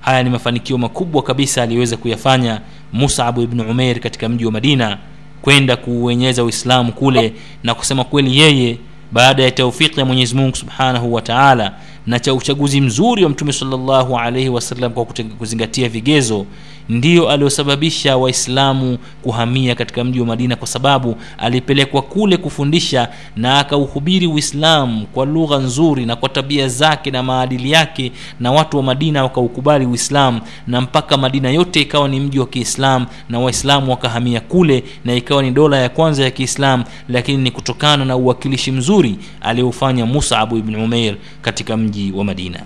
haya 0.00 0.22
ni 0.22 0.30
mafanikio 0.30 0.78
makubwa 0.78 1.22
kabisa 1.22 1.62
aliyoweza 1.62 1.96
kuyafanya 1.96 2.60
musabu 2.92 3.42
ibni 3.42 3.62
umeir 3.62 4.00
katika 4.00 4.28
mji 4.28 4.46
wa 4.46 4.52
madina 4.52 4.98
kwenda 5.42 5.76
kuuenyeza 5.76 6.44
uislamu 6.44 6.92
kule 6.92 7.32
na 7.62 7.74
kusema 7.74 8.04
kweli 8.04 8.38
yeye 8.38 8.78
baada 9.12 9.42
ya 9.42 9.50
taufiki 9.50 10.00
ya 10.00 10.06
mwenyezi 10.06 10.34
mungu 10.34 10.56
subhanahu 10.56 11.14
wa 11.14 11.22
taala 11.22 11.72
na 12.06 12.18
cha 12.20 12.34
uchaguzi 12.34 12.80
mzuri 12.80 13.24
wa 13.24 13.30
mtume 13.30 13.52
salllahu 13.52 14.18
alaihi 14.18 14.48
wasallam 14.48 14.92
kwa 14.92 15.04
kuzingatia 15.38 15.88
vigezo 15.88 16.46
ndiyo 16.90 17.28
aliyosababisha 17.30 18.16
waislamu 18.16 18.98
kuhamia 19.22 19.74
katika 19.74 20.04
mji 20.04 20.20
wa 20.20 20.26
madina 20.26 20.56
kwa 20.56 20.66
sababu 20.66 21.16
alipelekwa 21.38 22.02
kule 22.02 22.36
kufundisha 22.36 23.08
na 23.36 23.58
akauhubiri 23.58 24.26
uislamu 24.26 25.06
kwa 25.06 25.26
lugha 25.26 25.58
nzuri 25.58 26.06
na 26.06 26.16
kwa 26.16 26.28
tabia 26.28 26.68
zake 26.68 27.10
na 27.10 27.22
maadili 27.22 27.70
yake 27.70 28.12
na 28.40 28.52
watu 28.52 28.76
wa 28.76 28.82
madina 28.82 29.22
wakaukubali 29.22 29.86
uislamu 29.86 30.40
na 30.66 30.80
mpaka 30.80 31.16
madina 31.16 31.50
yote 31.50 31.80
ikawa 31.80 32.08
ni 32.08 32.20
mji 32.20 32.38
wa 32.38 32.46
kiislamu 32.46 33.06
na 33.28 33.38
waislamu 33.38 33.90
wakahamia 33.90 34.40
kule 34.40 34.84
na 35.04 35.14
ikawa 35.14 35.42
ni 35.42 35.50
dola 35.50 35.76
ya 35.78 35.88
kwanza 35.88 36.24
ya 36.24 36.30
kiislamu 36.30 36.84
lakini 37.08 37.38
ni 37.38 37.50
kutokana 37.50 38.04
na 38.04 38.16
uwakilishi 38.16 38.72
mzuri 38.72 39.16
aliyoufanya 39.40 40.06
musabu 40.06 40.56
ibn 40.56 40.74
umeir 40.74 41.16
katika 41.42 41.76
mji 41.76 42.12
wa 42.12 42.24
madina. 42.24 42.60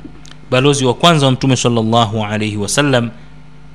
Balozi 0.50 0.84
wa 0.84 0.94
kwanza 0.94 1.26
wa 1.26 1.32
mtume 1.32 1.56
salllahu 1.56 2.24
alaihi 2.24 2.56
wasallam 2.56 3.10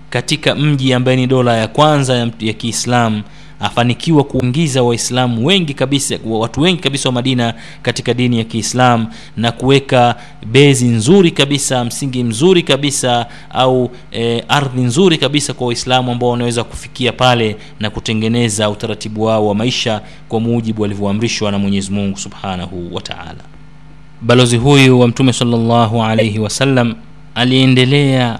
katika 0.10 0.56
mji 0.56 0.94
ambaye 0.94 1.18
ni 1.18 1.28
dola 1.28 1.58
ya 1.58 1.68
kwanza 1.68 2.16
ya, 2.16 2.30
ya 2.40 2.54
kiislamu. 2.54 3.22
Afanikiwa 3.62 4.24
kuingiza 4.24 4.84
waislamu 4.84 5.46
wengi 5.46 5.74
kabisa 5.74 6.18
watu 6.26 6.62
wengi 6.62 6.82
kabisa 6.82 7.10
wa 7.10 7.14
madina 7.14 7.54
katika 7.82 8.14
dini 8.14 8.38
ya 8.38 8.44
kiislamu 8.44 9.08
na 9.38 9.52
kuweka 9.52 10.16
bezi 10.46 10.86
nzuri 10.88 11.32
kabisa 11.32 11.86
msingi 11.86 12.24
mzuri 12.24 12.64
kabisa 12.64 13.26
au 13.50 13.92
e, 14.12 14.44
ardhi 14.48 14.82
nzuri 14.82 15.18
kabisa 15.18 15.54
kwa 15.54 15.68
waislamu 15.68 16.12
ambao 16.12 16.30
wanaweza 16.30 16.64
kufikia 16.64 17.12
pale 17.12 17.56
na 17.80 17.90
kutengeneza 17.90 18.70
utaratibu 18.70 19.24
wao 19.24 19.48
wa 19.48 19.56
maisha 19.56 20.02
kwa 20.30 20.40
mujibu 20.40 20.82
walivyoamrishwa 20.82 21.52
na 21.52 21.58
mwenyezi 21.60 21.92
mungu 21.92 22.18
subhanahu 22.18 22.96
wa 22.96 23.02
taala. 23.02 23.40
Balozi 24.22 24.58
huyu 24.58 25.00
wa 25.00 25.08
mtume 25.08 25.34
salllahu 25.34 26.04
alaihi 26.04 26.40
wasallam 26.40 26.96
aliendelea 27.36 28.40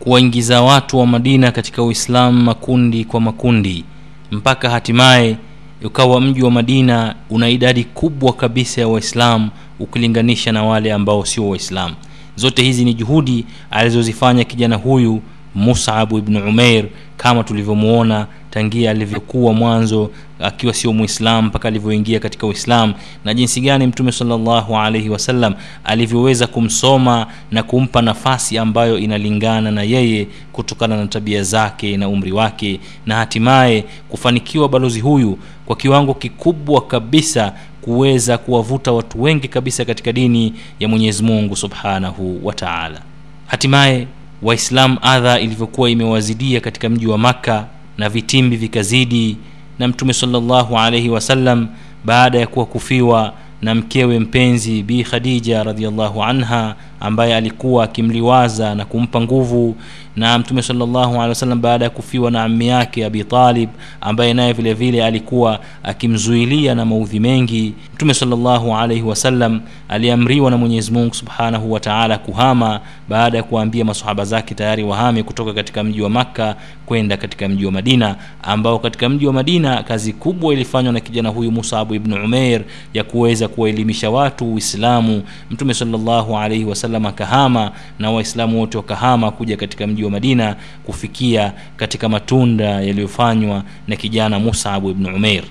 kuwaingiza 0.00 0.62
watu 0.62 0.98
wa 0.98 1.06
madina 1.06 1.52
katika 1.52 1.82
uislamu 1.82 2.42
makundi 2.42 3.04
kwa 3.04 3.20
makundi 3.20 3.84
mpaka 4.30 4.70
hatimaye 4.70 5.36
ukawa 5.84 6.20
mji 6.20 6.42
wa 6.42 6.50
madina 6.50 7.14
una 7.30 7.48
idadi 7.48 7.84
kubwa 7.84 8.32
kabisa 8.32 8.80
ya 8.80 8.88
waislamu 8.88 9.50
ukilinganisha 9.80 10.52
na 10.52 10.62
wale 10.64 10.92
ambao 10.92 11.24
sio 11.24 11.48
waislamu. 11.48 11.94
Zote 12.36 12.62
hizi 12.62 12.84
ni 12.84 12.94
juhudi 12.94 13.44
alizozifanya 13.70 14.44
kijana 14.44 14.76
huyu 14.76 15.22
musabu 15.54 16.18
ibnu 16.18 16.48
umeir 16.48 16.84
kama 17.16 17.44
tulivyomuona 17.44 18.26
tangia 18.50 18.90
alivyokuwa 18.90 19.52
mwanzo 19.54 20.10
akiwa 20.40 20.74
sio 20.74 20.92
muislam 20.92 21.46
mpaka 21.46 21.68
alivyoingia 21.68 22.20
katika 22.20 22.46
uislamu 22.46 22.94
na 23.24 23.34
jinsi 23.34 23.60
gani 23.60 23.86
mtume 23.86 24.12
salllahu 24.12 24.76
alaihi 24.76 25.08
wasallam 25.08 25.54
alivyoweza 25.84 26.46
kumsoma 26.46 27.26
na 27.50 27.62
kumpa 27.62 28.02
nafasi 28.02 28.58
ambayo 28.58 28.98
inalingana 28.98 29.70
na 29.70 29.82
yeye 29.82 30.26
kutokana 30.52 30.96
na 30.96 31.06
tabia 31.06 31.42
zake 31.42 31.96
na 31.96 32.08
umri 32.08 32.32
wake 32.32 32.80
na 33.06 33.14
hatimaye 33.16 33.84
kufanikiwa 34.08 34.68
balozi 34.68 35.00
huyu 35.00 35.38
kwa 35.66 35.76
kiwango 35.76 36.14
kikubwa 36.14 36.80
kabisa 36.80 37.52
kuweza 37.80 38.38
kuwavuta 38.38 38.92
watu 38.92 39.22
wengi 39.22 39.48
kabisa 39.48 39.84
katika 39.84 40.12
dini 40.12 40.54
ya 40.80 40.88
mwenyezi 40.88 41.22
mungu 41.22 41.56
subhanahu 41.56 42.40
wa 42.46 42.54
taala. 42.54 43.00
Hatimaye 43.46 44.06
waislamu 44.42 44.98
adha 45.02 45.40
ilivyokuwa 45.40 45.90
imewazidia 45.90 46.60
katika 46.60 46.88
mji 46.88 47.06
wa 47.06 47.18
makka 47.18 47.66
na 48.00 48.08
vitimbi 48.08 48.56
vikazidi 48.56 49.36
na 49.78 49.88
mtume 49.88 50.12
salllahu 50.12 50.78
alaihi 50.78 51.08
wasallam 51.08 51.68
baada 52.04 52.38
ya 52.38 52.46
kuwa 52.46 52.66
kufiwa 52.66 53.32
na 53.62 53.74
mkewe 53.74 54.18
mpenzi 54.18 54.82
bi 54.82 55.04
khadija 55.04 55.62
radiallahu 55.62 56.24
anha 56.24 56.74
ambaye 57.00 57.36
alikuwa 57.36 57.84
akimliwaza 57.84 58.74
na 58.74 58.84
kumpa 58.84 59.20
nguvu 59.20 59.76
na 60.16 60.38
mtume 60.38 60.62
salllahu 60.62 61.14
alehi 61.14 61.28
wasallam 61.28 61.60
baada 61.60 61.84
ya 61.84 61.90
kufiwa 61.90 62.30
na 62.30 62.44
ammi 62.44 62.66
yake 62.66 63.04
abi 63.04 63.24
talib 63.24 63.68
ambaye 64.00 64.34
naye 64.34 64.52
vile 64.52 64.74
vile 64.74 65.04
alikuwa 65.04 65.60
akimzuilia 65.82 66.74
na 66.74 66.84
maudhi 66.84 67.20
mengi 67.20 67.74
mtume 67.94 68.14
salllahu 68.14 68.76
alaihi 68.76 69.02
wasallam 69.02 69.60
aliamriwa 69.88 70.50
na 70.50 70.56
mwenyezi 70.56 70.92
mungu 70.92 71.14
subhanahu 71.14 71.72
wa 71.72 71.80
taala 71.80 72.18
kuhama 72.18 72.80
baada 73.08 73.36
ya 73.38 73.42
kuwaambia 73.44 73.84
masahaba 73.84 74.24
zake 74.24 74.54
tayari 74.54 74.82
wahame 74.84 75.22
kutoka 75.22 75.52
katika 75.52 75.84
mji 75.84 76.02
wa 76.02 76.10
makka 76.10 76.56
kwenda 76.86 77.16
katika 77.16 77.48
mji 77.48 77.66
wa 77.66 77.72
madina 77.72 78.16
ambao 78.42 78.78
katika 78.78 79.08
mji 79.08 79.26
wa 79.26 79.32
madina 79.32 79.82
kazi 79.82 80.12
kubwa 80.12 80.52
ilifanywa 80.54 80.92
na 80.92 81.00
kijana 81.00 81.28
huyu 81.28 81.52
musabu 81.52 81.94
ibnu 81.94 82.24
umeir 82.24 82.62
ya 82.94 83.04
kuweza 83.04 83.48
kuwaelimisha 83.48 84.10
watu 84.10 84.54
uislamu. 84.54 85.22
Mtume 85.50 85.74
salllahu 85.74 86.38
alaihi 86.38 86.64
wasallam 86.64 87.06
akahama 87.06 87.70
na 87.98 88.10
waislamu 88.10 88.60
wote 88.60 88.76
wakahama 88.76 89.30
kuja 89.30 89.56
katika 89.56 89.86
mji 89.86 89.99
wa 90.04 90.10
madina 90.10 90.56
kufikia 90.86 91.52
katika 91.76 92.08
matunda 92.08 92.64
yaliyofanywa 92.64 93.62
na 93.88 93.96
kijana 93.96 94.38
musabu 94.38 94.90
ibnu 94.90 95.14
umeir 95.16 95.42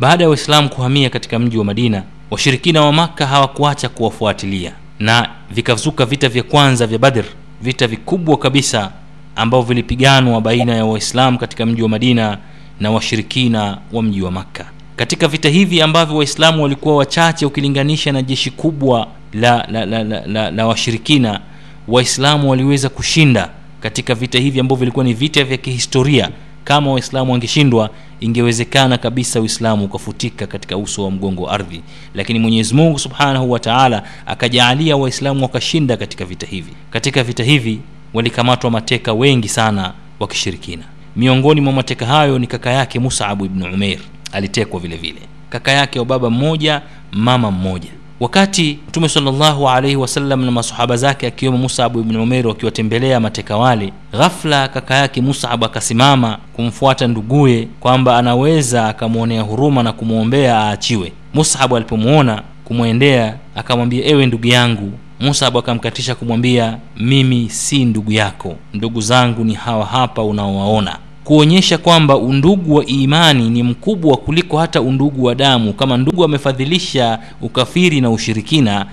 baada 0.00 0.24
ya 0.24 0.28
waislamu 0.30 0.68
kuhamia 0.68 1.10
katika 1.10 1.38
mji 1.38 1.58
wa 1.58 1.64
madina 1.64 2.02
washirikina 2.30 2.82
wa 2.82 2.92
makka 2.92 3.26
hawakuacha 3.26 3.88
kuwafuatilia 3.88 4.72
na 4.98 5.28
vikazuka 5.50 6.06
vita 6.06 6.28
vya 6.28 6.42
kwanza 6.42 6.86
vya 6.86 6.98
badr 6.98 7.24
vita 7.62 7.86
vikubwa 7.86 8.36
kabisa 8.36 8.92
ambavyo 9.36 9.66
vilipiganwa 9.66 10.40
baina 10.40 10.74
ya 10.76 10.84
waislamu 10.84 11.38
katika 11.38 11.66
mji 11.66 11.82
wa 11.82 11.88
madina 11.88 12.38
na 12.80 12.90
washirikina 12.90 13.78
wa 13.92 14.02
mji 14.02 14.22
wa 14.22 14.30
makka. 14.30 14.64
Katika 14.96 15.28
vita 15.28 15.48
hivi 15.48 15.82
ambavyo 15.82 16.16
waislamu 16.16 16.62
walikuwa 16.62 16.96
wachache 16.96 17.46
ukilinganisha 17.46 18.12
na 18.12 18.22
jeshi 18.22 18.50
kubwa 18.50 19.06
la, 19.32 19.66
la, 19.70 19.86
la, 19.86 20.04
la, 20.04 20.26
la, 20.26 20.50
la 20.50 20.66
washirikina 20.66 21.40
waislamu 21.88 22.50
waliweza 22.50 22.88
kushinda 22.88 23.50
katika 23.80 24.14
vita 24.14 24.38
hivi 24.38 24.60
ambavyo 24.60 24.80
vilikuwa 24.80 25.04
ni 25.04 25.14
vita 25.14 25.44
vya 25.44 25.56
kihistoria 25.56 26.30
kama 26.64 26.92
waislamu 26.92 27.32
wangeshindwa 27.32 27.90
ingewezekana 28.20 28.98
kabisa 28.98 29.40
uislamu 29.40 29.84
ukafutika 29.84 30.46
katika 30.46 30.76
uso 30.76 31.04
wa 31.04 31.10
mgongo 31.10 31.42
wa 31.42 31.52
ardhi. 31.52 31.82
Lakini 32.14 32.38
mwenyezi 32.38 32.74
mungu 32.74 32.98
subhanahu 32.98 33.50
wa 33.50 33.58
taala 33.60 34.02
akajaalia 34.26 34.96
waislamu 34.96 35.42
wakashinda 35.42 35.96
katika 35.96 36.24
vita 36.24 36.46
hivi. 36.46 36.72
Katika 36.90 37.22
vita 37.24 37.44
hivi 37.44 37.80
walikamatwa 38.14 38.70
mateka 38.70 39.12
wengi 39.12 39.48
sana 39.48 39.92
wa 40.20 40.28
kishirikina. 40.28 40.84
Miongoni 41.16 41.60
mwa 41.60 41.72
mateka 41.72 42.06
hayo 42.06 42.38
ni 42.38 42.46
kaka 42.46 42.70
yake 42.70 42.98
musabu 42.98 43.44
ibnu 43.44 43.74
umeir 43.74 43.98
alitekwa 44.32 44.80
vile 44.80 44.96
vile. 44.96 45.20
Kaka 45.50 45.72
yake 45.72 45.98
wa 45.98 46.04
baba 46.04 46.30
mmoja 46.30 46.82
mama 47.12 47.50
mmoja 47.50 47.90
wakati 48.20 48.78
mtume 48.88 49.08
salllahu 49.08 49.68
alaihi 49.68 49.96
wasallam 49.96 50.44
na 50.44 50.50
masahaba 50.50 50.96
zake 50.96 51.26
akiwemo 51.26 51.58
musabu 51.58 52.00
ibni 52.00 52.16
umeri 52.16 52.48
wakiwatembelea 52.48 53.20
mateka 53.20 53.56
wale 53.56 53.92
ghafla 54.12 54.68
kaka 54.68 54.94
yake 54.94 55.20
musabu 55.20 55.64
akasimama 55.64 56.38
kumfuata 56.52 57.06
nduguye 57.06 57.68
kwamba 57.80 58.16
anaweza 58.18 58.88
akamwonea 58.88 59.42
huruma 59.42 59.82
na 59.82 59.92
kumwombea 59.92 60.58
aachiwe. 60.58 61.12
Musabu 61.34 61.76
alipomwona 61.76 62.42
kumwendea 62.64 63.34
akamwambia 63.56 64.04
ewe 64.06 64.26
ndugu 64.26 64.46
yangu 64.46 64.92
musabu 65.20 65.58
akamkatisha 65.58 66.14
kumwambia 66.14 66.78
mimi 66.96 67.50
si 67.50 67.84
ndugu 67.84 68.12
yako. 68.12 68.56
Ndugu 68.74 69.00
zangu 69.00 69.44
ni 69.44 69.54
hawa 69.54 69.86
hapa 69.86 70.22
unaowaona 70.22 70.96
kuonyesha 71.32 71.78
kwamba 71.78 72.16
undugu 72.16 72.74
wa 72.74 72.86
imani 72.86 73.50
ni 73.50 73.62
mkubwa 73.62 74.16
kuliko 74.16 74.58
hata 74.58 74.80
undugu 74.80 75.24
wa 75.24 75.34
damu. 75.34 75.72
Kama 75.72 75.96
ndugu 75.96 76.24
amefadhilisha 76.24 77.18
ukafiri 77.42 78.00
na 78.00 78.10
ushirikina 78.10 78.86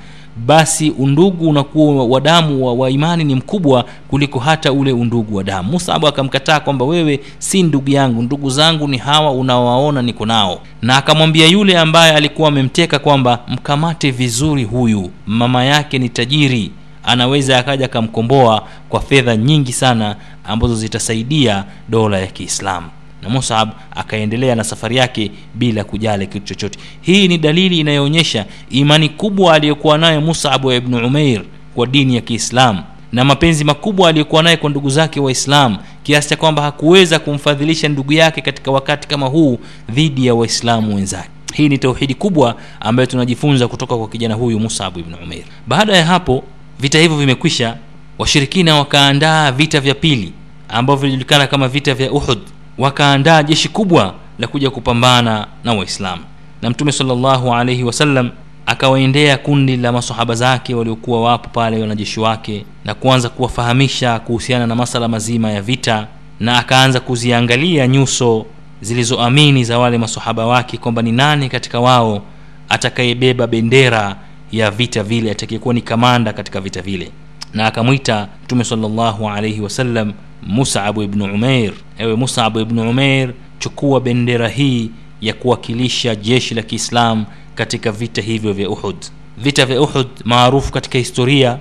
basi 0.45 0.89
undugu 0.89 1.49
unakuwa 1.49 2.05
wa 2.05 2.21
damu 2.21 2.65
wa, 2.65 2.73
wa 2.73 2.89
imani 2.89 3.23
ni 3.23 3.35
mkubwa 3.35 3.85
kuliko 4.07 4.39
hata 4.39 4.71
ule 4.73 4.91
undugu 4.91 5.35
wa 5.35 5.43
damu. 5.43 5.71
Musabu 5.71 6.07
akamkataa 6.07 6.59
kwamba 6.59 6.85
wewe 6.85 7.19
si 7.39 7.63
ndugu 7.63 7.89
yangu 7.91 8.21
ndugu 8.21 8.49
zangu 8.49 8.87
ni 8.87 8.97
hawa 8.97 9.31
unawaona 9.31 10.01
niko 10.01 10.25
nao. 10.25 10.59
Na 10.81 10.97
akamwambia 10.97 11.47
yule 11.47 11.77
ambaye 11.79 12.13
alikuwa 12.13 12.47
amemteka 12.47 12.99
kwamba 12.99 13.39
mkamate 13.47 14.11
vizuri 14.11 14.63
huyu 14.63 15.09
mama 15.27 15.63
yake 15.65 15.99
ni 15.99 16.09
tajiri 16.09 16.71
anaweza 17.05 17.57
akaja 17.57 17.85
akamkomboa 17.85 18.67
kwa 18.89 19.01
fedha 19.01 19.35
nyingi 19.37 19.73
sana 19.73 20.15
ambazo 20.43 20.75
zitasaidia 20.75 21.63
dola 21.89 22.19
ya 22.19 22.27
kiislamu. 22.27 22.87
Na 23.23 23.29
musab 23.29 23.69
akaendelea 23.95 24.55
na 24.55 24.63
safari 24.63 24.95
yake 24.95 25.31
bila 25.53 25.83
kujali 25.83 26.27
kitu 26.27 26.45
chochote. 26.45 26.79
Hii 27.01 27.27
ni 27.27 27.37
dalili 27.37 27.79
inayoonyesha 27.79 28.45
imani 28.69 29.09
kubwa 29.09 29.53
aliyokuwa 29.53 29.97
nayo 29.97 30.21
musab 30.21 30.65
wa 30.65 30.75
ibnu 30.75 31.07
umair 31.07 31.41
kwa 31.75 31.87
dini 31.87 32.15
ya 32.15 32.21
kiislamu 32.21 32.83
na 33.11 33.23
mapenzi 33.25 33.63
makubwa 33.63 34.09
aliyokuwa 34.09 34.43
naye 34.43 34.57
kwa 34.57 34.69
ndugu 34.69 34.89
zake 34.89 35.19
waislamu 35.19 35.77
kiasi 36.03 36.29
cha 36.29 36.35
kwamba 36.35 36.61
hakuweza 36.61 37.19
kumfadhilisha 37.19 37.89
ndugu 37.89 38.13
yake 38.13 38.41
katika 38.41 38.71
wakati 38.71 39.07
kama 39.07 39.25
huu 39.27 39.59
dhidi 39.91 40.25
ya 40.25 40.35
waislamu 40.35 40.95
wenzake. 40.95 41.29
Hii 41.53 41.69
ni 41.69 41.77
tauhidi 41.77 42.13
kubwa 42.13 42.55
ambayo 42.79 43.07
tunajifunza 43.07 43.67
kutoka 43.67 43.97
kwa 43.97 44.07
kijana 44.07 44.35
huyu 44.35 44.59
musabu 44.59 44.99
ibnu 44.99 45.17
umeir 45.23 45.43
baada 45.67 45.97
ya 45.97 46.05
hapo 46.05 46.43
vita 46.79 46.99
hivyo 46.99 47.17
vimekwisha 47.17 47.77
washirikina 48.17 48.75
wakaandaa 48.75 49.51
vita 49.51 49.79
vya 49.79 49.95
pili 49.95 50.33
ambavyo 50.69 51.01
vilijulikana 51.01 51.47
kama 51.47 51.67
vita 51.67 51.93
vya 51.93 52.11
uhud. 52.11 52.39
Wakaandaa 52.77 53.43
jeshi 53.43 53.69
kubwa 53.69 54.13
la 54.39 54.47
kuja 54.47 54.69
kupambana 54.69 55.47
na 55.63 55.73
waislamu. 55.73 56.23
Na 56.61 56.69
mtume 56.69 56.91
salllahu 56.91 57.53
alaihi 57.53 57.83
wasallam 57.83 58.29
akawaendea 58.65 59.37
kundi 59.37 59.77
la 59.77 59.91
masahaba 59.91 60.35
zake 60.35 60.75
waliokuwa 60.75 61.21
wapo 61.21 61.49
pale 61.49 61.81
wanajeshi 61.81 62.19
wake 62.19 62.65
na 62.85 62.93
kuanza 62.93 63.29
kuwafahamisha 63.29 64.19
kuhusiana 64.19 64.67
na 64.67 64.75
masala 64.75 65.07
mazima 65.07 65.51
ya 65.51 65.61
vita 65.61 66.07
na 66.39 66.57
akaanza 66.57 66.99
kuziangalia 66.99 67.87
nyuso 67.87 68.45
zilizoamini 68.81 69.63
za 69.63 69.79
wale 69.79 69.97
masahaba 69.97 70.45
wake 70.45 70.77
kwamba 70.77 71.01
ni 71.01 71.11
nani 71.11 71.49
katika 71.49 71.79
wao 71.79 72.21
atakayebeba 72.69 73.47
bendera 73.47 74.15
ya 74.51 74.71
vita 74.71 75.03
vile 75.03 75.31
atakayekuwa 75.31 75.73
ni 75.73 75.81
kamanda 75.81 76.33
katika 76.33 76.61
vita 76.61 76.81
vile. 76.81 77.11
Na 77.53 77.65
akamwita 77.65 78.27
mtume 78.43 78.63
salllahu 78.63 79.29
alaihi 79.29 79.61
wasallam 79.61 80.13
musabu 80.43 81.03
ibnu 81.03 81.25
umeir 81.25 81.73
ewe 81.97 82.15
musabu 82.15 82.59
ibnu 82.59 82.89
umair 82.89 83.33
chukua 83.59 84.01
bendera 84.01 84.47
hii 84.47 84.91
ya 85.21 85.33
kuwakilisha 85.33 86.15
jeshi 86.15 86.53
la 86.53 86.61
kiislam 86.61 87.25
katika 87.55 87.91
vita 87.91 88.21
hivyo 88.21 88.53
vya 88.53 88.69
uhud. 88.69 88.95
Vita 89.37 89.65
vya 89.65 89.81
uhud 89.81 90.07
maarufu 90.25 90.71
katika 90.71 90.97
historia 90.97 91.57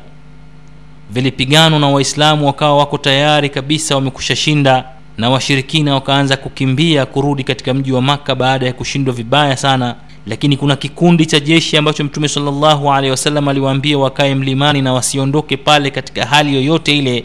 vilipiganwa 1.10 1.78
na 1.80 1.88
waislamu 1.88 2.46
wakawa 2.46 2.76
wako 2.78 2.98
tayari 2.98 3.50
kabisa 3.50 3.94
wamekusha 3.94 4.36
shinda 4.36 4.84
na 5.18 5.30
washirikina 5.30 5.94
wakaanza 5.94 6.36
kukimbia 6.36 7.06
kurudi 7.06 7.44
katika 7.44 7.74
mji 7.74 7.92
wa 7.92 8.02
makka 8.02 8.34
baada 8.34 8.66
ya 8.66 8.72
kushindwa 8.72 9.14
vibaya 9.14 9.56
sana 9.56 9.94
lakini 10.26 10.56
kuna 10.56 10.76
kikundi 10.76 11.26
cha 11.26 11.40
jeshi 11.40 11.76
ambacho 11.76 12.04
mtume 12.04 12.28
salllahu 12.28 12.92
alehi 12.92 13.10
wasallam 13.10 13.48
aliwaambia 13.48 13.98
wakae 13.98 14.34
mlimani 14.34 14.82
na 14.82 14.92
wasiondoke 14.92 15.56
pale 15.56 15.90
katika 15.90 16.26
hali 16.26 16.54
yoyote 16.54 16.98
ile. 16.98 17.24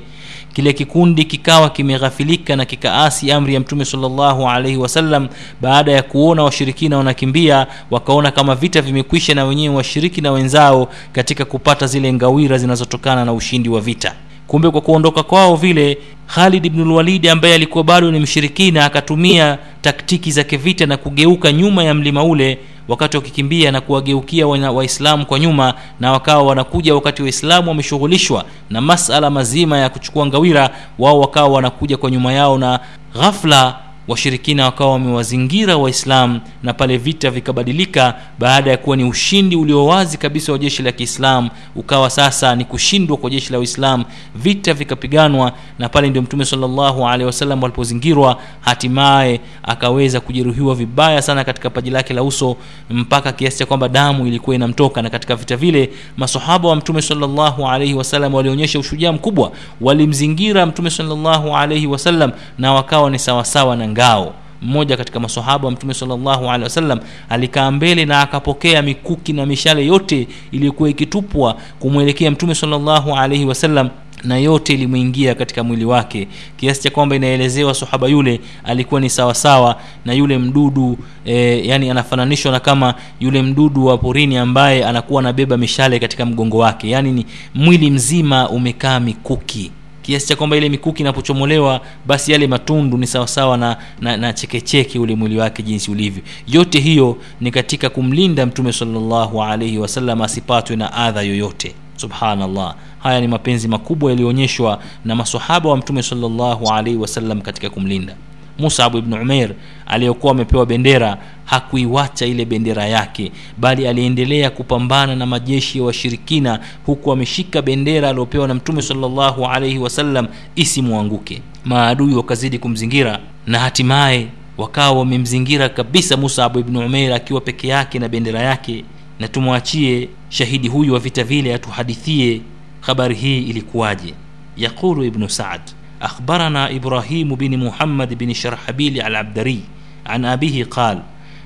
Kile 0.53 0.73
kikundi 0.73 1.25
kikawa 1.25 1.69
kimeghafilika 1.69 2.55
na 2.55 2.65
kikaasi 2.65 3.31
amri 3.31 3.53
ya 3.53 3.59
mtume 3.59 3.85
salllahu 3.85 4.49
alaihi 4.49 4.77
wasallam. 4.77 5.27
Baada 5.61 5.91
ya 5.91 6.01
kuona 6.03 6.43
washirikina 6.43 6.97
wanakimbia 6.97 7.67
wakaona 7.91 8.31
kama 8.31 8.55
vita 8.55 8.81
vimekwisha 8.81 9.33
na 9.35 9.45
wenyewe 9.45 9.75
washiriki 9.75 10.21
na 10.21 10.31
wenzao 10.31 10.89
katika 11.11 11.45
kupata 11.45 11.87
zile 11.87 12.13
ngawira 12.13 12.57
zinazotokana 12.57 13.25
na 13.25 13.33
ushindi 13.33 13.69
wa 13.69 13.81
vita. 13.81 14.13
Kumbe 14.47 14.69
kwa 14.71 14.81
kuondoka 14.81 15.23
kwao 15.23 15.55
vile 15.55 15.97
khalid 16.27 16.69
bnulwalidi 16.69 17.29
ambaye 17.29 17.53
alikuwa 17.55 17.83
bado 17.83 18.11
ni 18.11 18.19
mshirikina 18.19 18.85
akatumia 18.85 19.57
taktiki 19.81 20.31
za 20.31 20.43
kivita 20.43 20.85
na 20.85 20.97
kugeuka 20.97 21.51
nyuma 21.51 21.83
ya 21.83 21.93
mlima 21.93 22.23
ule 22.23 22.57
wakati 22.89 23.17
wakikimbia 23.17 23.71
na 23.71 23.81
kuwageukia 23.81 24.47
waislamu 24.47 25.25
kwa 25.25 25.39
nyuma 25.39 25.73
na 25.99 26.11
wakawa 26.11 26.43
wanakuja 26.43 26.95
wakati 26.95 27.21
waislamu 27.23 27.69
wameshughulishwa 27.69 28.45
na 28.69 28.81
masala 28.81 29.29
mazima 29.29 29.77
ya 29.77 29.89
kuchukua 29.89 30.25
ngawira 30.25 30.69
wao 30.99 31.19
wakawa 31.19 31.47
wanakuja 31.49 31.97
kwa 31.97 32.11
nyuma 32.11 32.33
yao 32.33 32.57
na 32.57 32.79
ghafla 33.13 33.75
washirikina 34.09 34.65
wakawa 34.65 34.91
wamewazingira 34.91 35.77
waislamu 35.77 36.39
na 36.63 36.73
pale 36.73 36.97
vita 36.97 37.31
vikabadilika 37.31 38.13
baada 38.39 38.71
ya 38.71 38.77
kuwa 38.77 38.97
ni 38.97 39.03
ushindi 39.03 39.55
ulio 39.55 39.85
wazi 39.85 40.17
kabisa 40.17 40.51
wa 40.51 40.57
jeshi 40.57 40.83
la 40.83 40.91
kiislamu 40.91 41.49
ukawa 41.75 42.09
sasa 42.09 42.55
ni 42.55 42.65
kushindwa 42.65 43.17
kwa 43.17 43.29
jeshi 43.29 43.51
la 43.53 43.59
uislam 43.59 44.03
vita 44.35 44.73
vikapiganwa 44.73 45.51
na 45.79 45.89
pale 45.89 46.09
ndio 46.09 46.21
mtume 46.21 46.45
salllahu 46.45 47.07
alehi 47.07 47.25
wasallam 47.25 47.63
walipozingirwa 47.63 48.37
hatimaye 48.61 49.39
akaweza 49.63 50.19
kujeruhiwa 50.19 50.75
vibaya 50.75 51.21
sana 51.21 51.43
katika 51.43 51.69
paji 51.69 51.89
lake 51.89 52.13
la 52.13 52.23
uso 52.23 52.57
mpaka 52.89 53.31
kiasi 53.31 53.57
cha 53.59 53.65
kwamba 53.65 53.89
damu 53.89 54.27
ilikuwa 54.27 54.55
inamtoka. 54.55 55.01
Na 55.01 55.09
katika 55.09 55.35
vita 55.35 55.57
vile 55.57 55.89
masahaba 56.17 56.69
wa 56.69 56.75
mtume 56.75 57.01
salllahu 57.01 57.67
alaihi 57.67 57.93
wasallam 57.93 58.33
walionyesha 58.33 58.79
ushujaa 58.79 59.11
mkubwa 59.11 59.51
walimzingira 59.81 60.65
mtume 60.65 60.89
salllahu 60.89 61.57
alaihi 61.57 61.87
wasallam 61.87 62.31
na 62.57 62.73
wakawa 62.73 63.09
ni 63.09 63.19
sawasawa 63.19 63.75
na 63.75 63.87
ngao 63.99 64.33
mmoja 64.61 64.97
katika 64.97 65.19
masahaba 65.19 65.65
wa 65.65 65.71
mtume 65.71 65.93
salllahu 65.93 66.49
alehi 66.49 66.63
wasallam 66.63 66.99
alikaa 67.29 67.71
mbele 67.71 68.05
na 68.05 68.21
akapokea 68.21 68.81
mikuki 68.81 69.33
na 69.33 69.45
mishale 69.45 69.85
yote 69.85 70.27
iliyokuwa 70.51 70.89
ikitupwa 70.89 71.55
kumwelekea 71.79 72.31
mtume 72.31 72.55
salllahu 72.55 73.15
alaihi 73.15 73.45
wasallam 73.45 73.89
na 74.23 74.37
yote 74.37 74.73
ilimwingia 74.73 75.35
katika 75.35 75.63
mwili 75.63 75.85
wake. 75.85 76.27
Kiasi 76.57 76.81
cha 76.83 76.89
kwamba 76.89 77.15
inaelezewa 77.15 77.73
sahaba 77.73 78.07
yule 78.07 78.39
alikuwa 78.63 79.01
ni 79.01 79.09
sawasawa 79.09 79.75
na 80.05 80.13
yule 80.13 80.37
mdudu 80.37 80.97
e, 81.25 81.61
yani 81.67 81.89
anafananishwa 81.89 82.51
na 82.51 82.59
kama 82.59 82.93
yule 83.19 83.41
mdudu 83.41 83.85
wa 83.85 83.97
porini 83.97 84.37
ambaye 84.37 84.85
anakuwa 84.85 85.21
anabeba 85.21 85.57
mishale 85.57 85.99
katika 85.99 86.25
mgongo 86.25 86.57
wake. 86.57 86.89
Yani 86.89 87.11
ni 87.11 87.25
mwili 87.55 87.91
mzima 87.91 88.49
umekaa 88.49 88.99
mikuki 88.99 89.71
kiasi 90.09 90.27
cha 90.27 90.35
kwamba 90.35 90.57
ile 90.57 90.69
mikuki 90.69 91.01
inapochomolewa 91.01 91.81
basi 92.05 92.31
yale 92.31 92.47
matundu 92.47 92.97
ni 92.97 93.07
sawasawa 93.07 93.57
na, 93.57 93.77
na, 94.01 94.17
na 94.17 94.33
chekecheke 94.33 94.99
ule 94.99 95.15
mwili 95.15 95.37
wake 95.37 95.63
jinsi 95.63 95.91
ulivyo. 95.91 96.23
Yote 96.47 96.79
hiyo 96.79 97.17
ni 97.41 97.51
katika 97.51 97.89
kumlinda 97.89 98.45
mtume 98.45 98.73
salllahu 98.73 99.43
alaihi 99.43 99.77
wasallam 99.77 100.21
asipatwe 100.21 100.75
na 100.75 100.93
adha 100.93 101.21
yoyote. 101.21 101.75
Subhanallah. 101.95 102.75
Haya 102.99 103.21
ni 103.21 103.27
mapenzi 103.27 103.67
makubwa 103.67 104.11
yaliyoonyeshwa 104.11 104.79
na 105.05 105.15
masahaba 105.15 105.69
wa 105.69 105.77
mtume 105.77 106.03
salllahu 106.03 106.69
alaihi 106.73 106.97
wasallam 106.97 107.41
katika 107.41 107.69
kumlinda 107.69 108.15
musab 108.59 108.95
ibnu 108.95 109.21
umeir 109.21 109.51
aliyokuwa 109.87 110.31
amepewa 110.31 110.65
bendera 110.65 111.17
hakuiwacha 111.45 112.25
ile 112.25 112.45
bendera 112.45 112.85
yake 112.85 113.31
bali 113.57 113.87
aliendelea 113.87 114.49
kupambana 114.49 115.15
na 115.15 115.25
majeshi 115.25 115.77
ya 115.77 115.83
washirikina 115.83 116.59
huku 116.85 117.11
ameshika 117.11 117.61
bendera 117.61 118.09
aliyopewa 118.09 118.47
na 118.47 118.53
mtume 118.53 118.81
salllahu 118.81 119.45
alaihi 119.45 119.77
wasallam 119.77 120.27
isimwanguke. 120.55 121.41
Maadui 121.65 122.13
wakazidi 122.15 122.57
kumzingira 122.59 123.19
na 123.47 123.59
hatimaye 123.59 124.27
wakawa 124.57 124.99
wamemzingira 124.99 125.69
kabisa 125.69 126.17
musabu 126.17 126.59
ibnu 126.59 126.79
umeir 126.85 127.13
akiwa 127.13 127.41
peke 127.41 127.67
yake 127.67 127.99
na 127.99 128.07
bendera 128.09 128.41
yake. 128.41 128.83
Na 129.19 129.27
tumwachie 129.27 130.09
shahidi 130.29 130.67
huyu 130.67 130.93
wa 130.93 130.99
vita 130.99 131.23
vile 131.23 131.53
atuhadithie 131.53 132.41
habari 132.81 133.15
hii 133.15 133.39
ilikuwaje. 133.41 134.13
Yaqulu 134.57 135.03
ibnu 135.05 135.29
saad 135.29 135.61
أخبرنا 136.01 136.75
إبراهيم 136.75 137.35
بن 137.35 137.65
محمد 137.65 138.13
بن 138.13 138.33
شرحبيل 138.33 139.01
العبدري 139.01 139.61
عن 140.05 140.25
أبيه 140.25 140.63
قال 140.63 141.01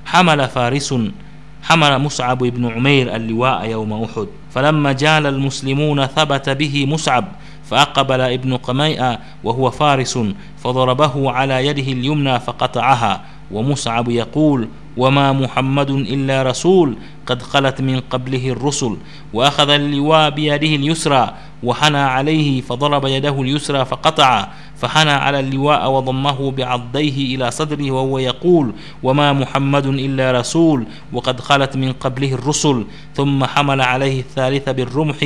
حمل 0.05 0.47
فارس 0.47 0.93
حمل 1.63 1.99
مصعب 1.99 2.37
بن 2.37 2.71
عمير 2.71 3.15
اللواء 3.15 3.69
يوم 3.69 4.03
أحد 4.03 4.27
فلما 4.51 4.91
جال 4.91 5.25
المسلمون 5.27 6.05
ثبت 6.05 6.49
به 6.49 6.85
مصعب 6.85 7.25
فأقبل 7.69 8.21
ابن 8.21 8.57
قميئة 8.57 9.19
وهو 9.43 9.71
فارس 9.71 10.19
فضربه 10.63 11.31
على 11.31 11.67
يده 11.67 11.91
اليمنى 11.91 12.39
فقطعها 12.39 13.21
ومصعب 13.53 14.09
يقول 14.09 14.67
وما 14.97 15.31
محمد 15.31 15.89
إلا 15.89 16.43
رسول 16.43 16.95
قد 17.25 17.41
خلت 17.41 17.81
من 17.81 17.99
قبله 17.99 18.49
الرسل 18.49 18.97
وأخذ 19.33 19.69
اللواء 19.69 20.29
بيده 20.29 20.75
اليسرى 20.75 21.33
وحنى 21.63 21.97
عليه 21.97 22.61
فضرب 22.61 23.05
يده 23.05 23.41
اليسرى 23.41 23.85
فقطع 23.85 24.47
فحنى 24.77 25.11
على 25.11 25.39
اللواء 25.39 25.91
وضمه 25.91 26.51
بعضيه 26.51 27.35
إلى 27.35 27.51
صدره 27.51 27.91
وهو 27.91 28.19
يقول 28.19 28.73
وما 29.03 29.33
محمد 29.33 29.85
إلا 29.85 30.31
رسول 30.31 30.85
وقد 31.13 31.39
خلت 31.39 31.77
من 31.77 31.91
قبله 31.91 32.33
الرسل 32.33 32.85
ثم 33.15 33.45
حمل 33.45 33.81
عليه 33.81 34.19
الثالث 34.19 34.69
بالرمح 34.69 35.17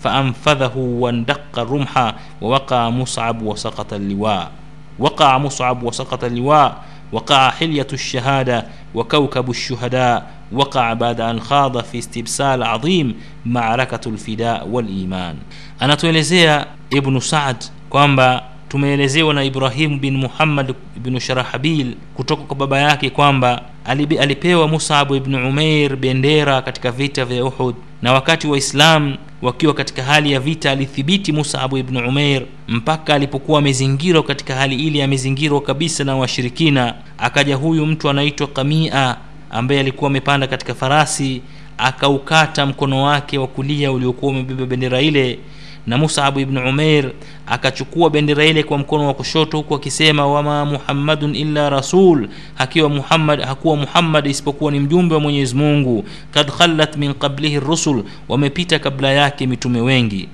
فأنفذه 0.00 0.76
واندق 0.76 1.58
الرمح 1.58 2.14
ووقع 2.42 2.90
مصعب 2.90 3.42
وسقط 3.42 3.92
اللواء. 3.92 4.50
وقع 4.98 5.38
مصعب 5.38 5.82
وسقط 5.82 6.24
اللواء 6.24 6.84
وقع 7.11 7.49
حلية 7.49 7.87
الشهادة 7.93 8.65
وكوكب 8.93 9.49
الشهداء 9.49 10.31
وقع 10.51 10.93
بعد 10.93 11.21
أن 11.21 11.39
خاض 11.39 11.83
في 11.83 11.97
استبسال 11.99 12.63
عظيم 12.63 13.15
معركة 13.45 14.09
الفداء 14.09 14.67
والإيمان 14.67 15.35
anatuelezea 15.79 16.65
ibnu 16.89 17.21
saad 17.21 17.55
kwamba 17.89 18.43
tumeelezewa 18.69 19.33
na 19.33 19.43
ibrahim 19.43 19.99
bin 19.99 20.17
muhammad 20.17 20.73
bnu 20.97 21.19
sharahabil 21.19 21.95
kutoka 22.15 22.43
kwa 22.43 22.55
baba 22.55 22.79
yake 22.79 23.09
kwamba 23.09 23.61
alibi- 23.85 24.19
alipewa 24.19 24.67
musabu 24.67 25.15
ibnu 25.15 25.49
umeir 25.49 25.95
bendera 25.95 26.61
katika 26.61 26.91
vita 26.91 27.25
vya 27.25 27.45
uhud 27.45 27.75
na 28.01 28.13
wakati 28.13 28.47
waislam 28.47 29.15
wakiwa 29.42 29.74
katika 29.74 30.02
hali 30.02 30.32
ya 30.32 30.40
vita 30.40 30.70
alithibiti 30.70 31.32
musabu 31.32 31.78
ibnu 31.78 32.08
umeir 32.08 32.42
mpaka 32.68 33.14
alipokuwa 33.14 33.58
amezingirwa 33.58 34.22
katika 34.22 34.54
hali 34.54 34.76
ile 34.86 35.04
amezingirwa 35.04 35.60
kabisa 35.60 36.04
na 36.04 36.16
washirikina. 36.16 36.94
Akaja 37.18 37.56
huyu 37.56 37.86
mtu 37.86 38.10
anaitwa 38.10 38.46
kamia 38.46 39.16
ambaye 39.50 39.80
alikuwa 39.80 40.10
amepanda 40.10 40.46
katika 40.46 40.74
farasi 40.74 41.42
akaukata 41.78 42.66
mkono 42.66 43.02
wake 43.02 43.38
wa 43.38 43.46
kulia 43.46 43.92
uliokuwa 43.92 44.32
umebeba 44.32 44.66
bendera 44.66 45.00
ile 45.00 45.38
na 45.86 45.98
musabu 45.98 46.40
ibnu 46.40 46.68
umair 46.68 47.10
akachukua 47.46 48.10
bendera 48.10 48.44
ile 48.44 48.62
kwa 48.62 48.78
mkono 48.78 49.06
wa 49.06 49.14
kushoto 49.14 49.56
huku 49.56 49.74
akisema 49.74 50.26
wama 50.26 50.64
muhammadun 50.64 51.34
illa 51.34 51.70
rasul. 51.70 52.28
Hakiwa 52.54 52.88
muhammad 52.88 53.40
hakuwa 53.42 53.76
muhammad 53.76 54.26
isipokuwa 54.26 54.72
ni 54.72 54.80
mjumbe 54.80 55.14
wa 55.14 55.20
mwenyezi 55.20 55.54
mungu. 55.54 56.04
Kad 56.30 56.50
khallat 56.50 56.96
min 56.96 57.14
qablihi 57.14 57.60
rusul. 57.60 58.04
Wamepita 58.28 58.78
kabla 58.78 59.12
yake 59.12 59.46
mitume 59.46 59.80
wengi. 59.80 60.28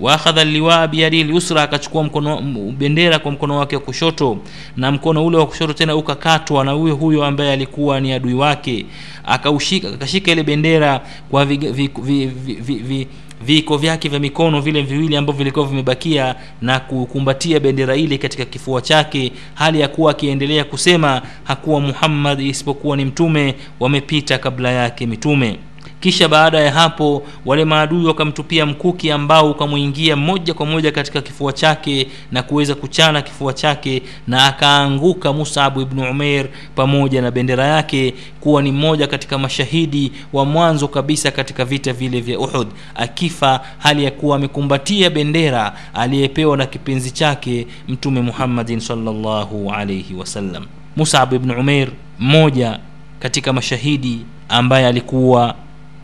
Waakhadha 0.00 0.44
liwaa 0.44 0.86
biyadihi 0.86 1.24
lyusra 1.24 1.62
akachukua 1.62 2.02
mkono 2.04 2.40
bendera 2.78 3.18
kwa 3.18 3.30
mkono 3.32 3.56
wake 3.58 3.76
wa 3.76 3.82
kushoto. 3.82 4.38
Na 4.76 4.92
mkono 4.92 5.26
ule 5.26 5.36
wa 5.36 5.46
kushoto 5.46 5.72
tena 5.72 5.96
ukakatwa 5.96 6.64
na 6.64 6.72
huyo 6.72 6.94
huyo 6.94 7.24
ambaye 7.24 7.52
alikuwa 7.52 8.00
ni 8.00 8.12
adui 8.12 8.34
wake. 8.34 8.86
Akashika 9.24 10.32
ile 10.32 10.42
bendera 10.42 11.00
kwa 11.30 11.44
vi, 11.44 11.56
vi- 11.56 11.70
vi- 12.02 12.26
vi- 12.26 12.54
vi- 12.54 12.74
vi- 12.74 13.08
viiko 13.42 13.76
vyake 13.76 14.08
vya 14.08 14.18
mikono 14.20 14.60
vile 14.60 14.82
viwili 14.82 15.16
ambavyo 15.16 15.38
vilikuwa 15.38 15.66
vimebakia 15.66 16.34
na 16.62 16.80
kukumbatia 16.80 17.60
bendera 17.60 17.96
ile 17.96 18.18
katika 18.18 18.44
kifua 18.44 18.80
chake. 18.82 19.32
Hali 19.54 19.80
ya 19.80 19.88
kuwa 19.88 20.10
akiendelea 20.10 20.64
kusema 20.64 21.22
hakuwa 21.44 21.80
muhammad 21.80 22.40
isipokuwa 22.40 22.96
ni 22.96 23.04
mtume 23.04 23.54
wamepita 23.80 24.38
kabla 24.38 24.70
yake 24.72 25.06
mitume 25.06 25.56
kisha 26.00 26.28
baada 26.28 26.60
ya 26.60 26.72
hapo 26.72 27.22
wale 27.46 27.64
maadui 27.64 28.06
wakamtupia 28.06 28.66
mkuki 28.66 29.10
ambao 29.10 29.50
ukamwingia 29.50 30.16
moja 30.16 30.54
kwa 30.54 30.66
moja 30.66 30.92
katika 30.92 31.20
kifua 31.22 31.52
chake 31.52 32.06
na 32.32 32.42
kuweza 32.42 32.74
kuchana 32.74 33.22
kifua 33.22 33.52
chake 33.52 34.02
na 34.26 34.46
akaanguka 34.46 35.32
musabu 35.32 35.80
ibnu 35.80 36.10
umeir 36.10 36.46
pamoja 36.74 37.22
na 37.22 37.30
bendera 37.30 37.66
yake 37.66 38.14
kuwa 38.40 38.62
ni 38.62 38.72
mmoja 38.72 39.06
katika 39.06 39.38
mashahidi 39.38 40.12
wa 40.32 40.44
mwanzo 40.44 40.88
kabisa 40.88 41.30
katika 41.30 41.64
vita 41.64 41.92
vile 41.92 42.20
vya 42.20 42.38
uhud. 42.38 42.68
Akifa 42.94 43.60
hali 43.78 44.04
ya 44.04 44.10
kuwa 44.10 44.36
amekumbatia 44.36 45.10
bendera 45.10 45.72
aliyepewa 45.94 46.56
na 46.56 46.66
kipenzi 46.66 47.10
chake 47.10 47.66
mtume 47.88 48.20
muhammadin 48.20 48.80
salllahu 48.80 49.72
alaihi 49.72 50.14
wasallam 50.14 50.66
musab 50.96 51.32
ibnu 51.32 51.54
Umair 51.60 51.88
mmoja 52.18 52.78
katika 53.20 53.52
mashahidi 53.52 54.20
ambaye 54.48 54.86
alikuwa 54.86 55.54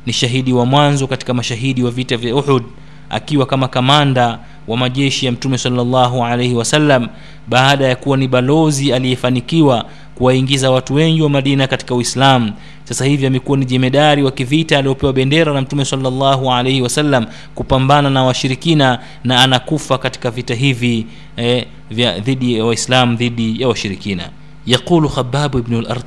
ni 0.07 0.13
shahidi 0.13 0.53
wa 0.53 0.67
mwanzo 0.67 1.07
katika 1.07 1.35
mashahidi 1.35 1.83
wa 1.83 1.91
vita 1.91 2.17
vya 2.17 2.35
uhud 2.37 2.63
akiwa 3.11 3.47
kama 3.47 3.69
kamanda 3.69 4.39
wa 4.69 4.77
majeshi 4.77 5.27
ya 5.27 5.33
mtume 5.33 5.59
salllahu 5.59 6.25
alaihi 6.25 6.55
wasallam 6.55 7.09
baada 7.49 7.87
ya 7.87 7.97
kuwa 7.97 8.17
ni 8.17 8.29
balozi 8.29 8.93
aliyefanikiwa 8.93 9.85
kuwaingiza 10.15 10.71
watu 10.71 10.95
wengi 10.95 11.23
wa 11.23 11.29
madina 11.31 11.67
katika 11.67 11.95
uislamu. 11.95 12.53
Sasa 12.85 13.05
hivi 13.05 13.27
amekuwa 13.27 13.59
ni 13.59 13.65
jemedari 13.65 14.23
wa 14.23 14.31
kivita 14.31 14.79
aliopewa 14.79 15.13
bendera 15.13 15.53
na 15.55 15.61
mtume 15.61 15.85
salllahu 15.85 16.53
alaihi 16.53 16.83
wasallam 16.83 17.27
kupambana 17.55 18.11
na 18.11 18.25
washirikina 18.25 18.99
na 19.25 19.43
anakufa 19.43 19.99
katika 19.99 20.31
vita 20.31 20.55
hivi 20.55 21.07
eh, 21.37 21.67
vya 21.91 22.19
dhidi 22.19 22.59
ya 22.59 22.65
waislam 22.65 23.17
dhidi 23.17 23.63
ya 23.63 23.69
washirikina. 23.69 24.29
Yaqulu 24.67 25.09
khababu 25.09 25.59
ibnu 25.59 25.81
lard 25.81 26.05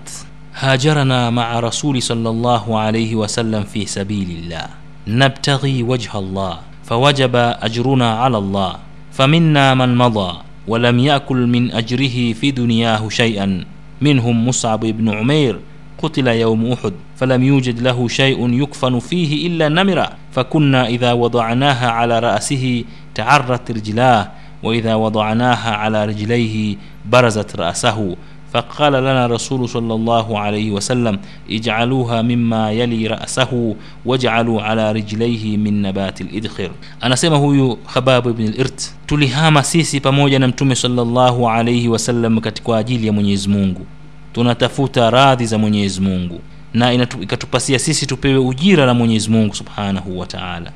هاجرنا 0.55 1.29
مع 1.29 1.59
رسول 1.59 2.01
صلى 2.01 2.29
الله 2.29 2.79
عليه 2.79 3.15
وسلم 3.15 3.63
في 3.63 3.85
سبيل 3.85 4.29
الله. 4.39 4.67
نبتغي 5.07 5.83
وجه 5.83 6.19
الله 6.19 6.59
فوجب 6.83 7.35
أجرنا 7.35 8.09
على 8.11 8.37
الله. 8.37 8.75
فمنا 9.11 9.73
من 9.73 9.97
مضى 9.97 10.31
ولم 10.67 10.99
يأكل 10.99 11.47
من 11.47 11.71
أجره 11.71 12.33
في 12.33 12.51
دنياه 12.51 13.09
شيئا. 13.09 13.65
منهم 14.01 14.47
مصعب 14.47 14.79
بن 14.79 15.09
عمير 15.09 15.59
قتل 15.97 16.27
يوم 16.27 16.71
أحد 16.71 16.93
فلم 17.15 17.43
يوجد 17.43 17.79
له 17.79 18.07
شيء 18.07 18.39
يكفن 18.63 18.99
فيه 18.99 19.47
إلا 19.47 19.69
نمرة. 19.69 20.09
فكنا 20.31 20.87
إذا 20.87 21.13
وضعناها 21.13 21.89
على 21.89 22.19
رأسه 22.19 22.83
تعرت 23.15 23.71
رجلاه 23.71 24.31
وإذا 24.63 24.95
وضعناها 24.95 25.71
على 25.71 26.05
رجليه 26.05 26.75
برزت 27.05 27.55
رأسه. 27.55 28.15
فقال 28.54 28.92
لنا 28.92 29.26
رسول 29.26 29.68
صلى 29.68 29.94
الله 29.94 30.38
عليه 30.38 30.70
وسلم 30.70 31.18
اجعلوها 31.50 32.22
مما 32.22 32.72
يلي 32.72 33.06
رأسه 33.06 33.74
واجعلوا 34.04 34.62
على 34.62 34.92
رجليه 34.92 35.56
من 35.56 35.82
نبات 35.82 36.20
الإدخر 36.20 36.70
anasema 37.00 37.36
huyu 37.36 37.76
khabab 37.94 38.26
ibn 38.26 38.42
al-irt 38.46 38.82
tulihama 39.06 39.62
sisi 39.62 40.00
pamoja 40.00 40.38
na 40.38 40.48
mtume 40.48 40.74
sallallahu 40.74 41.48
alaihi 41.50 41.88
wasallam 41.88 42.40
katika 42.40 42.76
ajili 42.76 43.06
ya 43.06 43.12
mwenyezi 43.12 43.48
mungu 43.48 43.86
tunatafuta 44.32 45.10
radhi 45.10 45.46
za 45.46 45.58
mwenyezi 45.58 46.00
mungu 46.00 46.40
na 46.74 46.92
inatu, 46.92 47.22
ikatupasia 47.22 47.78
sisi 47.78 48.06
tupewe 48.06 48.38
ujira 48.38 48.86
na 48.86 48.94
mwenyezi 48.94 49.30
mungu 49.30 49.54
subhanahu 49.54 50.18
wa 50.18 50.26
taala 50.26 50.70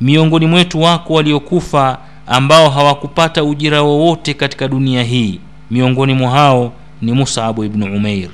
miongoni 0.00 0.46
mwetu 0.46 0.80
wako 0.82 1.14
waliokufa 1.14 1.98
ambao 2.26 2.70
hawakupata 2.70 3.44
ujira 3.44 3.82
wowote 3.82 4.34
katika 4.34 4.68
dunia 4.68 5.02
hii 5.02 5.40
miongoni 5.70 6.14
mwa 6.14 6.30
hao 6.30 6.72
ni 7.01 7.11
musabu 7.11 7.63
ibnu 7.63 7.85
umair 7.95 8.29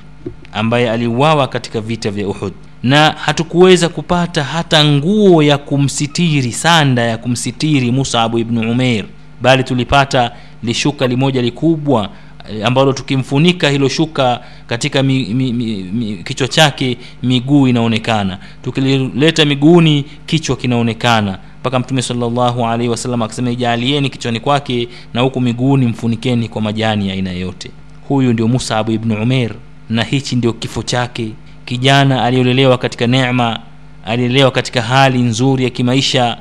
ambaye 0.54 0.90
aliuawa 0.92 1.48
katika 1.48 1.82
vita 1.82 2.12
vya 2.12 2.28
uhud. 2.28 2.54
Na 2.84 3.12
hatukuweza 3.12 3.90
kupata 3.90 4.44
hata 4.44 4.86
nguo 4.86 5.44
ya 5.44 5.58
kumsitiri 5.58 6.52
sanda 6.52 7.02
ya 7.02 7.18
kumsitiri 7.18 7.92
musabu 7.92 8.40
ibnu 8.40 8.72
umair 8.72 9.06
bali 9.42 9.64
tulipata 9.64 10.32
lishuka 10.64 11.08
limoja 11.08 11.42
likubwa 11.42 12.10
eh, 12.52 12.66
ambalo 12.68 12.94
tukimfunika 12.94 13.70
hilo 13.70 13.90
shuka 13.90 14.40
katika 14.68 15.04
mi, 15.04 15.26
mi, 15.34 15.54
mi, 15.54 15.76
mi, 15.84 16.18
kichwa 16.24 16.48
chake 16.48 16.98
miguu 17.24 17.68
inaonekana. 17.68 18.38
Tukilileta 18.64 19.46
miguuni 19.46 20.06
kichwa 20.26 20.56
kinaonekana. 20.56 21.40
Mpaka 21.60 21.80
mtume 21.80 22.02
salllahu 22.02 22.66
alaihi 22.66 22.90
wasallam 22.90 23.22
akasema 23.22 23.52
ijaalieni 23.52 24.10
kichwani 24.10 24.40
kwake 24.40 24.88
na 25.14 25.22
huku 25.22 25.42
miguuni 25.42 25.86
mfunikeni 25.86 26.50
kwa 26.50 26.62
majani 26.62 27.08
ya 27.08 27.14
aina 27.14 27.32
yote 27.32 27.72
huyu 28.08 28.34
ndio 28.34 28.48
musabu 28.48 28.92
ibnu 28.92 29.22
umeir 29.24 29.52
na 29.90 30.04
hichi 30.04 30.36
ndio 30.36 30.54
kifo 30.54 30.84
chake. 30.84 31.32
Kijana 31.66 32.24
aliyolelewa 32.24 32.78
katika 32.78 33.08
neema 33.08 33.60
aliyelelewa 34.06 34.52
katika 34.52 34.82
hali 34.82 35.22
nzuri 35.22 35.64
ya 35.64 35.70
kimaisha 35.70 36.38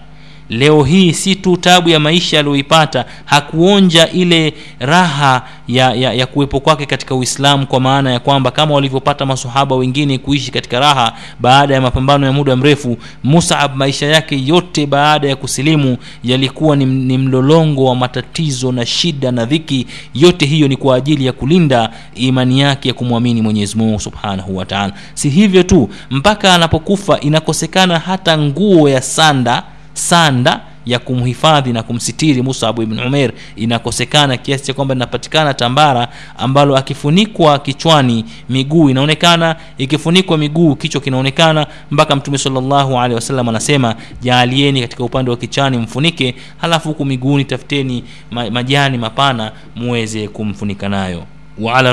leo 0.49 0.83
hii 0.85 1.13
si 1.13 1.35
tu 1.35 1.57
tabu 1.57 1.89
ya 1.89 2.01
maisha 2.01 2.39
aliyoipata 2.41 3.05
hakuonja 3.25 4.09
ile 4.11 4.55
raha 4.79 5.43
ya, 5.69 5.95
ya, 5.95 6.13
ya 6.13 6.27
kuwepo 6.27 6.61
kwake 6.61 6.87
katika 6.87 7.15
uislamu 7.15 7.67
kwa 7.67 7.81
maana 7.81 8.13
ya 8.13 8.21
kwamba 8.21 8.51
kama 8.51 8.75
walivyopata 8.75 9.27
masahaba 9.27 9.77
wengine 9.77 10.19
kuishi 10.19 10.51
katika 10.51 10.81
raha 10.81 11.13
baada 11.41 11.75
ya 11.75 11.81
mapambano 11.81 12.27
ya 12.27 12.33
muda 12.33 12.57
mrefu 12.57 12.97
musab 13.25 13.77
maisha 13.77 14.07
yake 14.07 14.43
yote 14.47 14.87
baada 14.87 15.29
ya 15.29 15.37
kusilimu 15.37 15.97
yalikuwa 16.25 16.77
ni, 16.77 16.85
ni 16.85 17.19
mlolongo 17.19 17.85
wa 17.85 17.95
matatizo 17.97 18.73
na 18.73 18.87
shida 18.87 19.33
na 19.33 19.45
dhiki. 19.45 19.87
Yote 20.15 20.47
hiyo 20.47 20.69
ni 20.69 20.77
kwa 20.77 20.97
ajili 20.97 21.27
ya 21.27 21.33
kulinda 21.33 21.91
imani 22.15 22.61
yake 22.61 22.89
ya 22.89 22.95
kumwamini 22.95 23.43
mwenyezi 23.43 23.79
mungu 23.79 24.01
subhanahu 24.01 24.57
wataala 24.57 24.93
si 25.15 25.29
hivyo 25.29 25.63
tu 25.63 25.89
mpaka 26.11 26.55
anapokufa 26.55 27.21
inakosekana 27.21 27.99
hata 27.99 28.39
nguo 28.39 28.89
ya 28.89 29.03
sanda 29.03 29.63
sanda 29.97 30.61
ya 30.87 30.99
kumhifadhi 30.99 31.73
na 31.73 31.83
kumsitiri 31.83 32.43
Mus'ab 32.43 32.79
ibn 32.83 32.99
Umair 33.01 33.33
inakosekana 33.57 34.37
kiasi 34.37 34.65
cha 34.65 34.75
kwamba 34.75 34.95
linapatikana 34.95 35.55
tambara 35.55 36.09
ambalo 36.39 36.77
akifunikwa 36.77 37.59
kichwani 37.59 38.25
miguu 38.49 38.91
inaonekana, 38.91 39.57
ikifunikwa 39.79 40.39
miguu 40.39 40.77
kichwa 40.77 41.01
kinaonekana, 41.01 41.67
mpaka 41.91 42.17
Mtume 42.17 42.39
sallallahu 42.39 42.97
alaihi 42.99 43.15
wasallam 43.15 43.49
anasema 43.49 43.95
jaalieni 44.23 44.81
katika 44.81 45.05
upande 45.05 45.31
wa 45.31 45.37
kichani 45.37 45.77
mfunike, 45.79 46.35
halafu 46.57 46.89
huku 46.89 47.05
miguuni 47.05 47.45
tafuteni 47.45 48.05
majani 48.51 48.99
mapana 48.99 49.53
muweze 49.77 50.29
kumfunika 50.29 50.89
nayo. 50.89 51.23
wa 51.61 51.75
ala 51.75 51.93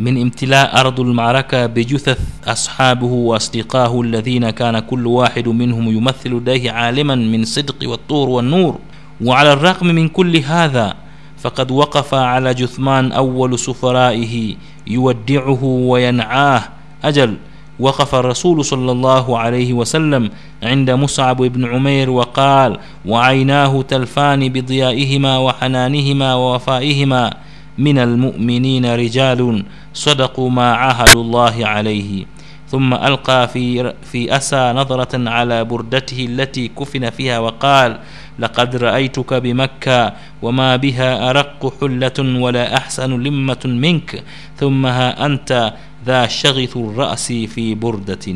من 0.00 0.20
امتلاء 0.20 0.80
أرض 0.80 1.00
المعركة 1.00 1.66
بجثث 1.66 2.18
أصحابه 2.46 3.06
وأصدقائه 3.06 4.00
الذين 4.00 4.50
كان 4.50 4.78
كل 4.78 5.06
واحد 5.06 5.48
منهم 5.48 5.88
يمثل 5.88 6.30
لديه 6.30 6.70
عالما 6.70 7.14
من 7.14 7.44
صدق 7.44 7.88
والطور 7.88 8.28
والنور. 8.28 8.78
وعلى 9.24 9.52
الرغم 9.52 9.86
من 9.86 10.08
كل 10.08 10.36
هذا 10.36 10.94
فقد 11.38 11.70
وقف 11.70 12.14
على 12.14 12.54
جثمان 12.54 13.12
أول 13.12 13.58
سفرائه 13.58 14.54
يودعه 14.86 15.64
وينعاه. 15.64 16.62
أجل 17.04 17.36
وقف 17.80 18.14
الرسول 18.14 18.64
صلى 18.64 18.92
الله 18.92 19.38
عليه 19.38 19.72
وسلم 19.72 20.30
عند 20.62 20.90
مصعب 20.90 21.36
بن 21.36 21.64
عمير 21.64 22.10
وقال 22.10 22.78
وعيناه 23.06 23.82
تلفان 23.82 24.48
بضيائهما 24.48 25.38
وحنانهما 25.38 26.34
ووفائهما 26.34 27.34
من 27.80 27.98
المؤمنين 27.98 28.84
رجال 28.94 29.64
صدقوا 29.94 30.50
ما 30.50 30.68
عاهدوا 30.72 31.22
الله 31.22 31.56
عليه 31.66 32.24
ثم 32.68 32.94
ألقى 32.94 33.48
في 33.48 33.94
في 34.12 34.36
أسى 34.36 34.72
نظرة 34.76 35.30
على 35.30 35.64
بردته 35.64 36.20
التي 36.24 36.68
كفن 36.68 37.10
فيها 37.10 37.38
وقال 37.38 37.98
لقد 38.38 38.76
رأيتك 38.76 39.34
بمكة 39.34 40.12
وما 40.42 40.76
بها 40.76 41.30
أرق 41.30 41.60
حلة 41.80 42.18
ولا 42.44 42.76
أحسن 42.76 43.10
لمة 43.22 43.64
منك 43.64 44.22
ثم 44.60 44.86
ها 44.86 45.26
أنت 45.26 45.72
ذا 46.06 46.26
شغث 46.26 46.76
الرأس 46.76 47.26
في 47.32 47.74
بردة. 47.74 48.26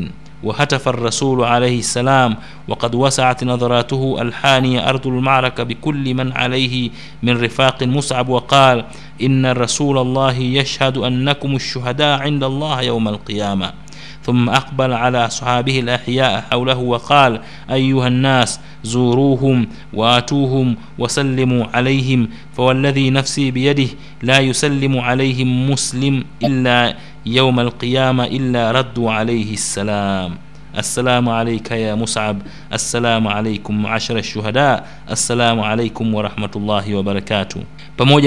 وهتف 0.43 0.87
الرسول 0.87 1.43
عليه 1.43 1.79
السلام 1.79 2.37
وقد 2.67 2.95
وسعت 2.95 3.43
نظراته 3.43 4.21
الحانية 4.21 4.89
أرض 4.89 5.07
المعركة 5.07 5.63
بكل 5.63 6.13
من 6.13 6.31
عليه 6.31 6.89
من 7.23 7.41
رفاق 7.41 7.83
مصعب 7.83 8.29
وقال 8.29 8.85
إن 9.21 9.51
رسول 9.51 9.97
الله 9.97 10.33
يشهد 10.33 10.97
أنكم 10.97 11.55
الشهداء 11.55 12.19
عند 12.19 12.43
الله 12.43 12.81
يوم 12.81 13.07
القيامة. 13.07 13.84
ثم 14.25 14.49
أقبل 14.49 14.93
على 14.93 15.25
أصحابه 15.25 15.79
الأحياء 15.79 16.41
حوله 16.51 16.77
وقال 16.77 17.39
أيها 17.71 18.07
الناس 18.07 18.59
زوروهم 18.83 19.67
وآتوهم 19.93 20.75
وسلموا 20.99 21.65
عليهم 21.73 22.29
فوالذي 22.57 23.09
نفسي 23.09 23.51
بيده 23.51 23.87
لا 24.21 24.39
يسلم 24.39 24.97
عليهم 24.99 25.69
مسلم 25.71 26.23
إلا 26.43 26.95
يوم 27.25 27.59
القيامة 27.59 28.23
إلا 28.23 28.71
ردوا 28.71 29.11
عليه 29.11 29.53
السلام. 29.53 30.31
السلام 30.77 31.29
عليك 31.29 31.71
يا 31.71 31.95
مصعب. 31.95 32.37
السلام 32.73 33.27
عليكم 33.27 33.83
معشر 33.83 34.17
الشهداء. 34.17 34.87
السلام 35.11 35.59
عليكم 35.61 36.13
ورحمة 36.13 36.51
الله 36.55 36.95
وبركاته. 36.95 37.61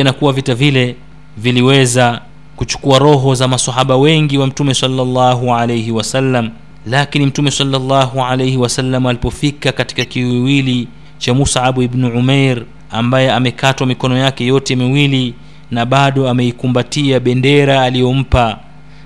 na 0.04 0.12
kuwa 0.12 0.32
vita 0.32 0.54
vile 0.54 0.96
viliweza 1.36 2.20
kuchukua 2.58 2.98
roho 2.98 3.34
za 3.34 3.48
masahaba 3.48 3.96
wengi 3.96 4.38
wa 4.38 4.46
mtume 4.46 4.74
sallallahu 4.74 5.54
alaihi 5.54 5.90
wasallam 5.90 6.50
lakini 6.86 7.26
mtume 7.26 7.50
sallallahu 7.50 8.22
alaihi 8.24 8.56
wasallam 8.56 9.06
alipofika 9.06 9.72
katika 9.72 10.04
kiwiwili 10.04 10.88
cha 11.18 11.34
musabu 11.34 11.82
ibnu 11.82 12.08
umair 12.18 12.62
ambaye 12.90 13.32
amekatwa 13.32 13.86
mikono 13.86 14.16
yake 14.18 14.46
yote 14.46 14.76
miwili 14.76 15.34
na 15.70 15.86
bado 15.86 16.28
ameikumbatia 16.28 17.20
bendera 17.20 17.82
aliyompa 17.82 18.58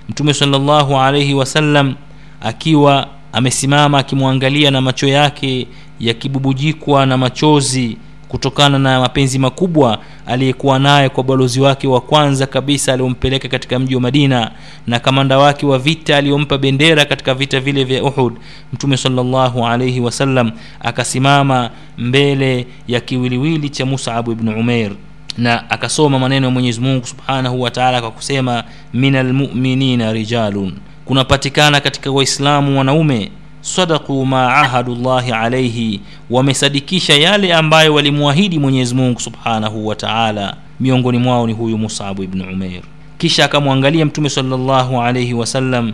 mtume 0.08 0.34
sallallahu 0.34 0.96
alaihi 1.00 1.34
wasallam 1.34 1.94
akiwa 2.40 3.06
amesimama 3.32 3.98
akimwangalia 3.98 4.70
na 4.70 4.80
macho 4.80 5.06
yake 5.08 5.66
yakibubujikwa 6.00 7.06
na 7.06 7.16
machozi 7.16 7.96
kutokana 8.32 8.78
na 8.78 9.00
mapenzi 9.00 9.38
makubwa 9.38 9.98
aliyekuwa 10.26 10.78
naye 10.78 11.08
kwa 11.08 11.24
balozi 11.24 11.60
wake 11.60 11.88
wa 11.88 12.00
kwanza 12.00 12.46
kabisa 12.46 12.92
aliyompeleka 12.92 13.48
katika 13.48 13.78
mji 13.78 13.94
wa 13.94 14.00
madina 14.00 14.50
na 14.86 14.98
kamanda 15.00 15.38
wake 15.38 15.66
wa 15.66 15.78
vita 15.78 16.16
aliyompa 16.16 16.58
bendera 16.58 17.04
katika 17.04 17.34
vita 17.34 17.60
vile 17.60 17.84
vya 17.84 18.02
uhud 18.04 18.32
mtume 18.72 18.96
salllahu 18.96 19.66
alaihi 19.66 20.00
wasallam 20.00 20.50
akasimama 20.80 21.70
mbele 21.98 22.66
ya 22.88 23.00
kiwiliwili 23.00 23.68
cha 23.68 23.86
musabu 23.86 24.32
ibnu 24.32 24.60
Umair 24.60 24.90
na 25.38 25.70
akasoma 25.70 26.18
maneno 26.18 26.46
ya 26.46 26.52
mwenyezi 26.52 26.80
mungu 26.80 27.06
subhanahu 27.06 27.60
wa 27.62 27.70
taala 27.70 28.00
kwa 28.00 28.10
kusema 28.10 28.64
min 28.94 29.16
almuminina 29.16 30.12
rijalun. 30.12 30.72
Kunapatikana 31.04 31.80
katika 31.80 32.10
waislamu 32.10 32.78
wanaume 32.78 33.30
sadaqu 33.62 34.26
ma 34.26 34.54
ahadu 34.54 34.94
llahi 34.94 35.32
alaihi 35.32 36.00
wamesadikisha 36.30 37.14
yale 37.14 37.54
ambayo 37.54 37.94
walimwahidi 37.94 38.58
mwenyezi 38.58 38.94
mungu 38.94 39.20
subhanahu 39.20 39.86
wa 39.86 39.94
taala. 39.96 40.56
Miongoni 40.80 41.18
mwao 41.18 41.46
ni 41.46 41.52
huyu 41.52 41.78
musabu 41.78 42.22
ibnu 42.22 42.44
umeir 42.52 42.82
kisha 43.18 43.44
akamwangalia 43.44 44.06
mtume 44.06 44.28
salllahu 44.30 45.02
alaihi 45.02 45.34
wasallam 45.34 45.92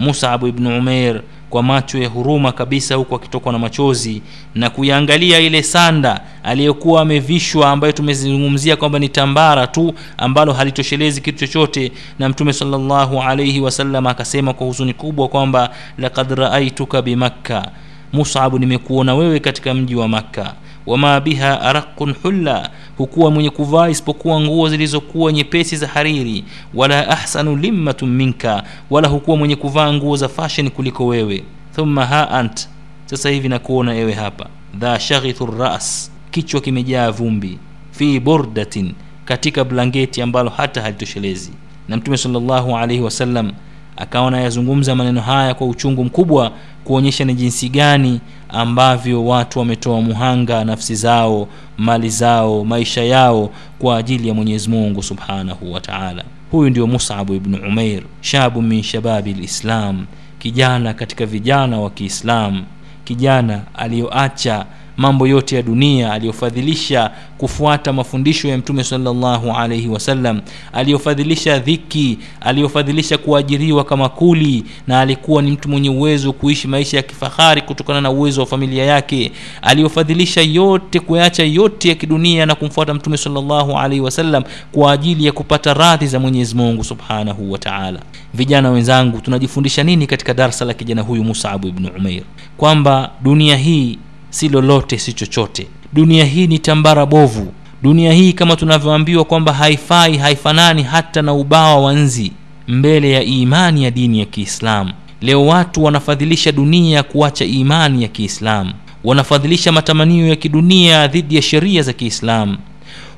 musabu 0.00 0.46
ibnu 0.46 0.78
umeir 0.78 1.22
kwa 1.50 1.62
macho 1.62 1.98
ya 1.98 2.08
huruma 2.08 2.52
kabisa 2.52 2.94
huku 2.94 3.14
akitokwa 3.14 3.52
na 3.52 3.58
machozi 3.58 4.22
na 4.54 4.70
kuiangalia 4.70 5.38
ile 5.38 5.62
sanda 5.62 6.20
aliyokuwa 6.42 7.02
amevishwa 7.02 7.70
ambayo 7.70 7.92
tumezungumzia 7.92 8.76
kwamba 8.76 8.98
ni 8.98 9.08
tambara 9.08 9.66
tu 9.66 9.94
ambalo 10.18 10.52
halitoshelezi 10.52 11.20
kitu 11.20 11.38
chochote. 11.38 11.92
Na 12.18 12.28
mtume 12.28 12.52
salllahu 12.52 13.22
alaihi 13.22 13.60
wasallam 13.60 14.06
akasema 14.06 14.52
kwa 14.52 14.66
huzuni 14.66 14.92
kubwa 14.94 15.28
kwamba 15.28 15.70
lakad 15.98 16.30
raaituka 16.32 17.02
bimakka 17.02 17.70
musabu 18.12 18.58
nimekuona 18.58 19.14
wewe 19.14 19.40
katika 19.40 19.74
mji 19.74 19.94
wa 19.94 20.08
makka 20.08 20.54
wama 20.86 21.20
biha 21.20 21.60
araqun 21.60 22.14
hulla 22.22 22.70
hukuwa 22.98 23.30
mwenye 23.30 23.50
kuvaa 23.50 23.88
isipokuwa 23.88 24.40
nguo 24.40 24.68
zilizokuwa 24.68 25.32
nyepesi 25.32 25.76
za 25.76 25.86
hariri. 25.86 26.44
Wala 26.74 27.08
ahsanu 27.08 27.56
limmatun 27.56 28.10
minka 28.10 28.62
wala 28.90 29.08
hukuwa 29.08 29.36
mwenye 29.36 29.56
kuvaa 29.56 29.92
nguo 29.92 30.16
za 30.16 30.28
fashion 30.28 30.70
kuliko 30.70 31.06
wewe. 31.06 31.44
Thumma 31.76 32.06
ha 32.06 32.30
ant 32.30 32.68
sasa 33.06 33.30
hivi 33.30 33.48
nakuona 33.48 33.94
ewe 33.94 34.12
hapa. 34.12 34.46
Dha 34.74 35.00
shaghithu 35.00 35.46
ras 35.46 36.10
kichwa 36.30 36.60
kimejaa 36.60 37.10
vumbi. 37.10 37.58
Fi 37.92 38.20
burdatin 38.20 38.94
katika 39.24 39.64
blanketi 39.64 40.22
ambalo 40.22 40.50
hata 40.50 40.82
halitoshelezi. 40.82 41.50
Na 41.88 41.96
mtume 41.96 42.16
salllahu 42.16 42.76
alaihi 42.76 43.02
wasallam 43.02 43.52
akaona 43.96 44.40
yazungumza 44.40 44.94
maneno 44.94 45.20
haya 45.20 45.54
kwa 45.54 45.66
uchungu 45.66 46.04
mkubwa 46.04 46.52
kuonyesha 46.84 47.24
ni 47.24 47.34
jinsi 47.34 47.68
gani 47.68 48.20
ambavyo 48.52 49.26
watu 49.26 49.58
wametoa 49.58 50.00
muhanga 50.00 50.64
nafsi 50.64 50.94
zao 50.94 51.48
mali 51.78 52.10
zao 52.10 52.64
maisha 52.64 53.04
yao 53.04 53.50
kwa 53.78 53.96
ajili 53.96 54.28
ya 54.28 54.34
mwenyezi 54.34 54.70
mungu 54.70 55.02
subhanahu 55.02 55.72
wa 55.72 55.80
taala. 55.80 56.24
Huyu 56.50 56.70
ndio 56.70 56.86
musabu 56.86 57.34
ibnu 57.34 57.58
umair 57.68 58.02
shabu 58.20 58.62
min 58.62 58.82
shababi 58.82 59.32
lislam 59.32 60.06
kijana 60.38 60.94
katika 60.94 61.26
vijana 61.26 61.80
wa 61.80 61.90
kiislam 61.90 62.64
kijana 63.04 63.60
aliyoacha 63.74 64.66
mambo 65.00 65.26
yote 65.26 65.56
ya 65.56 65.62
dunia 65.62 66.12
aliyofadhilisha 66.12 67.10
kufuata 67.38 67.92
mafundisho 67.92 68.48
ya 68.48 68.58
mtume 68.58 68.84
salllahu 68.84 69.50
alaihi 69.52 69.88
wasallam 69.88 70.40
aliyofadhilisha 70.72 71.58
dhiki 71.58 72.18
aliyofadhilisha 72.40 73.18
kuajiriwa 73.18 73.84
kama 73.84 74.08
kuli 74.08 74.64
na 74.86 75.00
alikuwa 75.00 75.42
ni 75.42 75.50
mtu 75.50 75.68
mwenye 75.68 75.90
uwezo 75.90 76.32
kuishi 76.32 76.68
maisha 76.68 76.96
ya 76.96 77.02
kifahari 77.02 77.62
kutokana 77.62 78.00
na 78.00 78.10
uwezo 78.10 78.40
wa 78.40 78.46
familia 78.46 78.84
yake 78.84 79.32
aliyofadhilisha 79.62 80.40
yote 80.40 81.00
kuacha 81.00 81.44
yote 81.44 81.88
ya 81.88 81.94
kidunia 81.94 82.46
na 82.46 82.54
kumfuata 82.54 82.94
mtume 82.94 83.16
salllahu 83.16 83.78
alaihi 83.78 84.00
wasallam 84.00 84.44
kwa 84.72 84.92
ajili 84.92 85.26
ya 85.26 85.32
kupata 85.32 85.74
radhi 85.74 86.06
za 86.06 86.18
mwenyezi 86.20 86.54
mungu 86.54 86.84
subhanahu 86.84 87.52
wa 87.52 87.58
taala. 87.58 88.00
Vijana 88.34 88.70
wenzangu 88.70 89.20
tunajifundisha 89.20 89.82
nini 89.82 90.06
katika 90.06 90.34
darsa 90.34 90.64
la 90.64 90.74
kijana 90.74 91.02
huyu 91.02 91.24
musabu 91.24 91.68
ibnu 91.68 91.88
umair? 91.98 92.22
Kwamba 92.56 93.10
dunia 93.22 93.56
hii 93.56 93.98
si 94.30 94.48
lolote 94.48 94.98
si 94.98 95.12
chochote. 95.12 95.66
Dunia 95.92 96.24
hii 96.24 96.46
ni 96.46 96.58
tambara 96.58 97.06
bovu. 97.06 97.52
Dunia 97.82 98.12
hii 98.12 98.32
kama 98.32 98.56
tunavyoambiwa 98.56 99.24
kwamba 99.24 99.52
haifai 99.52 100.16
haifanani 100.16 100.82
hata 100.82 101.22
na 101.22 101.32
ubawa 101.34 101.76
wa 101.80 101.92
nzi 101.92 102.32
mbele 102.68 103.10
ya 103.10 103.22
imani 103.22 103.84
ya 103.84 103.90
dini 103.90 104.18
ya 104.20 104.24
kiislamu. 104.26 104.92
Leo 105.20 105.46
watu 105.46 105.84
wanafadhilisha 105.84 106.52
dunia 106.52 107.02
kuacha 107.02 107.44
imani 107.44 108.02
ya 108.02 108.08
kiislamu. 108.08 108.72
Wanafadhilisha 109.04 109.72
matamanio 109.72 110.26
ya 110.28 110.36
kidunia 110.36 111.06
dhidi 111.08 111.36
ya 111.36 111.42
sheria 111.42 111.82
za 111.82 111.92
kiislamu 111.92 112.56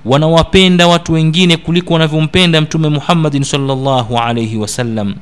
wanawapenda 0.04 0.86
watu 0.86 1.12
wengine 1.12 1.56
kuliko 1.56 1.92
wanavyompenda 1.94 2.60
mtume 2.60 2.88
muhammadin 2.88 3.44
salllahu 3.44 4.18
alaihi 4.18 4.56
wasallam 4.56 5.14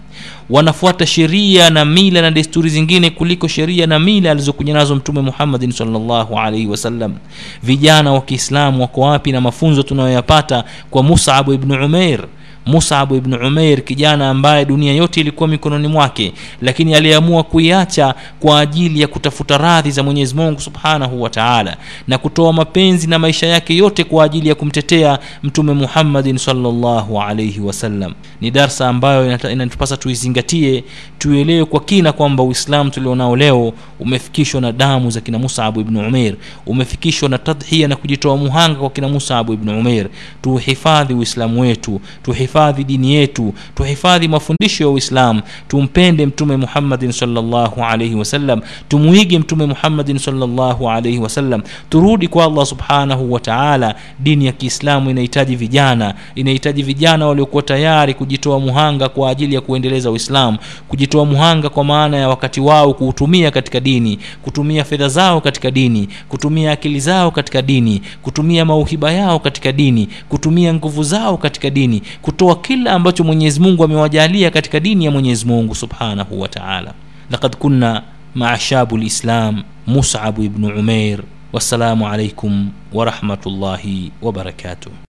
wanafuata 0.51 1.07
sheria 1.07 1.70
na 1.70 1.85
mila 1.85 2.22
na 2.22 2.31
desturi 2.31 2.70
zingine 2.70 3.11
kuliko 3.11 3.49
sheria 3.49 3.87
na 3.87 3.99
mila 3.99 4.31
alizokuja 4.31 4.74
nazo 4.74 4.95
mtume 4.97 5.20
muhammadin 5.20 5.72
salllahu 5.72 6.39
alaihi 6.39 6.66
wasallam 6.66 7.14
vijana 7.62 8.12
wa 8.12 8.20
kiislamu 8.20 8.81
wako 8.83 9.01
wapi 9.01 9.33
na 9.33 9.41
mafunzo 9.41 9.83
tunayoyapata 9.83 10.64
kwa 10.91 11.03
musabu 11.03 11.53
ibnu 11.53 11.85
umeir 11.85 12.20
Musab 12.67 13.13
ibn 13.13 13.35
Umair, 13.35 13.85
kijana 13.85 14.31
ambaye 14.31 14.65
dunia 14.65 14.93
yote 14.95 15.21
ilikuwa 15.21 15.49
mikononi 15.49 15.89
mwake, 15.89 16.33
lakini 16.63 16.95
aliamua 16.95 17.43
kuiacha 17.43 18.15
kwa 18.41 18.61
ajili 18.61 19.01
ya 19.01 19.07
kutafuta 19.09 19.59
radhi 19.59 19.91
za 19.91 20.03
Mwenyezi 20.03 20.35
Mungu 20.35 20.61
Subhanahu 20.61 21.23
wa 21.23 21.31
Ta'ala, 21.31 21.77
na 22.09 22.19
kutoa 22.19 22.53
mapenzi 22.53 23.07
na 23.07 23.19
maisha 23.19 23.47
yake 23.47 23.77
yote 23.77 24.05
kwa 24.05 24.25
ajili 24.25 24.49
ya 24.49 24.55
kumtetea 24.55 25.19
Mtume 25.43 25.73
Muhammadin 25.73 26.39
sallallahu 26.39 27.21
alayhi 27.23 27.61
wasallam. 27.61 28.15
Ni 28.41 28.51
darsa 28.51 28.89
ambayo 28.89 29.39
inatupasa 29.53 29.97
tuizingatie, 29.97 30.85
tuelewe 31.19 31.65
kwa 31.65 31.81
kina 31.81 32.13
kwamba 32.13 32.43
Uislamu 32.43 32.91
tulionao 32.91 33.37
leo 33.37 33.73
umefikishwa 34.01 34.61
na 34.61 34.73
damu 34.73 35.11
za 35.11 35.21
kina 35.21 35.39
Musabu 35.39 35.81
ibn 35.81 35.97
Umair, 35.97 36.35
umefikishwa 36.67 37.29
na 37.29 37.39
tadhia 37.39 37.89
na 37.89 37.97
kujitoa 37.97 38.37
muhanga 38.37 38.79
kwa 38.79 38.91
kina 38.91 39.09
Musabu 39.09 39.53
ibn 39.53 39.69
Umair. 39.69 40.07
Tuhifadhi 40.43 41.15
Uislamu 41.15 41.61
wetu, 41.61 42.01
tuhifadhi 42.23 42.60
tuhifadhi 42.61 42.85
dini 42.85 43.15
yetu 43.15 43.55
tuhifadhi 43.75 44.29
mafundisho 44.29 44.85
ya 44.85 44.91
uislam 44.91 45.41
tumpende 45.69 46.27
mtume 46.27 46.57
muhammadin 46.57 47.13
salllahu 47.13 47.85
alaihi 47.85 48.15
wasallam 48.15 48.61
tumuige 48.89 49.39
mtume 49.39 49.67
muhammadin 49.67 50.19
salllahu 50.19 50.91
alaihi 50.91 51.19
wasallam 51.19 51.63
turudi 51.91 52.29
kwa 52.29 52.45
allah 52.45 52.67
subhanahu 52.67 53.33
wa 53.33 53.41
taala. 53.41 53.95
Dini 54.19 54.47
ya 54.47 54.53
kiislamu 54.53 55.11
inahitaji 55.11 55.57
vijana 55.57 56.15
inahitaji 56.35 56.83
vijana 56.83 57.27
waliokuwa 57.27 57.63
tayari 57.63 58.15
kujitoa 58.15 58.61
muhanga 58.61 59.09
kwa 59.09 59.31
ajili 59.31 59.55
ya 59.55 59.61
kuendeleza 59.61 60.11
uislamu 60.11 60.59
kujitoa 60.89 61.25
muhanga 61.25 61.69
kwa 61.69 61.85
maana 61.85 62.17
ya 62.17 62.29
wakati 62.29 62.61
wao 62.61 62.95
kuutumia 62.95 63.51
katika 63.51 63.81
dini 63.81 64.19
kutumia 64.43 64.85
fedha 64.85 65.09
zao 65.09 65.41
katika 65.41 65.71
dini 65.71 66.09
kutumia 66.29 66.73
akili 66.73 67.01
zao 67.01 67.31
katika 67.31 67.63
dini 67.63 68.03
kutumia 68.23 68.65
mauhiba 68.65 69.13
yao 69.13 69.39
katika 69.39 69.73
dini 69.73 70.09
kutumia 70.29 70.75
nguvu 70.75 71.03
zao 71.03 71.37
katika 71.37 71.71
dini 71.71 72.03
kutoa 72.41 72.57
kila 72.57 72.93
ambacho 72.93 73.24
Mwenyezi 73.24 73.61
Mungu 73.61 73.84
amewajalia 73.84 74.51
katika 74.51 74.80
dini 74.80 75.05
ya 75.05 75.11
Mwenyezi 75.11 75.47
Mungu 75.47 75.74
Subhanahu 75.74 76.41
wa 76.41 76.49
Ta'ala. 76.49 76.95
Laqad 77.30 77.57
kunna 77.57 78.03
ma'a 78.34 78.59
shabu 78.59 78.97
lislam 78.97 79.62
Mus'ab 79.86 80.38
ibn 80.38 80.64
Umair. 80.64 81.20
Wassalamu 81.53 82.09
alaikum 82.09 82.70
wa 82.93 83.05
rahmatullahi 83.05 84.12
wa 84.22 84.32
barakatuh. 84.32 84.93